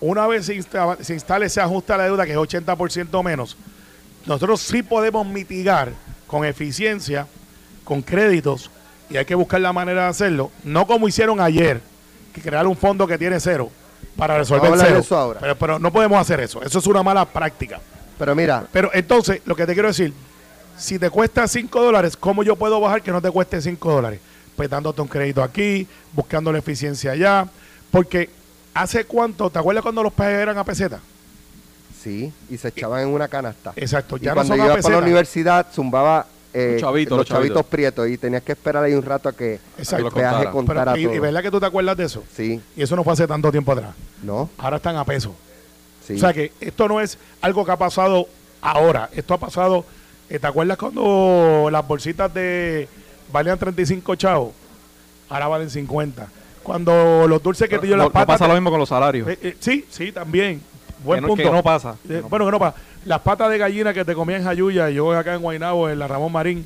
Una 0.00 0.26
vez 0.26 0.46
se, 0.46 0.54
insta- 0.56 0.98
se 1.00 1.14
instale 1.14 1.46
la 1.56 2.04
deuda, 2.04 2.26
que 2.26 2.32
es 2.32 2.36
80% 2.38 3.22
menos, 3.24 3.56
nosotros 4.26 4.60
sí 4.60 4.82
podemos 4.82 5.26
mitigar 5.26 5.92
con 6.26 6.44
eficiencia, 6.44 7.26
con 7.92 8.00
créditos, 8.00 8.70
y 9.10 9.18
hay 9.18 9.26
que 9.26 9.34
buscar 9.34 9.60
la 9.60 9.70
manera 9.70 10.04
de 10.04 10.08
hacerlo, 10.08 10.50
no 10.64 10.86
como 10.86 11.08
hicieron 11.08 11.42
ayer, 11.42 11.78
que 12.32 12.40
crear 12.40 12.66
un 12.66 12.74
fondo 12.74 13.06
que 13.06 13.18
tiene 13.18 13.38
cero 13.38 13.70
para 14.16 14.38
resolver 14.38 14.72
cero. 14.78 15.00
eso 15.00 15.14
ahora. 15.14 15.40
Pero, 15.40 15.56
pero 15.56 15.78
no 15.78 15.92
podemos 15.92 16.18
hacer 16.18 16.40
eso. 16.40 16.62
Eso 16.62 16.78
es 16.78 16.86
una 16.86 17.02
mala 17.02 17.26
práctica. 17.26 17.80
Pero 18.18 18.34
mira, 18.34 18.64
Pero 18.72 18.90
entonces, 18.94 19.42
lo 19.44 19.54
que 19.54 19.66
te 19.66 19.74
quiero 19.74 19.88
decir, 19.88 20.14
si 20.78 20.98
te 20.98 21.10
cuesta 21.10 21.46
5 21.46 21.82
dólares, 21.82 22.16
¿cómo 22.16 22.42
yo 22.42 22.56
puedo 22.56 22.80
bajar 22.80 23.02
que 23.02 23.10
no 23.10 23.20
te 23.20 23.30
cueste 23.30 23.60
5 23.60 23.92
dólares? 23.92 24.18
Pues 24.56 24.70
dándote 24.70 25.02
un 25.02 25.08
crédito 25.08 25.42
aquí, 25.42 25.86
buscando 26.14 26.50
la 26.50 26.60
eficiencia 26.60 27.12
allá. 27.12 27.46
Porque 27.90 28.30
hace 28.72 29.04
cuánto, 29.04 29.50
¿te 29.50 29.58
acuerdas 29.58 29.82
cuando 29.82 30.02
los 30.02 30.14
peajes 30.14 30.38
eran 30.38 30.56
a 30.56 30.64
peseta? 30.64 30.98
sí, 32.02 32.32
y 32.50 32.56
se 32.56 32.68
echaban 32.68 33.02
en 33.02 33.08
una 33.08 33.28
canasta. 33.28 33.74
Exacto, 33.76 34.16
Y 34.16 34.20
ya 34.20 34.30
no 34.30 34.36
cuando 34.36 34.56
son 34.56 34.60
a 34.62 34.76
para 34.80 34.96
la 34.96 35.02
universidad, 35.02 35.66
zumbaba 35.72 36.26
eh, 36.54 36.72
Los 36.74 36.80
chavitos, 36.82 37.10
los 37.10 37.18
los 37.18 37.26
chavitos. 37.28 37.54
chavitos 37.54 37.66
prietos 37.66 38.08
y 38.08 38.18
tenías 38.18 38.42
que 38.42 38.52
esperar 38.52 38.84
ahí 38.84 38.94
un 38.94 39.02
rato 39.02 39.28
a 39.28 39.32
que 39.32 39.58
Exacto. 39.78 40.08
el 40.08 40.12
peaje 40.12 40.50
Contara. 40.50 40.84
Pero, 40.92 40.96
y, 40.98 41.04
todo. 41.04 41.14
y 41.14 41.18
verdad 41.18 41.42
que 41.42 41.50
tú 41.50 41.60
te 41.60 41.66
acuerdas 41.66 41.96
de 41.96 42.04
eso. 42.04 42.22
Sí, 42.36 42.60
Y 42.76 42.82
eso 42.82 42.94
no 42.96 43.04
fue 43.04 43.12
hace 43.14 43.26
tanto 43.26 43.50
tiempo 43.50 43.72
atrás. 43.72 43.94
¿no? 44.22 44.50
Ahora 44.58 44.76
están 44.76 44.96
a 44.96 45.04
peso. 45.04 45.34
Sí. 46.06 46.14
O 46.14 46.18
sea 46.18 46.32
que 46.32 46.52
esto 46.60 46.88
no 46.88 47.00
es 47.00 47.16
algo 47.40 47.64
que 47.64 47.72
ha 47.72 47.76
pasado 47.76 48.26
ahora. 48.60 49.08
Esto 49.14 49.34
ha 49.34 49.38
pasado. 49.38 49.84
eh, 50.28 50.38
¿Te 50.38 50.46
acuerdas 50.46 50.76
cuando 50.76 51.68
las 51.70 51.86
bolsitas 51.86 52.32
de 52.34 52.88
valían 53.32 53.58
35 53.58 54.14
chavos? 54.16 54.52
Ahora 55.28 55.48
valen 55.48 55.70
50. 55.70 56.28
Cuando 56.62 57.26
los 57.28 57.42
dulces 57.42 57.68
que 57.68 57.78
te 57.78 57.86
dio 57.86 57.96
las 57.96 58.06
no 58.06 58.12
patas. 58.12 58.38
pasa 58.38 58.46
lo 58.48 58.54
mismo 58.54 58.70
con 58.70 58.78
los 58.78 58.88
salarios. 58.88 59.26
Eh, 59.28 59.38
eh, 59.42 59.56
sí, 59.58 59.86
sí, 59.90 60.12
también. 60.12 60.60
Buen 61.04 61.18
que, 61.18 61.22
no, 61.22 61.28
punto. 61.28 61.42
que 61.42 61.50
no 61.50 61.62
pasa. 61.62 61.96
Eh, 62.08 62.20
No 62.22 62.28
bueno, 62.28 62.44
que 62.46 62.52
no 62.52 62.58
pasa. 62.58 62.76
Las 63.04 63.20
patas 63.20 63.50
de 63.50 63.58
gallina 63.58 63.92
que 63.92 64.04
te 64.04 64.14
comía 64.14 64.36
en 64.36 64.44
Jayuya, 64.44 64.90
y 64.90 64.94
yo 64.94 65.12
acá 65.12 65.34
en 65.34 65.42
Guaynabo, 65.42 65.88
en 65.88 65.98
la 65.98 66.06
Ramón 66.08 66.32
Marín, 66.32 66.64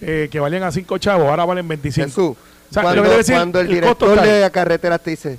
eh, 0.00 0.28
que 0.30 0.38
valían 0.40 0.62
a 0.62 0.70
5 0.72 0.98
chavos, 0.98 1.26
ahora 1.28 1.44
valen 1.44 1.66
25. 1.66 2.06
Jesús, 2.06 2.36
O 2.70 2.72
sea, 2.74 2.82
cuando, 2.82 3.02
decir, 3.02 3.34
el 3.36 3.56
el 3.56 3.68
director 3.68 4.20
de 4.20 4.50
carreteras 4.50 5.00
te 5.00 5.10
dice, 5.10 5.38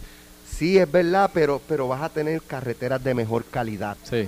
sí, 0.50 0.78
es 0.78 0.92
verdad, 0.92 1.30
pero, 1.34 1.62
pero 1.68 1.88
vas 1.88 2.02
a 2.02 2.10
tener 2.10 2.42
carreteras 2.42 3.04
de 3.04 3.14
mejor 3.14 3.46
calidad. 3.50 3.96
Sí. 4.04 4.28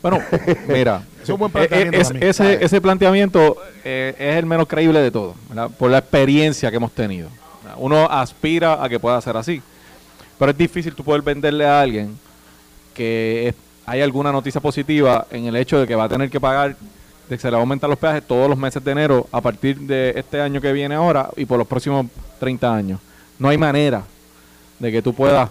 Bueno, 0.00 0.20
mira, 0.68 1.02
Es 1.22 1.28
un 1.28 1.38
buen 1.38 1.50
eh, 1.50 1.52
planteamiento 1.52 1.96
eh, 1.96 2.00
es- 2.00 2.08
también. 2.08 2.28
ese, 2.30 2.64
ese 2.64 2.80
planteamiento 2.80 3.56
eh, 3.84 4.14
es 4.18 4.36
el 4.36 4.46
menos 4.46 4.66
creíble 4.68 5.00
de 5.00 5.10
todo, 5.10 5.34
¿verdad? 5.48 5.70
por 5.76 5.90
la 5.90 5.98
experiencia 5.98 6.70
que 6.70 6.76
hemos 6.76 6.92
tenido. 6.92 7.28
Uno 7.76 8.06
aspira 8.10 8.82
a 8.82 8.88
que 8.88 8.98
pueda 8.98 9.20
ser 9.20 9.36
así, 9.36 9.60
pero 10.38 10.50
es 10.52 10.56
difícil 10.58 10.94
tú 10.94 11.04
poder 11.04 11.20
venderle 11.22 11.66
a 11.66 11.80
alguien 11.82 12.18
que 12.98 13.54
hay 13.86 14.02
alguna 14.02 14.32
noticia 14.32 14.60
positiva 14.60 15.26
en 15.30 15.46
el 15.46 15.56
hecho 15.56 15.78
de 15.78 15.86
que 15.86 15.94
va 15.94 16.04
a 16.04 16.08
tener 16.08 16.28
que 16.28 16.40
pagar, 16.40 16.76
de 17.28 17.36
que 17.36 17.40
se 17.40 17.48
le 17.48 17.52
va 17.52 17.58
a 17.58 17.60
aumentar 17.60 17.88
los 17.88 17.98
peajes 17.98 18.26
todos 18.26 18.50
los 18.50 18.58
meses 18.58 18.82
de 18.82 18.90
enero 18.90 19.28
a 19.30 19.40
partir 19.40 19.78
de 19.78 20.12
este 20.16 20.40
año 20.40 20.60
que 20.60 20.72
viene 20.72 20.96
ahora 20.96 21.30
y 21.36 21.46
por 21.46 21.58
los 21.58 21.66
próximos 21.66 22.06
30 22.40 22.74
años. 22.74 23.00
No 23.38 23.48
hay 23.48 23.56
manera 23.56 24.02
de 24.80 24.92
que 24.92 25.00
tú 25.00 25.14
puedas 25.14 25.48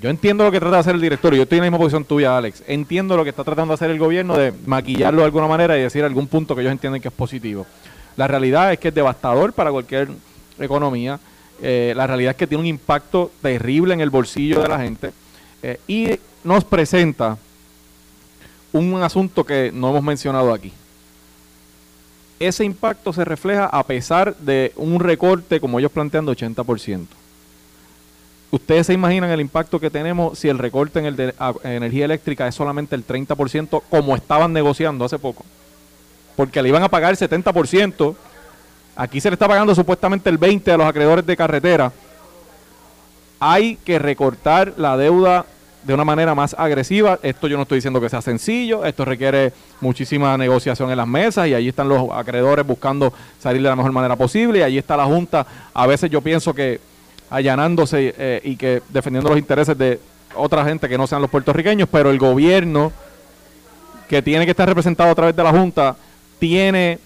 yo 0.00 0.10
entiendo 0.10 0.44
lo 0.44 0.50
que 0.50 0.58
trata 0.58 0.76
de 0.76 0.80
hacer 0.80 0.94
el 0.96 1.00
director 1.00 1.34
yo 1.34 1.42
estoy 1.42 1.58
en 1.58 1.64
la 1.64 1.70
misma 1.70 1.78
posición 1.78 2.04
tuya, 2.04 2.36
Alex. 2.36 2.64
Entiendo 2.66 3.16
lo 3.16 3.22
que 3.22 3.30
está 3.30 3.44
tratando 3.44 3.72
de 3.72 3.74
hacer 3.74 3.90
el 3.90 3.98
gobierno 3.98 4.36
de 4.36 4.52
maquillarlo 4.66 5.20
de 5.20 5.26
alguna 5.26 5.46
manera 5.46 5.78
y 5.78 5.82
decir 5.82 6.04
algún 6.04 6.26
punto 6.26 6.54
que 6.54 6.62
ellos 6.62 6.72
entienden 6.72 7.00
que 7.00 7.08
es 7.08 7.14
positivo. 7.14 7.64
La 8.16 8.26
realidad 8.26 8.72
es 8.72 8.78
que 8.78 8.88
es 8.88 8.94
devastador 8.94 9.52
para 9.52 9.70
cualquier 9.70 10.08
economía. 10.58 11.18
Eh, 11.62 11.92
la 11.96 12.06
realidad 12.06 12.32
es 12.32 12.36
que 12.36 12.46
tiene 12.46 12.60
un 12.60 12.66
impacto 12.66 13.30
terrible 13.40 13.94
en 13.94 14.00
el 14.00 14.10
bolsillo 14.10 14.60
de 14.60 14.68
la 14.68 14.80
gente 14.80 15.12
eh, 15.62 15.78
y 15.86 16.18
nos 16.44 16.62
presenta 16.64 17.38
un 18.72 19.02
asunto 19.02 19.44
que 19.44 19.70
no 19.72 19.90
hemos 19.90 20.02
mencionado 20.02 20.52
aquí. 20.52 20.72
Ese 22.38 22.64
impacto 22.64 23.12
se 23.12 23.24
refleja 23.24 23.66
a 23.66 23.82
pesar 23.84 24.36
de 24.36 24.72
un 24.76 25.00
recorte, 25.00 25.60
como 25.60 25.78
ellos 25.78 25.92
plantean, 25.92 26.26
de 26.26 26.32
80%. 26.32 27.06
¿Ustedes 28.50 28.86
se 28.86 28.92
imaginan 28.92 29.30
el 29.30 29.40
impacto 29.40 29.80
que 29.80 29.90
tenemos 29.90 30.38
si 30.38 30.48
el 30.48 30.58
recorte 30.58 30.98
en 30.98 31.06
el 31.06 31.16
de 31.16 31.34
energía 31.64 32.04
eléctrica 32.04 32.46
es 32.46 32.54
solamente 32.54 32.94
el 32.94 33.06
30% 33.06 33.82
como 33.88 34.14
estaban 34.14 34.52
negociando 34.52 35.04
hace 35.04 35.18
poco? 35.18 35.44
Porque 36.36 36.62
le 36.62 36.68
iban 36.68 36.82
a 36.82 36.88
pagar 36.88 37.10
el 37.12 37.16
70%, 37.16 38.14
aquí 38.96 39.20
se 39.20 39.30
le 39.30 39.34
está 39.34 39.48
pagando 39.48 39.74
supuestamente 39.74 40.30
el 40.30 40.38
20% 40.38 40.72
a 40.72 40.76
los 40.76 40.86
acreedores 40.86 41.24
de 41.26 41.36
carretera. 41.36 41.92
Hay 43.40 43.76
que 43.76 43.98
recortar 43.98 44.74
la 44.76 44.96
deuda 44.96 45.46
de 45.84 45.94
una 45.94 46.04
manera 46.04 46.34
más 46.34 46.54
agresiva. 46.58 47.18
Esto 47.22 47.46
yo 47.46 47.56
no 47.56 47.62
estoy 47.62 47.78
diciendo 47.78 48.00
que 48.00 48.08
sea 48.08 48.22
sencillo, 48.22 48.84
esto 48.84 49.04
requiere 49.04 49.52
muchísima 49.80 50.36
negociación 50.36 50.90
en 50.90 50.96
las 50.96 51.06
mesas 51.06 51.46
y 51.48 51.54
allí 51.54 51.68
están 51.68 51.88
los 51.88 52.10
acreedores 52.10 52.66
buscando 52.66 53.12
salir 53.38 53.62
de 53.62 53.68
la 53.68 53.76
mejor 53.76 53.92
manera 53.92 54.16
posible 54.16 54.60
y 54.60 54.62
allí 54.62 54.78
está 54.78 54.96
la 54.96 55.04
Junta. 55.04 55.46
A 55.72 55.86
veces 55.86 56.10
yo 56.10 56.20
pienso 56.20 56.54
que 56.54 56.80
allanándose 57.30 58.14
eh, 58.16 58.40
y 58.44 58.56
que 58.56 58.82
defendiendo 58.88 59.28
los 59.28 59.38
intereses 59.38 59.76
de 59.76 60.00
otra 60.34 60.64
gente 60.64 60.88
que 60.88 60.98
no 60.98 61.06
sean 61.06 61.22
los 61.22 61.30
puertorriqueños, 61.30 61.88
pero 61.90 62.10
el 62.10 62.18
gobierno 62.18 62.92
que 64.08 64.22
tiene 64.22 64.44
que 64.44 64.50
estar 64.50 64.68
representado 64.68 65.10
a 65.10 65.14
través 65.14 65.36
de 65.36 65.42
la 65.42 65.50
Junta 65.50 65.96
tiene 66.38 66.98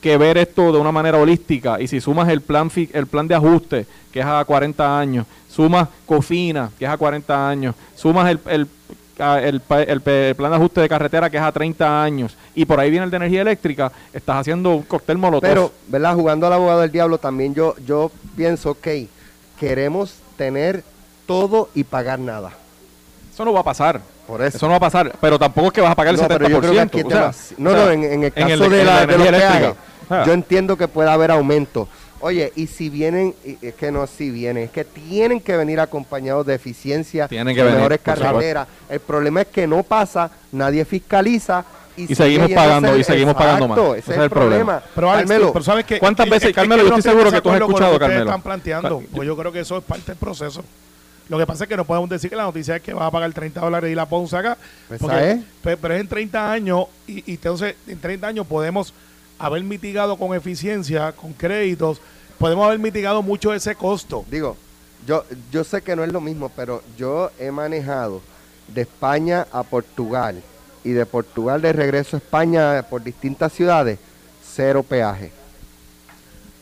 que 0.00 0.16
ver 0.18 0.36
esto 0.36 0.70
de 0.70 0.78
una 0.78 0.92
manera 0.92 1.18
holística 1.18 1.80
y 1.80 1.88
si 1.88 2.00
sumas 2.00 2.28
el 2.28 2.42
plan 2.42 2.70
el 2.92 3.06
plan 3.06 3.26
de 3.26 3.34
ajuste 3.34 3.86
que 4.12 4.20
es 4.20 4.26
a 4.26 4.44
40 4.44 4.98
años, 4.98 5.26
sumas 5.54 5.88
Cofina 6.06 6.70
que 6.78 6.84
es 6.84 6.90
a 6.90 6.96
40 6.96 7.48
años, 7.48 7.74
sumas 7.94 8.30
el, 8.30 8.40
el, 8.46 8.66
el 9.16 9.60
plan 9.60 10.50
de 10.50 10.56
ajuste 10.56 10.80
de 10.80 10.88
carretera 10.88 11.30
que 11.30 11.36
es 11.36 11.42
a 11.42 11.52
30 11.52 12.02
años 12.02 12.36
y 12.54 12.64
por 12.64 12.80
ahí 12.80 12.90
viene 12.90 13.04
el 13.04 13.10
de 13.10 13.16
energía 13.18 13.42
eléctrica, 13.42 13.92
estás 14.12 14.36
haciendo 14.38 14.70
un 14.70 14.82
cóctel 14.82 15.18
molotov. 15.18 15.48
Pero, 15.48 15.72
¿verdad? 15.88 16.14
Jugando 16.14 16.46
al 16.46 16.52
abogado 16.54 16.80
del 16.80 16.90
diablo, 16.90 17.18
también 17.18 17.54
yo, 17.54 17.74
yo 17.86 18.10
pienso, 18.36 18.70
ok, 18.72 18.88
queremos 19.58 20.16
tener 20.36 20.82
todo 21.26 21.68
y 21.74 21.84
pagar 21.84 22.18
nada. 22.18 22.50
eso 23.32 23.44
no 23.44 23.52
va 23.52 23.60
a 23.60 23.64
pasar. 23.64 24.00
Por 24.26 24.40
eso. 24.42 24.56
Eso 24.56 24.66
no 24.66 24.70
va 24.70 24.76
a 24.78 24.80
pasar, 24.80 25.14
pero 25.20 25.38
tampoco 25.38 25.66
es 25.66 25.72
que 25.74 25.80
vas 25.82 25.90
a 25.92 25.94
pagar 25.94 26.14
el 26.14 26.20
No, 26.20 26.26
70%. 26.26 26.28
pero 26.38 26.48
yo 26.48 26.60
creo 26.60 26.72
que 26.72 26.80
aquí 26.80 26.98
es 27.00 27.04
o 27.04 27.10
sea, 27.10 27.28
demasi- 27.30 27.54
No, 27.58 27.70
o 27.70 27.74
sea, 27.74 27.84
no, 27.84 27.90
en, 27.90 28.04
en 28.04 28.24
el 28.24 28.32
caso 28.32 28.68
de, 28.70 28.84
la, 28.84 29.06
de 29.06 29.18
los 29.18 29.28
peajes, 29.28 29.74
yo 30.26 30.32
entiendo 30.32 30.76
que 30.78 30.88
puede 30.88 31.10
haber 31.10 31.30
aumento. 31.30 31.86
Oye, 32.24 32.54
y 32.56 32.66
si 32.68 32.88
vienen, 32.88 33.34
y 33.44 33.58
es 33.60 33.74
que 33.74 33.92
no 33.92 34.06
si 34.06 34.30
vienen, 34.30 34.64
es 34.64 34.70
que 34.70 34.82
tienen 34.82 35.42
que 35.42 35.58
venir 35.58 35.78
acompañados 35.78 36.46
de 36.46 36.54
eficiencia, 36.54 37.28
Tienen 37.28 37.54
que 37.54 37.60
de 37.60 37.64
venir, 37.66 37.76
mejores 37.80 38.00
carreteras. 38.00 38.66
El 38.88 39.00
problema 39.00 39.42
es 39.42 39.48
que 39.48 39.66
no 39.66 39.82
pasa, 39.82 40.30
nadie 40.50 40.86
fiscaliza. 40.86 41.66
Y, 41.98 42.14
seguimos 42.14 42.50
pagando, 42.50 42.96
y 42.96 43.04
seguimos 43.04 43.34
pagando 43.34 43.68
más. 43.68 43.78
Ese 43.78 43.98
Ese 43.98 44.12
es 44.12 44.18
el 44.20 44.30
problema. 44.30 44.30
problema. 44.30 44.82
Pero, 44.94 45.10
Alex, 45.12 45.28
Carmelo, 45.28 45.52
pero. 45.52 45.98
¿Cuántas 46.00 46.24
Es- 46.26 46.30
veces, 46.30 46.42
es- 46.44 46.48
es 46.48 46.54
Carmelo, 46.56 46.82
que 46.82 46.88
yo 46.88 46.90
no 46.92 46.96
estoy 46.98 47.12
seguro 47.12 47.30
que 47.30 47.40
tú 47.42 47.50
has 47.50 47.60
escuchado, 47.60 47.98
Carmelo. 47.98 48.24
están 48.24 48.42
planteando. 48.42 49.02
Pues 49.14 49.26
yo 49.26 49.36
creo 49.36 49.52
que 49.52 49.60
eso 49.60 49.76
es 49.76 49.84
parte 49.84 50.06
del 50.06 50.16
proceso. 50.16 50.64
Lo 51.28 51.36
que 51.38 51.46
pasa 51.46 51.64
es 51.64 51.68
que 51.68 51.76
no 51.76 51.84
podemos 51.84 52.08
decir 52.08 52.30
que 52.30 52.36
la 52.36 52.44
noticia 52.44 52.76
es 52.76 52.82
que 52.82 52.94
vas 52.94 53.04
a 53.06 53.10
pagar 53.10 53.30
30 53.34 53.60
dólares 53.60 53.92
y 53.92 53.94
la 53.94 54.06
Ponce 54.06 54.34
acá. 54.34 54.56
Pues 54.88 54.98
porque- 54.98 55.40
pero 55.62 55.92
es 55.94 56.00
en 56.00 56.08
30 56.08 56.50
años 56.50 56.86
y, 57.06 57.18
y 57.30 57.34
entonces 57.34 57.74
en 57.86 57.98
30 58.00 58.26
años 58.28 58.46
podemos 58.46 58.94
haber 59.44 59.62
mitigado 59.62 60.16
con 60.16 60.34
eficiencia, 60.34 61.12
con 61.12 61.32
créditos, 61.32 62.00
podemos 62.38 62.66
haber 62.66 62.78
mitigado 62.78 63.22
mucho 63.22 63.52
ese 63.52 63.74
costo. 63.74 64.24
Digo, 64.30 64.56
yo, 65.06 65.24
yo 65.52 65.64
sé 65.64 65.82
que 65.82 65.94
no 65.94 66.02
es 66.04 66.12
lo 66.12 66.20
mismo, 66.20 66.50
pero 66.54 66.82
yo 66.96 67.30
he 67.38 67.50
manejado 67.50 68.22
de 68.68 68.82
España 68.82 69.46
a 69.52 69.62
Portugal 69.62 70.42
y 70.82 70.90
de 70.90 71.04
Portugal 71.06 71.60
de 71.60 71.72
regreso 71.72 72.16
a 72.16 72.18
España 72.18 72.82
por 72.88 73.02
distintas 73.02 73.52
ciudades, 73.52 73.98
cero 74.54 74.82
peaje. 74.82 75.30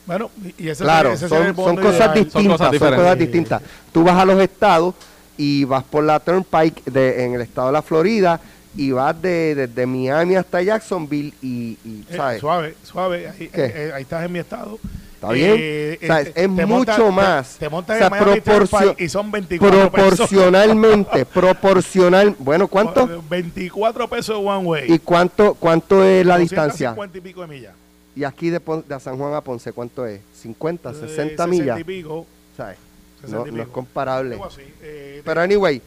Bueno, 0.07 0.31
y 0.59 0.69
ese 0.69 0.83
Claro, 0.83 1.17
sería- 1.17 1.27
ese 1.27 1.55
son, 1.55 1.65
son 1.65 1.77
cosas 1.77 1.95
ideal. 1.97 2.15
distintas, 2.15 2.33
son 2.43 2.47
cosas 2.49 2.69
cosas, 2.69 2.73
diferentes. 2.91 3.19
distintas. 3.19 3.63
Tú 3.93 4.03
vas 4.03 4.19
a 4.19 4.25
los 4.25 4.41
estados 4.41 4.95
y 5.37 5.65
vas 5.65 5.85
por 5.85 6.03
la 6.05 6.19
Turnpike 6.19 6.85
de, 6.87 7.25
en 7.25 7.35
el 7.35 7.41
estado 7.43 7.69
de 7.69 7.73
la 7.75 7.83
Florida 7.83 8.41
y 8.77 8.91
vas 8.91 9.21
de, 9.21 9.55
desde 9.55 9.87
Miami 9.87 10.35
hasta 10.37 10.63
Jacksonville 10.63 11.33
y, 11.43 11.79
y, 11.85 12.05
Eh, 12.11 12.17
¿sabes? 12.17 12.41
suave, 12.41 12.75
suave, 12.83 13.29
ahí, 13.29 13.51
eh, 13.53 13.93
ahí 13.95 14.03
estás 14.03 14.25
en 14.25 14.33
mi 14.33 14.39
estado. 14.39 14.79
¿Está 15.15 15.33
bien? 15.35 15.55
Eh, 15.57 15.99
eh, 16.01 16.23
es 16.27 16.35
te 16.35 16.49
mucho 16.67 16.97
te- 17.07 17.11
más. 17.13 17.57
Te, 17.57 17.69
montas 17.69 17.95
O 17.95 17.99
sea, 17.99 18.09
en 18.09 18.25
proporcio- 18.43 18.97
y 18.99 19.09
son 19.09 19.31
24 19.31 19.91
pesos. 19.91 19.91
proporcionalmente, 20.19 21.25
proporcional, 21.33 22.35
bueno, 22.41 22.67
¿cuánto? 22.67 23.23
24 23.31 24.09
pesos 24.09 24.37
one 24.43 24.67
way. 24.67 24.93
¿Y 24.93 24.99
cuánto, 24.99 25.55
cuánto 25.55 26.03
es 26.03 26.27
la 26.27 26.39
250 26.39 26.43
distancia? 26.75 27.19
y 27.19 27.21
pico 27.21 27.41
de 27.43 27.47
millas. 27.47 27.75
Y 28.17 28.25
aquí 28.25 28.51
de, 28.51 28.59
de 28.89 29.01
San 29.01 29.17
Juan 29.17 29.33
a 29.35 29.41
Ponce, 29.41 29.73
¿cuánto 29.73 30.05
es? 30.07 30.21
¿50, 30.45 30.91
Eh, 30.91 30.95
60 30.95 31.07
60 31.07 31.47
millas? 31.47 31.81
y 31.81 31.85
pico. 31.85 32.27
¿Sabes? 32.57 32.77
60 33.21 33.39
No, 33.39 33.47
y 33.47 33.51
no 33.53 33.63
es 33.63 33.67
pico. 33.69 33.73
comparable. 33.75 34.41
Así. 34.45 34.63
Eh, 34.83 35.23
Pero 35.25 35.41
anyway, 35.41 35.81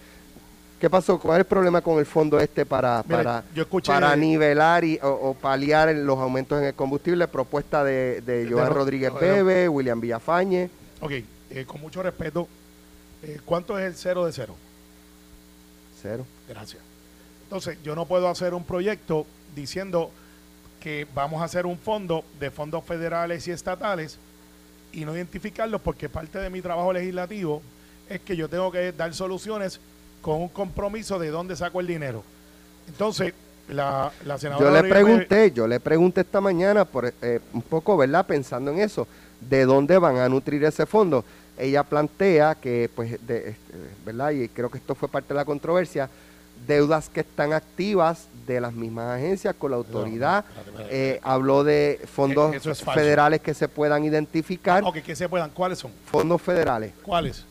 ¿qué 0.80 0.90
pasó? 0.90 1.20
¿Cuál 1.20 1.38
es 1.38 1.40
el 1.40 1.46
problema 1.46 1.82
con 1.82 2.00
el 2.00 2.06
fondo 2.06 2.40
este 2.40 2.66
para, 2.66 3.04
Mira, 3.08 3.18
para, 3.18 3.44
yo 3.54 3.64
escuché- 3.64 3.88
para 3.94 4.16
nivelar 4.16 4.84
y, 4.84 5.00
o, 5.02 5.10
o 5.10 5.34
paliar 5.34 5.94
los 5.96 6.18
aumentos 6.20 6.60
en 6.60 6.66
el 6.66 6.74
combustible? 6.74 7.28
Propuesta 7.28 7.84
de, 7.84 8.22
de 8.22 8.48
Joan 8.50 8.68
Ro- 8.68 8.74
Rodríguez 8.76 9.14
de- 9.14 9.20
Bebe, 9.20 9.70
William 9.70 10.00
Villafañe. 10.00 10.70
ok, 11.02 11.12
eh, 11.12 11.66
con 11.66 11.82
mucho 11.82 12.02
respeto, 12.04 12.48
eh, 13.24 13.40
¿cuánto 13.46 13.78
es 13.80 13.86
el 13.86 13.96
cero 13.96 14.26
de 14.26 14.34
cero? 14.34 14.56
Cero. 16.02 16.26
Gracias. 16.48 16.82
Entonces, 17.44 17.78
yo 17.84 17.96
no 17.96 18.06
puedo 18.06 18.28
hacer 18.30 18.54
un 18.54 18.64
proyecto 18.64 19.26
diciendo 19.56 20.12
que 20.80 21.08
vamos 21.16 21.42
a 21.42 21.46
hacer 21.46 21.66
un 21.66 21.78
fondo 21.78 22.24
de 22.40 22.52
fondos 22.52 22.84
federales 22.84 23.48
y 23.48 23.52
estatales 23.52 24.18
y 24.92 25.06
no 25.06 25.16
identificarlos 25.16 25.82
porque 25.82 26.10
parte 26.10 26.38
de 26.40 26.50
mi 26.50 26.62
trabajo 26.62 26.94
legislativo 26.94 27.62
es 28.10 28.22
que 28.22 28.36
yo 28.36 28.48
tengo 28.50 28.72
que 28.72 28.92
dar 28.92 29.14
soluciones 29.14 29.80
con 30.22 30.42
un 30.42 30.50
compromiso 30.50 31.20
de 31.20 31.30
dónde 31.30 31.56
saco 31.56 31.80
el 31.80 31.88
dinero. 31.88 32.24
Entonces, 32.88 33.34
la, 33.70 34.12
la 34.26 34.38
senadora 34.38 34.66
Yo 34.66 34.72
le 34.72 34.82
Rodríguez 34.82 35.04
pregunté, 35.04 35.52
yo 35.52 35.68
le 35.68 35.80
pregunté 35.80 36.22
esta 36.22 36.42
mañana, 36.42 36.86
por, 36.86 37.14
eh, 37.22 37.40
un 37.54 37.62
poco, 37.62 37.98
¿verdad? 37.98 38.26
Pensando 38.26 38.72
en 38.72 38.80
eso, 38.80 39.08
¿de 39.42 39.66
dónde 39.66 39.98
van 39.98 40.18
a 40.18 40.30
nutrir 40.30 40.64
ese 40.64 40.86
fondo? 40.86 41.24
Ella 41.58 41.84
plantea 41.84 42.56
que, 42.56 42.90
pues, 42.96 43.26
de, 43.26 43.50
este, 43.50 43.74
¿verdad? 44.06 44.32
Y 44.32 44.50
creo 44.50 44.70
que 44.70 44.78
esto 44.78 44.94
fue 44.94 45.08
parte 45.08 45.30
de 45.30 45.36
la 45.36 45.46
controversia, 45.46 46.10
deudas 46.68 47.10
que 47.10 47.22
están 47.22 47.54
activas 47.54 48.28
de 48.46 48.62
las 48.62 48.74
mismas 48.74 49.18
agencias 49.18 49.56
con 49.56 49.72
la 49.72 49.78
autoridad. 49.78 50.46
Eh, 50.90 51.20
habló 51.24 51.64
de 51.64 52.00
fondos 52.12 52.56
es 52.56 52.84
federales 52.84 53.42
que 53.42 53.54
se 53.54 53.68
puedan 53.68 54.04
identificar. 54.04 54.84
Ok, 54.84 54.98
que 54.98 55.16
se 55.16 55.28
puedan. 55.30 55.50
¿Cuáles 55.52 55.80
son? 55.80 55.92
Fondos 56.06 56.42
federales. 56.42 56.94
¿Cuáles? 57.02 57.46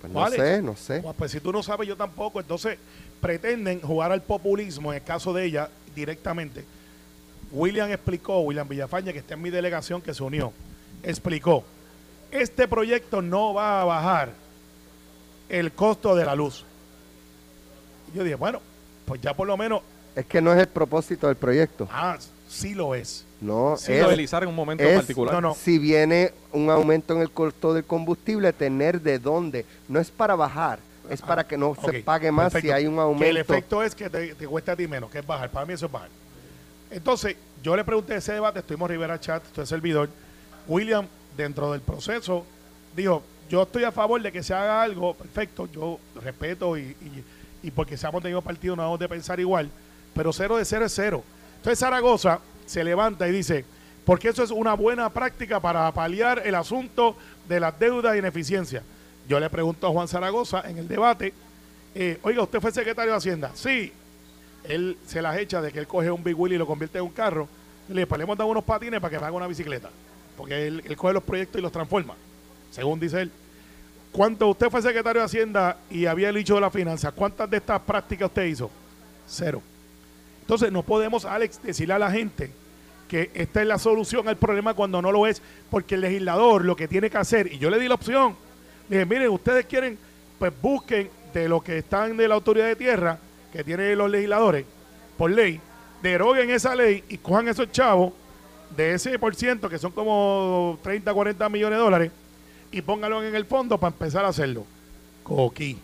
Pues 0.00 0.12
no 0.12 0.30
sé, 0.30 0.62
no 0.62 0.76
sé. 0.76 1.00
Pues, 1.00 1.16
pues 1.16 1.32
si 1.32 1.40
tú 1.40 1.52
no 1.52 1.62
sabes, 1.62 1.88
yo 1.88 1.96
tampoco. 1.96 2.40
Entonces, 2.40 2.78
pretenden 3.20 3.80
jugar 3.80 4.12
al 4.12 4.22
populismo, 4.22 4.92
en 4.92 4.98
el 4.98 5.04
caso 5.04 5.32
de 5.32 5.44
ella, 5.44 5.70
directamente. 5.94 6.64
William 7.50 7.90
explicó, 7.90 8.40
William 8.40 8.68
Villafaña, 8.68 9.12
que 9.12 9.18
está 9.20 9.34
en 9.34 9.42
mi 9.42 9.50
delegación, 9.50 10.02
que 10.02 10.12
se 10.14 10.22
unió, 10.22 10.52
explicó, 11.02 11.64
este 12.30 12.68
proyecto 12.68 13.22
no 13.22 13.54
va 13.54 13.80
a 13.80 13.84
bajar 13.84 14.32
el 15.48 15.72
costo 15.72 16.14
de 16.14 16.24
la 16.26 16.34
luz. 16.34 16.64
Y 18.12 18.18
yo 18.18 18.22
dije, 18.24 18.36
bueno, 18.36 18.60
pues 19.06 19.20
ya 19.20 19.34
por 19.34 19.46
lo 19.46 19.56
menos, 19.56 19.80
Es 20.14 20.26
que 20.26 20.40
no 20.40 20.52
es 20.52 20.58
el 20.58 20.68
propósito 20.68 21.26
del 21.26 21.36
proyecto. 21.36 21.88
ah, 21.90 22.18
sí 22.48 22.74
lo 22.74 22.94
es. 22.94 23.24
No, 23.40 23.76
Sí, 23.76 23.92
es, 23.92 23.98
Estabilizar 23.98 24.42
en 24.42 24.48
un 24.48 24.54
momento 24.56 24.82
es- 24.84 24.96
particular. 24.96 25.34
no, 25.34 25.40
no. 25.40 25.54
si 25.54 25.78
viene 25.78 26.32
un 26.52 26.70
aumento 26.70 27.14
en 27.14 27.20
el 27.20 27.30
costo 27.30 27.72
del 27.72 27.84
combustible, 27.84 28.52
tener 28.52 29.00
de 29.00 29.18
dónde. 29.18 29.64
No 29.88 30.00
es 30.00 30.10
para 30.10 30.34
bajar, 30.34 30.80
es 31.08 31.22
para 31.22 31.46
que 31.46 31.56
no 31.56 31.74
se 31.76 32.00
pague 32.02 32.32
más 32.32 32.52
si 32.52 32.70
hay 32.70 32.86
un 32.86 32.94
Que 32.94 33.00
el 33.00 33.04
aumento. 33.06 33.40
efecto 33.40 33.82
es 33.82 33.94
que 33.94 34.10
te, 34.10 34.34
te 34.34 34.46
cuesta 34.48 34.72
a 34.72 34.76
ti 34.76 34.88
menos, 34.88 35.08
que 35.10 35.20
es 35.20 35.26
bajar. 35.26 35.50
Para 35.50 35.66
mí 35.66 35.72
eso 35.74 35.86
es 35.86 35.92
bajar. 35.92 36.08
Entonces, 36.90 37.36
yo 37.62 37.76
le 37.76 37.84
pregunté 37.84 38.16
ese 38.16 38.32
debate, 38.32 38.58
estuvimos 38.60 38.90
Rivera 38.90 39.20
Chat, 39.20 39.44
estoy 39.44 39.66
servidor. 39.66 40.08
William, 40.66 41.06
dentro 41.36 41.70
del 41.72 41.80
proceso, 41.80 42.44
dijo, 42.96 43.22
yo 43.48 43.62
estoy 43.62 43.84
a 43.84 43.92
favor 43.92 44.20
de 44.20 44.32
que 44.32 44.42
se 44.42 44.52
haga 44.52 44.82
algo, 44.82 45.14
perfecto, 45.14 45.68
yo 45.72 45.98
respeto 46.22 46.76
y, 46.76 46.80
y, 46.82 47.24
y 47.62 47.70
porque 47.70 47.96
seamos 47.96 48.22
tenido 48.22 48.42
partido 48.42 48.74
no 48.76 48.82
debemos 48.82 49.00
de 49.00 49.08
pensar 49.08 49.38
igual, 49.40 49.70
pero 50.14 50.32
cero 50.32 50.56
de 50.56 50.64
cero 50.64 50.84
es 50.86 50.92
cero. 50.94 51.22
Entonces 51.56 51.78
Zaragoza 51.78 52.40
se 52.68 52.84
levanta 52.84 53.26
y 53.26 53.32
dice, 53.32 53.64
porque 54.04 54.28
eso 54.28 54.42
es 54.42 54.50
una 54.50 54.74
buena 54.74 55.10
práctica 55.10 55.58
para 55.60 55.90
paliar 55.92 56.42
el 56.44 56.54
asunto 56.54 57.16
de 57.48 57.60
las 57.60 57.78
deudas 57.78 58.14
y 58.14 58.18
ineficiencia. 58.18 58.82
Yo 59.28 59.40
le 59.40 59.50
pregunto 59.50 59.86
a 59.86 59.90
Juan 59.90 60.08
Zaragoza 60.08 60.62
en 60.68 60.78
el 60.78 60.88
debate, 60.88 61.32
eh, 61.94 62.18
oiga, 62.22 62.42
¿usted 62.42 62.60
fue 62.60 62.72
secretario 62.72 63.12
de 63.12 63.18
Hacienda? 63.18 63.50
Sí. 63.54 63.92
Él 64.64 64.98
se 65.06 65.22
las 65.22 65.36
echa 65.38 65.60
de 65.62 65.72
que 65.72 65.78
él 65.78 65.86
coge 65.86 66.10
un 66.10 66.22
Big 66.22 66.36
y 66.38 66.58
lo 66.58 66.66
convierte 66.66 66.98
en 66.98 67.04
un 67.04 67.10
carro. 67.10 67.48
Le 67.88 68.06
pues 68.06 68.18
le 68.18 68.24
hemos 68.24 68.36
dado 68.36 68.50
unos 68.50 68.64
patines 68.64 69.00
para 69.00 69.10
que 69.10 69.16
haga 69.16 69.32
una 69.32 69.46
bicicleta. 69.46 69.88
Porque 70.36 70.66
él, 70.66 70.96
coge 70.96 71.14
los 71.14 71.22
proyectos 71.22 71.58
y 71.58 71.62
los 71.62 71.72
transforma, 71.72 72.14
según 72.70 73.00
dice 73.00 73.22
él. 73.22 73.32
¿Cuánto 74.12 74.48
usted 74.48 74.70
fue 74.70 74.82
secretario 74.82 75.20
de 75.20 75.26
Hacienda 75.26 75.78
y 75.90 76.06
había 76.06 76.28
el 76.28 76.36
dicho 76.36 76.54
de 76.54 76.60
la 76.60 76.70
finanza? 76.70 77.12
¿Cuántas 77.12 77.48
de 77.50 77.56
estas 77.56 77.80
prácticas 77.80 78.28
usted 78.28 78.44
hizo? 78.44 78.70
Cero. 79.26 79.62
Entonces 80.48 80.72
no 80.72 80.82
podemos, 80.82 81.26
Alex, 81.26 81.60
decirle 81.62 81.92
a 81.92 81.98
la 81.98 82.10
gente 82.10 82.50
que 83.06 83.30
esta 83.34 83.60
es 83.60 83.66
la 83.68 83.78
solución 83.78 84.26
al 84.28 84.38
problema 84.38 84.72
cuando 84.72 85.02
no 85.02 85.12
lo 85.12 85.26
es, 85.26 85.42
porque 85.70 85.96
el 85.96 86.00
legislador 86.00 86.64
lo 86.64 86.74
que 86.74 86.88
tiene 86.88 87.10
que 87.10 87.18
hacer, 87.18 87.52
y 87.52 87.58
yo 87.58 87.68
le 87.68 87.78
di 87.78 87.86
la 87.86 87.96
opción, 87.96 88.34
le 88.88 88.96
dije, 88.96 89.04
miren, 89.04 89.28
ustedes 89.28 89.66
quieren, 89.66 89.98
pues 90.38 90.50
busquen 90.62 91.10
de 91.34 91.50
lo 91.50 91.60
que 91.60 91.76
están 91.76 92.16
de 92.16 92.26
la 92.28 92.34
autoridad 92.36 92.64
de 92.66 92.76
tierra, 92.76 93.18
que 93.52 93.62
tienen 93.62 93.98
los 93.98 94.10
legisladores, 94.10 94.64
por 95.18 95.30
ley, 95.30 95.60
deroguen 96.02 96.48
esa 96.48 96.74
ley 96.74 97.04
y 97.10 97.18
cojan 97.18 97.46
esos 97.48 97.70
chavos 97.70 98.14
de 98.74 98.94
ese 98.94 99.18
por 99.18 99.34
ciento, 99.34 99.68
que 99.68 99.78
son 99.78 99.92
como 99.92 100.78
30, 100.82 101.12
40 101.12 101.46
millones 101.50 101.78
de 101.78 101.84
dólares, 101.84 102.10
y 102.72 102.80
pónganlo 102.80 103.22
en 103.22 103.34
el 103.34 103.44
fondo 103.44 103.76
para 103.76 103.92
empezar 103.92 104.24
a 104.24 104.28
hacerlo. 104.28 104.64
Coquí. 105.24 105.76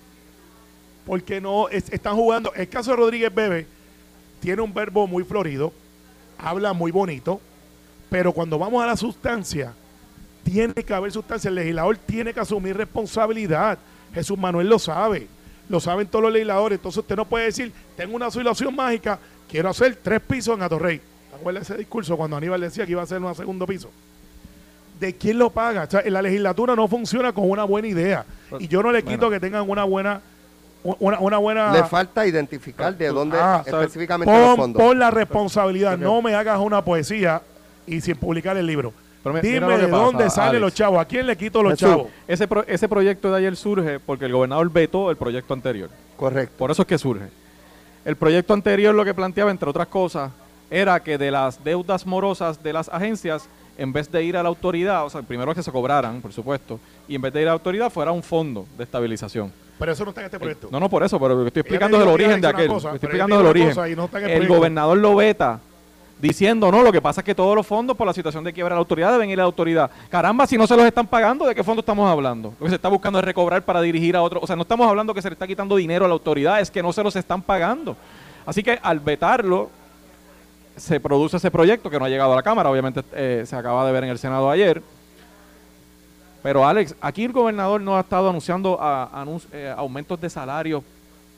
Porque 1.04 1.38
no, 1.38 1.68
es- 1.68 1.92
están 1.92 2.16
jugando. 2.16 2.54
El 2.54 2.66
caso 2.70 2.92
de 2.92 2.96
Rodríguez 2.96 3.34
Bebe 3.34 3.66
tiene 4.44 4.60
un 4.60 4.74
verbo 4.74 5.06
muy 5.06 5.24
florido, 5.24 5.72
habla 6.36 6.74
muy 6.74 6.90
bonito, 6.90 7.40
pero 8.10 8.30
cuando 8.30 8.58
vamos 8.58 8.84
a 8.84 8.86
la 8.86 8.94
sustancia, 8.94 9.72
tiene 10.42 10.74
que 10.74 10.92
haber 10.92 11.10
sustancia. 11.12 11.48
El 11.48 11.54
legislador 11.54 11.96
tiene 11.96 12.34
que 12.34 12.40
asumir 12.40 12.76
responsabilidad. 12.76 13.78
Jesús 14.12 14.36
Manuel 14.36 14.68
lo 14.68 14.78
sabe, 14.78 15.28
lo 15.70 15.80
saben 15.80 16.08
todos 16.08 16.24
los 16.24 16.32
legisladores. 16.34 16.76
Entonces 16.76 16.98
usted 16.98 17.16
no 17.16 17.24
puede 17.24 17.46
decir, 17.46 17.72
tengo 17.96 18.14
una 18.14 18.30
solución 18.30 18.76
mágica, 18.76 19.18
quiero 19.48 19.70
hacer 19.70 19.96
tres 20.02 20.20
pisos 20.20 20.54
en 20.58 20.62
Atorrey. 20.62 21.00
¿Te 21.42 21.58
ese 21.58 21.78
discurso 21.78 22.14
cuando 22.14 22.36
Aníbal 22.36 22.60
decía 22.60 22.84
que 22.84 22.92
iba 22.92 23.00
a 23.00 23.04
hacer 23.04 23.22
un 23.22 23.34
segundo 23.34 23.66
piso? 23.66 23.90
¿De 25.00 25.16
quién 25.16 25.38
lo 25.38 25.48
paga? 25.48 25.84
O 25.84 25.90
sea, 25.90 26.00
en 26.00 26.12
la 26.12 26.20
legislatura 26.20 26.76
no 26.76 26.86
funciona 26.86 27.32
con 27.32 27.48
una 27.50 27.64
buena 27.64 27.88
idea. 27.88 28.26
Y 28.58 28.68
yo 28.68 28.82
no 28.82 28.92
le 28.92 29.02
quito 29.02 29.16
Bueno. 29.16 29.30
que 29.30 29.40
tengan 29.40 29.70
una 29.70 29.84
buena... 29.84 30.20
Una, 30.98 31.18
una 31.18 31.38
buena 31.38 31.72
Le 31.72 31.82
falta 31.84 32.26
identificar 32.26 32.94
de 32.94 33.08
dónde 33.08 33.38
Ah, 33.40 33.62
específicamente 33.64 34.30
los 34.30 34.48
pon, 34.48 34.56
fondos. 34.56 34.82
pon 34.82 34.98
la 34.98 35.10
responsabilidad, 35.10 35.96
no 35.96 36.20
me 36.20 36.34
hagas 36.34 36.58
una 36.60 36.84
poesía 36.84 37.40
y 37.86 38.00
sin 38.02 38.16
publicar 38.16 38.56
el 38.58 38.66
libro. 38.66 38.92
Pero 39.22 39.40
Dime 39.40 39.78
de 39.78 39.88
pasa, 39.88 39.96
dónde 40.04 40.28
salen 40.30 40.60
los 40.60 40.74
chavos, 40.74 41.00
a 41.00 41.06
quién 41.06 41.26
le 41.26 41.34
quito 41.38 41.62
los 41.62 41.72
Jesús. 41.72 41.88
chavos. 41.88 42.06
Ese, 42.28 42.46
pro- 42.46 42.64
ese 42.66 42.86
proyecto 42.86 43.30
de 43.32 43.38
ayer 43.38 43.56
surge 43.56 43.98
porque 43.98 44.26
el 44.26 44.32
gobernador 44.32 44.70
vetó 44.70 45.10
el 45.10 45.16
proyecto 45.16 45.54
anterior. 45.54 45.88
Correcto. 46.18 46.54
Por 46.58 46.70
eso 46.70 46.82
es 46.82 46.88
que 46.88 46.98
surge. 46.98 47.28
El 48.04 48.16
proyecto 48.16 48.52
anterior 48.52 48.94
lo 48.94 49.02
que 49.06 49.14
planteaba, 49.14 49.50
entre 49.50 49.70
otras 49.70 49.86
cosas, 49.86 50.30
era 50.70 51.00
que 51.00 51.16
de 51.16 51.30
las 51.30 51.64
deudas 51.64 52.04
morosas 52.06 52.62
de 52.62 52.74
las 52.74 52.90
agencias, 52.90 53.48
en 53.76 53.92
vez 53.92 54.10
de 54.10 54.22
ir 54.22 54.36
a 54.36 54.42
la 54.42 54.48
autoridad, 54.48 55.04
o 55.04 55.10
sea, 55.10 55.22
primero 55.22 55.54
que 55.54 55.62
se 55.62 55.72
cobraran, 55.72 56.20
por 56.20 56.32
supuesto, 56.32 56.78
y 57.08 57.14
en 57.14 57.22
vez 57.22 57.32
de 57.32 57.42
ir 57.42 57.46
a 57.48 57.50
la 57.50 57.54
autoridad 57.54 57.90
fuera 57.90 58.12
un 58.12 58.22
fondo 58.22 58.66
de 58.76 58.84
estabilización. 58.84 59.52
Pero 59.78 59.92
eso 59.92 60.04
no 60.04 60.10
está 60.10 60.20
en 60.20 60.26
este 60.26 60.38
proyecto. 60.38 60.68
No, 60.70 60.78
no, 60.78 60.88
por 60.88 61.02
eso, 61.02 61.18
pero 61.18 61.46
estoy 61.46 61.60
explicando 61.60 61.98
del 61.98 62.06
que 62.06 62.14
origen 62.14 62.40
de 62.40 62.48
aquel. 62.48 62.68
cosa, 62.68 62.94
estoy 62.94 63.06
explicando 63.08 63.36
del 63.36 63.44
una 63.44 63.50
origen. 63.50 63.96
no 63.96 64.08
el 64.12 64.30
el 64.30 64.48
gobernador 64.48 64.98
lo 64.98 65.16
veta 65.16 65.60
diciendo, 66.20 66.70
no, 66.70 66.82
lo 66.82 66.92
que 66.92 67.02
pasa 67.02 67.20
es 67.20 67.24
que 67.24 67.34
todos 67.34 67.54
los 67.56 67.66
fondos 67.66 67.96
por 67.96 68.06
la 68.06 68.12
situación 68.12 68.44
de 68.44 68.52
quiebra 68.52 68.74
de 68.74 68.76
la 68.76 68.80
autoridad 68.80 69.12
deben 69.12 69.30
ir 69.30 69.38
a 69.38 69.42
la 69.42 69.46
autoridad. 69.46 69.90
Caramba, 70.08 70.46
si 70.46 70.56
no 70.56 70.66
se 70.66 70.76
los 70.76 70.86
están 70.86 71.06
pagando, 71.06 71.44
¿de 71.44 71.54
qué 71.54 71.62
fondo 71.62 71.80
estamos 71.80 72.10
hablando? 72.10 72.54
Lo 72.58 72.64
que 72.64 72.70
se 72.70 72.76
está 72.76 72.88
buscando 72.88 73.18
es 73.18 73.24
recobrar 73.24 73.62
para 73.62 73.80
dirigir 73.80 74.16
a 74.16 74.22
otro. 74.22 74.40
O 74.40 74.46
sea, 74.46 74.56
no 74.56 74.62
estamos 74.62 74.88
hablando 74.88 75.12
que 75.12 75.20
se 75.20 75.28
le 75.28 75.34
está 75.34 75.46
quitando 75.46 75.76
dinero 75.76 76.04
a 76.04 76.08
la 76.08 76.14
autoridad, 76.14 76.60
es 76.60 76.70
que 76.70 76.82
no 76.82 76.92
se 76.92 77.02
los 77.02 77.14
están 77.16 77.42
pagando. 77.42 77.96
Así 78.46 78.62
que 78.62 78.78
al 78.82 79.00
vetarlo, 79.00 79.70
se 80.76 80.98
produce 81.00 81.36
ese 81.36 81.50
proyecto 81.50 81.88
que 81.90 81.98
no 81.98 82.04
ha 82.04 82.08
llegado 82.08 82.32
a 82.32 82.36
la 82.36 82.42
Cámara, 82.42 82.70
obviamente 82.70 83.02
eh, 83.12 83.44
se 83.46 83.54
acaba 83.56 83.86
de 83.86 83.92
ver 83.92 84.04
en 84.04 84.10
el 84.10 84.18
Senado 84.18 84.50
ayer. 84.50 84.82
Pero 86.42 86.66
Alex, 86.66 86.94
aquí 87.00 87.24
el 87.24 87.32
gobernador 87.32 87.80
no 87.80 87.96
ha 87.96 88.00
estado 88.00 88.28
anunciando 88.28 88.78
a- 88.80 89.08
anun- 89.24 89.42
eh, 89.52 89.72
aumentos 89.76 90.20
de 90.20 90.28
salarios 90.28 90.82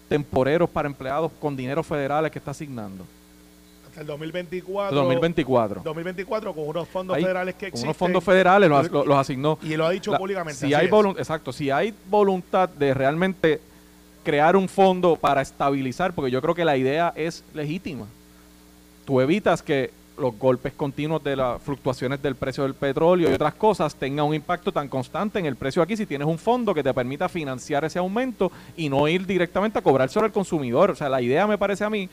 temporeros 0.09 0.69
para 0.69 0.89
empleados 0.89 1.31
con 1.41 1.57
dinero 1.57 1.83
federales 1.83 2.31
que 2.33 2.39
está 2.39 2.51
asignando. 2.51 3.05
Hasta 3.89 4.01
el 4.01 4.07
2024. 4.09 4.95
2024. 4.97 5.83
2024 5.85 6.53
con 6.55 6.69
unos 6.69 6.89
fondos 6.89 7.17
Ahí, 7.17 7.23
federales 7.23 7.55
que 7.55 7.61
con 7.61 7.69
existen. 7.69 7.89
unos 7.89 7.97
fondos 7.97 8.25
federales 8.25 8.69
los, 8.69 9.17
asignó. 9.19 9.59
Y 9.63 9.77
lo 9.77 9.87
ha 9.87 9.91
dicho 9.91 10.11
La- 10.13 10.19
públicamente. 10.19 10.59
Si 10.67 10.75
hay 10.75 10.89
exacto, 11.19 11.53
si 11.53 11.71
hay 11.71 11.95
voluntad 12.09 12.69
de 12.69 12.93
realmente 12.93 13.61
crear 14.25 14.57
un 14.57 14.69
fondo 14.69 15.15
para 15.17 15.41
estabilizar, 15.41 16.13
porque 16.13 16.31
yo 16.33 16.43
creo 16.43 16.55
que 16.55 16.65
la 16.65 16.77
idea 16.77 17.13
es 17.15 17.45
legítima. 17.55 18.07
Tú 19.07 19.21
evitas 19.21 19.63
que 19.63 19.91
los 20.19 20.39
golpes 20.39 20.73
continuos 20.73 21.23
de 21.23 21.37
las 21.37 21.61
fluctuaciones 21.63 22.23
del 22.23 22.35
precio 22.37 22.63
del 22.65 22.75
petróleo 22.75 23.31
y 23.31 23.35
otras 23.35 23.53
cosas 23.55 23.95
tengan 23.95 24.25
un 24.27 24.35
impacto 24.35 24.73
tan 24.73 24.89
constante 24.89 25.39
en 25.39 25.45
el 25.47 25.57
precio 25.57 25.83
aquí 25.83 25.95
si 25.97 26.07
tienes 26.07 26.27
un 26.27 26.39
fondo 26.39 26.73
que 26.75 26.83
te 26.83 26.93
permita 26.95 27.29
financiar 27.29 27.85
ese 27.85 27.99
aumento 27.99 28.51
y 28.79 28.89
no 28.89 29.07
ir 29.09 29.27
directamente 29.27 29.79
a 29.79 29.83
cobrar 29.83 30.09
sobre 30.09 30.29
el 30.29 30.33
consumidor. 30.33 30.91
O 30.91 30.95
sea, 30.97 31.09
la 31.11 31.21
idea 31.21 31.47
me 31.47 31.59
parece 31.59 31.85
a 31.85 31.91
mí 31.91 32.09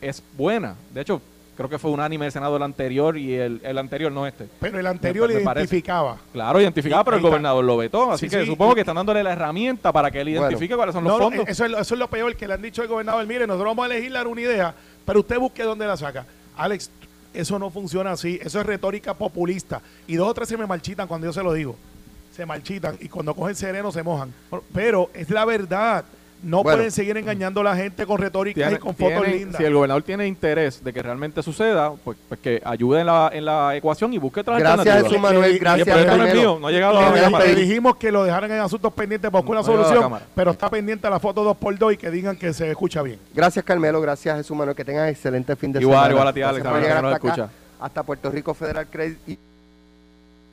es 0.00 0.22
buena. 0.36 0.74
De 0.94 1.02
hecho, 1.02 1.20
creo 1.54 1.68
que 1.68 1.78
fue 1.78 1.90
unánime 1.90 2.24
el 2.24 2.32
Senado 2.32 2.56
el 2.56 2.62
anterior 2.62 3.18
y 3.18 3.34
el, 3.34 3.60
el 3.62 3.76
anterior 3.76 4.10
no 4.10 4.26
este. 4.26 4.48
Pero 4.58 4.80
el 4.80 4.86
anterior 4.86 5.28
Me- 5.30 5.42
identificaba. 5.42 6.16
Claro, 6.32 6.58
identificado, 6.58 7.02
Y 7.02 7.04
pero 7.04 7.16
el 7.18 7.22
gobernador 7.22 7.62
lo 7.62 7.76
vetó. 7.76 8.12
Así 8.12 8.30
Sí, 8.30 8.34
que 8.34 8.40
sí, 8.44 8.46
supongo 8.50 8.72
y- 8.72 8.74
que 8.76 8.80
están 8.80 8.96
dándole 8.96 9.22
la 9.22 9.32
herramienta 9.34 9.92
para 9.92 10.10
que 10.10 10.22
él 10.22 10.28
Bueno. 10.30 10.46
identifique 10.46 10.74
cuáles 10.74 10.94
son 10.94 11.04
los 11.04 11.12
No, 11.12 11.18
fondos. 11.18 11.46
eso, 11.46 11.66
es, 11.66 11.70
lo- 11.70 11.78
eso 11.78 11.94
es 11.94 11.98
lo 11.98 12.08
peor 12.08 12.34
que 12.34 12.48
le 12.48 12.54
han 12.54 12.62
dicho 12.62 12.80
al 12.80 12.88
gobernador. 12.88 13.26
Mire, 13.26 13.46
nosotros 13.46 13.76
vamos 13.76 13.84
a 13.84 13.88
legislar 13.88 14.26
una 14.26 14.40
idea, 14.40 14.74
pero 15.04 15.20
usted 15.20 15.38
busque 15.38 15.62
dónde 15.62 15.86
la 15.86 15.96
saca. 15.96 16.26
Alex, 16.56 16.90
eso 17.34 17.58
no 17.58 17.70
funciona 17.70 18.12
así. 18.12 18.38
Eso 18.42 18.60
es 18.60 18.66
retórica 18.66 19.14
populista. 19.14 19.80
Y 20.06 20.16
dos 20.16 20.28
o 20.28 20.34
tres 20.34 20.48
se 20.48 20.56
me 20.56 20.66
marchitan 20.66 21.08
cuando 21.08 21.26
yo 21.26 21.32
se 21.32 21.42
lo 21.42 21.52
digo. 21.52 21.76
Se 22.34 22.46
marchitan 22.46 22.96
y 23.00 23.08
cuando 23.08 23.34
cogen 23.34 23.54
sereno 23.54 23.92
se 23.92 24.02
mojan. 24.02 24.32
Pero 24.72 25.10
es 25.14 25.30
la 25.30 25.44
verdad. 25.44 26.04
No 26.42 26.62
Bueno. 26.62 26.78
pueden 26.78 26.90
seguir 26.90 27.16
engañando 27.16 27.60
a 27.60 27.64
la 27.64 27.76
gente 27.76 28.04
con 28.04 28.18
retórica 28.18 28.60
Tiene- 28.60 28.74
y 28.74 28.78
con 28.78 28.94
fotos 28.96 29.22
tiene- 29.22 29.38
lindas. 29.38 29.56
Si 29.58 29.64
el 29.64 29.74
gobernador 29.74 30.02
tiene 30.02 30.26
interés 30.26 30.82
de 30.82 30.92
que 30.92 31.02
realmente 31.02 31.42
suceda, 31.42 31.92
pues, 32.02 32.18
pues 32.28 32.40
que 32.40 32.60
ayude 32.64 33.00
en 33.00 33.06
la, 33.06 33.30
en 33.32 33.44
la 33.44 33.76
ecuación 33.76 34.12
y 34.12 34.18
busque 34.18 34.40
otras 34.40 34.58
Gracias, 34.58 34.78
alternativas. 34.80 35.10
Jesús 35.12 35.22
Manuel. 35.22 35.58
Gracias, 35.58 35.88
el 35.88 36.20
es 36.28 36.34
mío, 36.34 36.58
no 36.60 36.66
ha 36.66 36.70
llegado 36.72 36.92
Le- 37.00 37.20
a 37.24 37.30
Le 37.40 37.54
le, 37.54 37.60
dijimos 37.60 37.96
que 37.96 38.10
lo 38.10 38.24
dejaran 38.24 38.50
en 38.50 38.60
asuntos 38.60 38.92
pendientes 38.92 39.30
para 39.30 39.40
buscar 39.42 39.60
una 39.60 39.66
No, 39.66 39.82
la 39.82 39.88
solución, 39.88 40.20
pero 40.34 40.50
está 40.50 40.68
pendiente 40.68 41.08
la 41.08 41.20
foto 41.20 41.44
2x2 41.44 41.92
y 41.92 41.96
que 41.96 42.10
digan 42.10 42.36
que 42.36 42.52
se 42.52 42.70
escucha 42.70 43.02
bien. 43.02 43.18
Gracias, 43.34 43.64
Carmelo. 43.64 44.00
Gracias, 44.00 44.36
Jesús 44.38 44.56
Manuel. 44.56 44.76
Que 44.76 44.84
tengan 44.84 45.08
excelente 45.08 45.54
fin 45.56 45.72
de 45.72 45.80
Igual, 45.80 45.96
semana. 45.96 46.12
igual 46.12 46.28
a 46.28 46.32
ti, 46.32 46.42
Alex, 46.42 46.66
hasta 46.66 46.98
acá, 46.98 47.12
escucha. 47.12 47.48
hasta 47.80 48.02
Puerto 48.02 48.30
Rico 48.30 48.52
Federal 48.54 48.86
Credit. 48.90 49.18
y- 49.28 49.38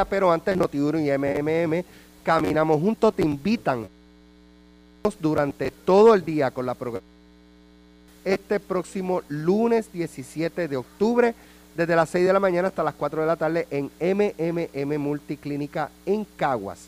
Pero 0.10 0.32
antes, 0.32 0.56
Notiuno 0.56 1.00
y 1.00 1.10
MMM, 1.10 1.84
caminamos 2.24 2.80
juntos, 2.80 3.14
te 3.14 3.22
invitan 3.22 3.88
durante 5.20 5.72
todo 5.72 6.14
el 6.14 6.24
día 6.24 6.52
con 6.52 6.66
la 6.66 6.76
programación. 6.76 7.10
Este 8.26 8.60
próximo 8.60 9.22
lunes 9.30 9.92
17 9.92 10.68
de 10.68 10.78
octubre, 10.78 11.34
desde 11.76 11.96
las 11.96 12.10
6 12.10 12.26
de 12.26 12.34
la 12.34 12.40
mañana 12.40 12.68
hasta 12.68 12.84
las 12.84 12.96
4 12.96 13.22
de 13.22 13.28
la 13.28 13.38
tarde 13.38 13.68
en 13.72 13.90
MMM 14.00 14.98
Multiclínica 15.00 15.90
en 16.06 16.26
Caguas. 16.36 16.88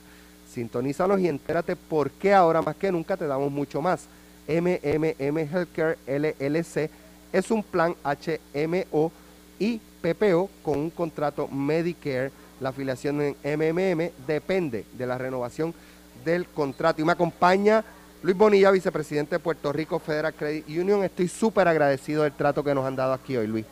Sintonízanos 0.53 1.19
y 1.21 1.29
entérate 1.29 1.75
por 1.75 2.11
qué 2.11 2.33
ahora 2.33 2.61
más 2.61 2.75
que 2.75 2.91
nunca 2.91 3.15
te 3.15 3.25
damos 3.25 3.51
mucho 3.51 3.81
más. 3.81 4.07
MMM 4.47 5.37
Healthcare 5.37 5.97
LLC 6.05 6.89
es 7.31 7.51
un 7.51 7.63
plan 7.63 7.95
HMO 8.03 9.11
y 9.57 9.79
PPO 10.01 10.49
con 10.61 10.79
un 10.79 10.89
contrato 10.89 11.47
Medicare. 11.47 12.31
La 12.59 12.69
afiliación 12.69 13.21
en 13.21 13.35
MMM 13.43 14.11
depende 14.27 14.85
de 14.91 15.07
la 15.07 15.17
renovación 15.17 15.73
del 16.25 16.45
contrato. 16.47 17.01
Y 17.01 17.05
me 17.05 17.13
acompaña 17.13 17.83
Luis 18.23 18.37
Bonilla, 18.37 18.69
vicepresidente 18.69 19.35
de 19.35 19.39
Puerto 19.39 19.73
Rico 19.73 19.97
Federal 19.97 20.31
Credit 20.35 20.67
Union. 20.67 21.03
Estoy 21.03 21.27
súper 21.27 21.67
agradecido 21.67 22.21
del 22.21 22.33
trato 22.33 22.63
que 22.63 22.75
nos 22.75 22.85
han 22.85 22.95
dado 22.95 23.13
aquí 23.13 23.35
hoy, 23.35 23.47
Luis. 23.47 23.65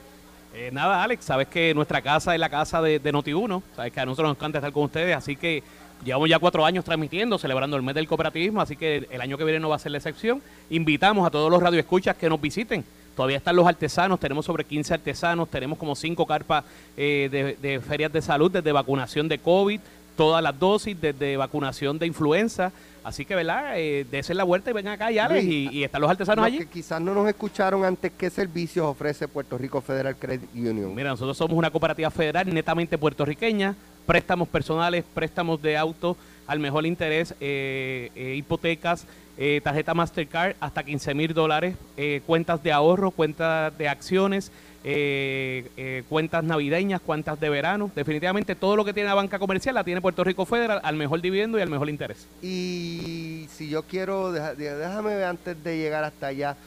Eh, 0.55 0.71
nada, 0.73 1.03
Alex, 1.03 1.23
sabes 1.23 1.47
que 1.47 1.71
nuestra 1.75 2.01
casa 2.01 2.33
es 2.33 2.39
la 2.39 2.49
casa 2.49 2.81
de, 2.81 2.97
de 2.97 3.13
Noti1, 3.13 3.61
sabes 3.75 3.93
que 3.93 3.99
a 3.99 4.05
nosotros 4.07 4.29
nos 4.29 4.37
encanta 4.37 4.57
estar 4.57 4.73
con 4.73 4.85
ustedes, 4.85 5.15
así 5.15 5.35
que 5.35 5.61
llevamos 6.03 6.27
ya 6.27 6.39
cuatro 6.39 6.65
años 6.65 6.83
transmitiendo, 6.83 7.37
celebrando 7.37 7.77
el 7.77 7.83
mes 7.83 7.93
del 7.93 8.07
cooperativismo, 8.07 8.59
así 8.59 8.75
que 8.75 9.07
el 9.11 9.21
año 9.21 9.37
que 9.37 9.43
viene 9.43 9.59
no 9.59 9.69
va 9.69 9.75
a 9.75 9.79
ser 9.79 9.91
la 9.91 9.99
excepción. 9.99 10.41
Invitamos 10.71 11.27
a 11.27 11.29
todos 11.29 11.51
los 11.51 11.61
radioescuchas 11.61 12.17
que 12.17 12.27
nos 12.27 12.41
visiten. 12.41 12.83
Todavía 13.15 13.37
están 13.37 13.55
los 13.55 13.67
artesanos, 13.67 14.19
tenemos 14.19 14.45
sobre 14.45 14.63
15 14.63 14.95
artesanos, 14.95 15.49
tenemos 15.49 15.77
como 15.77 15.95
cinco 15.95 16.25
carpas 16.25 16.63
eh, 16.97 17.29
de, 17.29 17.55
de 17.61 17.79
ferias 17.81 18.11
de 18.11 18.23
salud, 18.23 18.49
desde 18.49 18.71
vacunación 18.71 19.27
de 19.27 19.37
COVID, 19.37 19.79
todas 20.15 20.43
las 20.43 20.57
dosis, 20.57 20.99
desde 20.99 21.37
vacunación 21.37 21.99
de 21.99 22.07
influenza. 22.07 22.71
Así 23.03 23.25
que, 23.25 23.33
¿verdad? 23.33 23.73
Eh, 23.77 24.05
desen 24.11 24.37
la 24.37 24.43
vuelta 24.43 24.69
y 24.69 24.73
vengan 24.73 24.93
acá, 24.93 25.09
ya, 25.09 25.25
Alex, 25.25 25.45
y, 25.45 25.69
y 25.71 25.83
están 25.83 26.01
los 26.01 26.11
artesanos 26.11 26.45
allí. 26.45 26.57
que 26.59 26.65
quizás 26.67 27.01
no 27.01 27.13
nos 27.13 27.27
escucharon 27.27 27.85
antes, 27.85 28.11
¿qué 28.17 28.29
servicios 28.29 28.85
ofrece 28.85 29.27
Puerto 29.27 29.57
Rico 29.57 29.79
Federal 29.81 30.15
Credit 30.17 30.49
Union? 30.53 30.93
Mira, 30.93 31.09
nosotros 31.09 31.37
somos 31.37 31.57
una 31.57 31.71
cooperativa 31.71 32.11
federal 32.11 32.53
netamente 32.53 32.97
puertorriqueña, 32.97 33.75
préstamos 34.05 34.47
personales, 34.49 35.05
préstamos 35.13 35.61
de 35.61 35.77
auto 35.77 36.17
al 36.49 36.59
mejor 36.59 36.85
interés, 36.85 37.35
eh, 37.39 38.09
eh, 38.15 38.33
hipotecas, 38.35 39.05
eh, 39.41 39.61
tarjeta 39.63 39.93
Mastercard 39.93 40.57
hasta 40.59 40.83
15 40.83 41.13
mil 41.13 41.33
dólares, 41.33 41.77
eh, 41.95 42.21
cuentas 42.25 42.61
de 42.61 42.73
ahorro, 42.73 43.11
cuentas 43.11 43.71
de 43.77 43.87
acciones, 43.87 44.51
eh, 44.83 46.03
cuentas 46.09 46.43
navideñas, 46.43 46.99
cuentas 46.99 47.39
de 47.39 47.49
verano. 47.49 47.89
Definitivamente 47.95 48.55
todo 48.55 48.75
lo 48.75 48.83
que 48.83 48.93
tiene 48.93 49.07
la 49.07 49.15
banca 49.15 49.39
comercial 49.39 49.75
la 49.75 49.85
tiene 49.85 50.01
Puerto 50.01 50.25
Rico 50.25 50.45
Federal 50.45 50.81
al 50.83 50.97
mejor 50.97 51.21
dividendo 51.21 51.57
y 51.57 51.61
al 51.61 51.69
mejor 51.69 51.87
interés. 51.87 52.27
Y 52.41 53.47
si 53.49 53.69
yo 53.69 53.83
quiero, 53.83 54.33
déjame 54.33 55.23
antes 55.23 55.63
de 55.63 55.77
llegar 55.77 56.03
hasta 56.03 56.27
allá, 56.27 56.57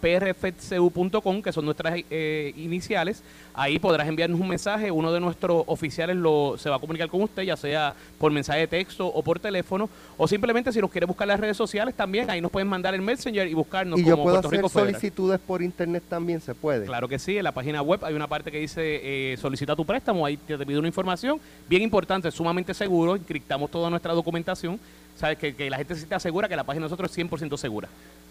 www.prfcu.com, 0.00 1.42
que 1.42 1.52
son 1.52 1.64
nuestras 1.64 2.00
eh, 2.10 2.52
iniciales. 2.56 3.22
Ahí 3.54 3.78
podrás 3.78 4.06
enviarnos 4.08 4.40
un 4.40 4.48
mensaje. 4.48 4.90
Uno 4.90 5.12
de 5.12 5.20
nuestros 5.20 5.64
oficiales 5.66 6.16
lo, 6.16 6.56
se 6.58 6.70
va 6.70 6.76
a 6.76 6.78
comunicar 6.78 7.08
con 7.08 7.22
usted, 7.22 7.42
ya 7.42 7.56
sea 7.56 7.94
por 8.18 8.32
mensaje 8.32 8.60
de 8.60 8.66
texto 8.68 9.06
o 9.06 9.22
por 9.22 9.40
teléfono. 9.40 9.88
O 10.16 10.28
simplemente 10.28 10.72
si 10.72 10.80
nos 10.80 10.90
quiere 10.90 11.06
buscar 11.06 11.26
en 11.26 11.30
las 11.30 11.40
redes 11.40 11.56
sociales 11.56 11.94
también, 11.94 12.30
ahí 12.30 12.40
nos 12.40 12.50
pueden 12.50 12.68
mandar 12.68 12.94
el 12.94 13.02
Messenger 13.02 13.48
y 13.48 13.54
buscarnos 13.54 13.98
y 13.98 14.04
yo 14.04 14.12
como 14.12 14.24
puedo 14.24 14.34
Puerto 14.36 14.48
hacer 14.48 14.58
Rico 14.58 14.68
Federal. 14.68 14.94
solicitudes 14.94 15.40
por 15.40 15.62
internet 15.62 16.04
también, 16.08 16.40
¿se 16.40 16.54
puede? 16.54 16.86
Claro 16.86 17.08
que 17.08 17.18
sí, 17.18 17.36
en 17.36 17.44
la 17.44 17.52
página 17.52 17.82
web 17.82 18.04
hay 18.04 18.14
una 18.14 18.26
parte 18.26 18.50
que 18.50 18.58
dice 18.58 19.32
eh, 19.32 19.36
solicita 19.38 19.74
tu 19.74 19.84
préstamo, 19.84 20.24
ahí 20.24 20.36
te, 20.36 20.56
te 20.56 20.66
pide 20.66 20.78
una 20.78 20.88
información 20.88 21.40
bien 21.68 21.82
importante, 21.82 22.30
sumamente 22.30 22.74
seguro, 22.74 23.16
encriptamos 23.16 23.70
toda 23.70 23.90
nuestra 23.90 24.12
documentación, 24.12 24.78
sabes 25.16 25.38
que, 25.38 25.54
que 25.54 25.68
la 25.68 25.76
gente 25.76 25.94
se 25.94 26.06
te 26.06 26.14
asegura 26.14 26.48
que 26.48 26.56
la 26.56 26.64
página 26.64 26.86
de 26.86 26.90
nosotros 26.90 27.10
es 27.10 27.24
100% 27.24 27.56
segura. 27.56 27.88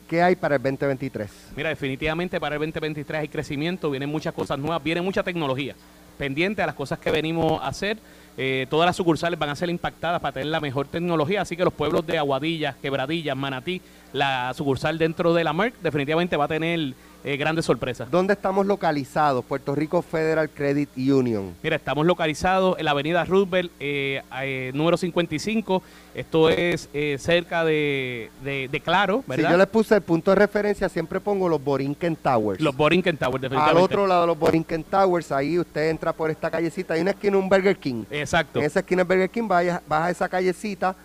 ¿Qué 0.08 0.22
hay 0.22 0.38
para 0.38 0.56
el 0.56 0.64
2023? 0.64 1.30
Mira, 1.58 1.68
definitivamente 1.70 2.40
para 2.40 2.56
el 2.56 2.62
2023 2.62 3.22
hay 3.22 3.28
crecimiento, 3.28 3.92
vienen 3.92 4.10
muchas 4.10 4.34
cosas 4.34 4.58
nuevas, 4.58 4.82
viene 4.82 5.02
mucha 5.02 5.22
tecnología, 5.22 5.76
pendiente 6.18 6.62
a 6.62 6.66
las 6.66 6.76
cosas 6.76 6.98
que 7.00 7.12
venimos 7.12 7.62
a 7.62 7.68
hacer. 7.68 7.98
eh, 8.38 8.68
todas 8.70 8.86
las 8.86 8.96
sucursales 8.96 9.38
van 9.38 9.50
a 9.50 9.56
ser 9.56 9.70
impactadas 9.70 10.22
para 10.22 10.32
tener 10.32 10.48
la 10.48 10.62
mejor 10.62 10.88
tecnología, 10.88 11.42
así 11.42 11.58
que 11.58 11.64
los 11.66 11.74
pueblos 11.74 12.06
de 12.08 12.18
Aguadillas, 12.18 12.76
Quebradillas, 12.78 13.36
Manatí, 13.36 13.82
la 14.14 14.54
sucursal 14.54 14.98
dentro 14.98 15.34
de 15.34 15.44
la 15.44 15.52
MERC 15.52 15.76
definitivamente 15.82 16.38
va 16.38 16.46
a 16.46 16.48
tener 16.48 16.94
eh, 17.28 17.36
grandes 17.36 17.66
sorpresas. 17.66 18.10
¿Dónde 18.10 18.34
estamos 18.34 18.66
localizados? 18.66 19.44
Puerto 19.44 19.76
Rico 19.76 20.02
Federal 20.02 20.50
Credit 20.50 20.90
Union. 20.96 21.54
Mira, 21.62 21.76
estamos 21.76 22.06
localizados 22.06 22.80
en 22.80 22.86
la 22.86 22.92
avenida 22.92 23.26
Roosevelt, 23.26 23.70
eh, 23.82 24.22
eh, 24.42 24.72
número 24.74 24.96
55. 24.96 25.84
Esto 26.16 26.50
es 26.50 26.90
eh, 26.94 27.18
cerca 27.20 27.66
de, 27.66 28.32
de- 28.44 28.70
de 28.72 28.80
Claro, 28.80 29.24
Si 29.26 29.30
¿verdad? 29.32 29.52
yo 29.52 29.58
les 29.58 29.68
puse 29.68 29.96
el 29.96 30.02
punto 30.02 30.32
de 30.32 30.36
referencia, 30.36 30.88
siempre 30.88 31.20
pongo 31.20 31.50
los 31.50 31.62
Borinquen 31.62 32.16
Towers. 32.16 32.62
Los 32.62 32.76
Borinquen 32.78 33.18
Towers, 33.18 33.36
Al 33.36 33.42
definitivamente. 33.42 33.84
otro 33.84 34.08
lado 34.08 34.22
de 34.22 34.28
los 34.28 34.40
Borinquen 34.40 34.84
Towers, 34.86 35.32
ahí 35.34 35.60
usted 35.60 35.90
entra 35.90 36.14
por 36.14 36.32
esta 36.32 36.50
callecita. 36.50 36.94
Hay 36.94 37.02
una 37.02 37.12
esquina, 37.12 37.38
un 37.38 37.50
Burger 37.50 37.76
King. 37.78 38.06
Exacto. 38.10 38.60
En 38.60 38.66
esa 38.66 38.80
esquina 38.80 39.04
del 39.04 39.08
Burger 39.08 39.30
King, 39.30 39.48
vaya, 39.50 39.82
baja 39.88 40.10
esa 40.10 40.30
callecita 40.30 40.96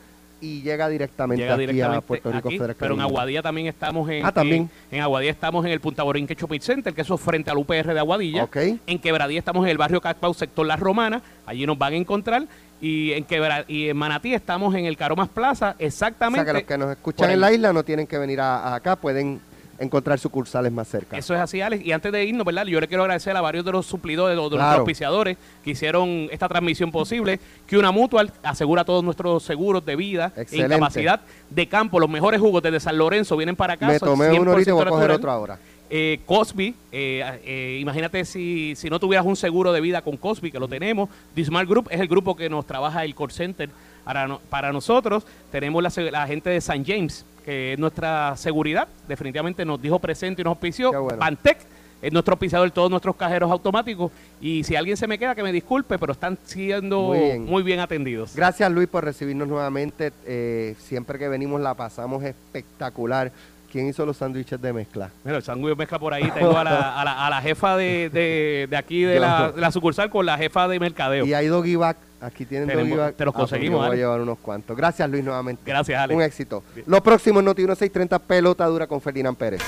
y 0.43 0.61
llega 0.61 0.89
directamente 0.89 1.43
Llega 1.43 1.55
aquí 1.55 1.81
a 1.81 2.01
Puerto 2.03 2.31
Rico 2.33 2.49
aquí, 2.49 2.59
Federal 2.59 2.77
pero 2.79 2.95
en. 2.95 3.01
Aguadilla 3.01 3.41
también 3.43 3.69
estamos 3.69 4.11
en, 4.11 4.27
Ah, 4.27 4.33
también. 4.33 4.69
en, 4.91 4.99
en 4.99 5.03
Aguadilla 5.03 5.31
estamos 5.31 5.65
en 5.65 5.71
el 5.73 5.81
Punta 5.81 6.03
Borinque 6.03 6.35
Shopping 6.35 6.61
Center, 6.61 6.93
que 6.93 7.01
eso 7.03 7.15
es 7.15 7.21
frente 7.21 7.51
al 7.51 7.57
UPR 7.59 7.95
de 7.95 7.99
Aguadilla. 7.99 8.45
Ok. 8.45 8.57
En 8.87 8.99
Quebradía 8.99 9.39
estamos 9.39 9.65
en 9.65 9.71
el 9.71 9.79
barrio 9.79 10.01
Cacpau, 10.01 10.35
sector 10.35 10.67
La 10.67 10.77
Romana, 10.77 11.23
allí 11.47 11.65
nos 11.65 11.79
van 11.79 11.95
a 11.95 11.97
encontrar. 11.97 12.45
Y 12.81 13.13
en 13.13 13.25
Quebra- 13.25 13.65
y 13.69 13.89
en 13.91 13.97
Manatí 13.97 14.35
estamos 14.35 14.75
en 14.75 14.87
el 14.87 14.97
Caromas 14.97 15.29
Plaza, 15.29 15.71
O 15.71 15.79
sea 15.79 15.87
exactamente. 15.87 16.45
que 16.47 16.53
los 16.53 16.63
que 16.65 16.79
nos 16.79 16.91
escuchan 16.91 17.31
en 17.31 17.41
la 17.41 17.53
isla 17.53 17.73
no 17.73 17.85
tienen 17.85 18.09
que 18.09 18.19
venir 18.19 18.41
a, 18.41 18.59
a 18.59 18.75
acá, 18.75 18.97
pueden 18.97 19.41
encontrar 19.79 20.19
sucursales 20.19 20.71
más 20.73 20.87
cerca. 20.89 21.17
Eso 21.19 21.35
es 21.35 21.41
así, 21.41 21.61
Alex. 21.61 21.85
Y 21.85 21.93
antes 21.93 22.13
de 22.13 22.25
irnos, 22.25 22.45
¿verdad? 22.47 22.67
Yo 22.67 22.81
le 22.81 22.89
quiero 22.89 23.03
agradecer 23.03 23.37
a 23.37 23.41
varios 23.41 23.65
de 23.65 23.73
los 23.73 23.87
suplidores, 23.87 24.37
de 24.37 24.43
los, 24.43 24.51
de 24.51 24.57
Claro. 24.57 24.79
auspiciadores 24.81 25.37
que 25.65 25.71
hicieron 25.71 26.29
esta 26.31 26.49
transmisión 26.49 26.91
posible. 26.93 27.41
Que 27.67 27.77
una 27.79 27.91
Mutual 27.91 28.33
asegura 28.43 28.85
todos 28.85 29.03
nuestros 29.03 29.43
seguros 29.43 29.85
de 29.85 29.97
vida 29.97 30.33
e 30.37 30.43
Excelente. 30.43 30.75
incapacidad 30.77 31.21
de 31.51 31.67
campo. 31.67 31.99
Los 32.01 32.09
mejores 32.11 32.41
jugos 32.41 32.63
desde 32.63 32.81
San 32.81 32.97
Lorenzo 32.99 33.37
vienen 33.37 33.57
para 33.57 33.75
acá. 33.75 33.87
Me 33.89 33.99
tomé 33.99 34.31
uno 34.39 34.53
ahorita 34.53 34.71
y 34.71 34.73
voy 34.73 34.83
a 34.83 34.87
100% 34.87 34.89
coger 34.91 35.11
otro 35.11 35.31
ahora. 35.31 35.59
Eh, 35.95 36.21
Cosby, 36.25 36.75
eh, 36.91 37.41
eh, 37.45 37.79
imagínate 37.79 38.25
si, 38.25 38.73
si 38.77 38.89
no 38.89 38.99
tuvieras 38.99 39.27
un 39.27 39.37
seguro 39.37 39.75
de 39.75 39.81
vida 39.83 40.01
con 40.01 40.17
Cosby, 40.17 40.51
que 40.51 40.59
lo 40.59 40.67
tenemos. 40.67 41.11
Dismar 41.37 41.67
Group 41.67 41.89
es 41.91 42.01
el 42.01 42.09
grupo 42.09 42.35
que 42.35 42.49
nos 42.49 42.67
trabaja 42.67 43.05
el 43.05 43.15
call 43.15 43.31
center 43.31 43.69
para, 44.03 44.27
no- 44.27 44.41
para 44.49 44.73
nosotros. 44.73 45.27
Tenemos 45.51 45.83
la, 45.83 45.93
la 46.11 46.27
gente 46.27 46.49
de 46.49 46.57
St. 46.57 46.83
James, 46.87 47.27
que 47.45 47.73
es 47.75 47.79
nuestra 47.79 48.37
seguridad. 48.37 48.89
Definitivamente 49.09 49.65
nos 49.65 49.81
dijo 49.81 49.99
presente 49.99 50.43
y 50.43 50.45
nos 50.45 50.53
auspició. 50.53 50.93
Bueno. 51.03 51.19
Pantec 51.19 51.59
es 52.01 52.13
nuestro 52.13 52.33
auspiciador 52.33 52.69
de 52.69 52.73
todos 52.75 52.91
nuestros 52.91 53.15
cajeros 53.15 53.51
automáticos. 53.51 54.11
Y 54.41 54.65
si 54.65 54.75
alguien 54.75 54.97
se 54.97 55.07
me 55.07 55.19
queda, 55.19 55.35
que 55.35 55.43
me 55.43 55.53
disculpe, 55.53 55.99
pero 55.99 56.13
están 56.13 56.37
siendo 56.45 57.03
Muy 57.03 57.19
bien. 57.19 57.45
muy 57.45 57.63
bien 57.63 57.79
atendidos. 57.81 58.35
Gracias 58.35 58.71
Luis 58.73 58.89
por 58.89 59.05
recibirnos 59.05 59.47
nuevamente. 59.47 60.13
Eh, 60.27 60.75
siempre 60.81 61.19
que 61.19 61.29
venimos 61.29 61.61
la 61.61 61.75
pasamos 61.75 62.25
espectacular. 62.25 63.31
¿Quién 63.71 63.89
hizo 63.89 64.05
los 64.05 64.19
sándwiches 64.19 64.61
de 64.61 64.71
mezcla? 64.73 65.11
Mira, 65.25 65.39
el 65.39 65.43
sándwich 65.43 65.75
mezcla 65.79 65.99
por 65.99 66.13
ahí. 66.13 66.31
Tengo 66.33 66.59
a 66.59 66.63
la, 66.63 67.01
a 67.01 67.05
la, 67.07 67.27
a 67.27 67.31
la 67.31 67.41
jefa 67.41 67.75
de, 67.77 68.11
de, 68.11 68.67
de 68.69 68.77
aquí 68.77 69.01
de 69.03 69.19
la, 69.19 69.51
de 69.51 69.61
la 69.63 69.71
sucursal 69.73 70.11
con 70.11 70.27
la 70.27 70.37
jefa 70.37 70.69
de 70.69 70.79
mercadeo. 70.79 71.25
Y 71.25 71.33
hay 71.33 71.47
doggy 71.47 71.77
bag. 71.77 71.97
Aquí 72.23 72.47
tienen 72.47 72.69
Tenemos- 72.69 73.17
te 73.17 73.25
los 73.25 73.35
Ah, 73.35 73.39
pues 73.39 73.51
conseguimos, 73.51 73.81
yo 73.81 73.87
voy 73.89 73.97
a 73.97 73.99
llevar 74.01 74.21
unos 74.21 74.39
cuantos. 74.39 74.77
Gracias 74.77 75.11
Luis 75.11 75.25
nuevamente. 75.25 75.63
Gracias, 75.67 76.01
Alex. 76.01 76.17
Un 76.17 76.23
éxito. 76.23 76.63
Lo 76.87 77.03
próximo 77.03 77.41
en 77.41 77.47
Noti 77.47 77.63
1630 77.63 78.19
pelota 78.21 78.65
dura 78.67 78.87
con 78.87 79.01
Ferdinand 79.01 79.37
Pérez. 79.37 79.61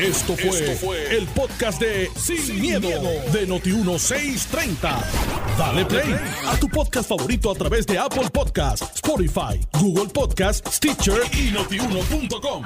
Esto 0.00 0.34
fue, 0.36 1.16
el 1.16 1.26
podcast 1.28 1.80
de 1.80 2.10
Sin, 2.16 2.60
miedo, 2.60 2.88
de 3.32 3.46
Noti1630. 3.48 5.04
Dale 5.58 5.84
play 5.84 6.16
a 6.48 6.56
tu 6.58 6.68
podcast 6.68 7.08
favorito 7.08 7.50
a 7.50 7.54
través 7.54 7.86
de 7.86 7.98
Apple 7.98 8.28
Podcasts, 8.32 8.90
Spotify, 8.96 9.60
Google 9.80 10.08
Podcasts, 10.12 10.76
Stitcher 10.76 11.20
y 11.32 11.52
notiuno.com. 11.52 12.64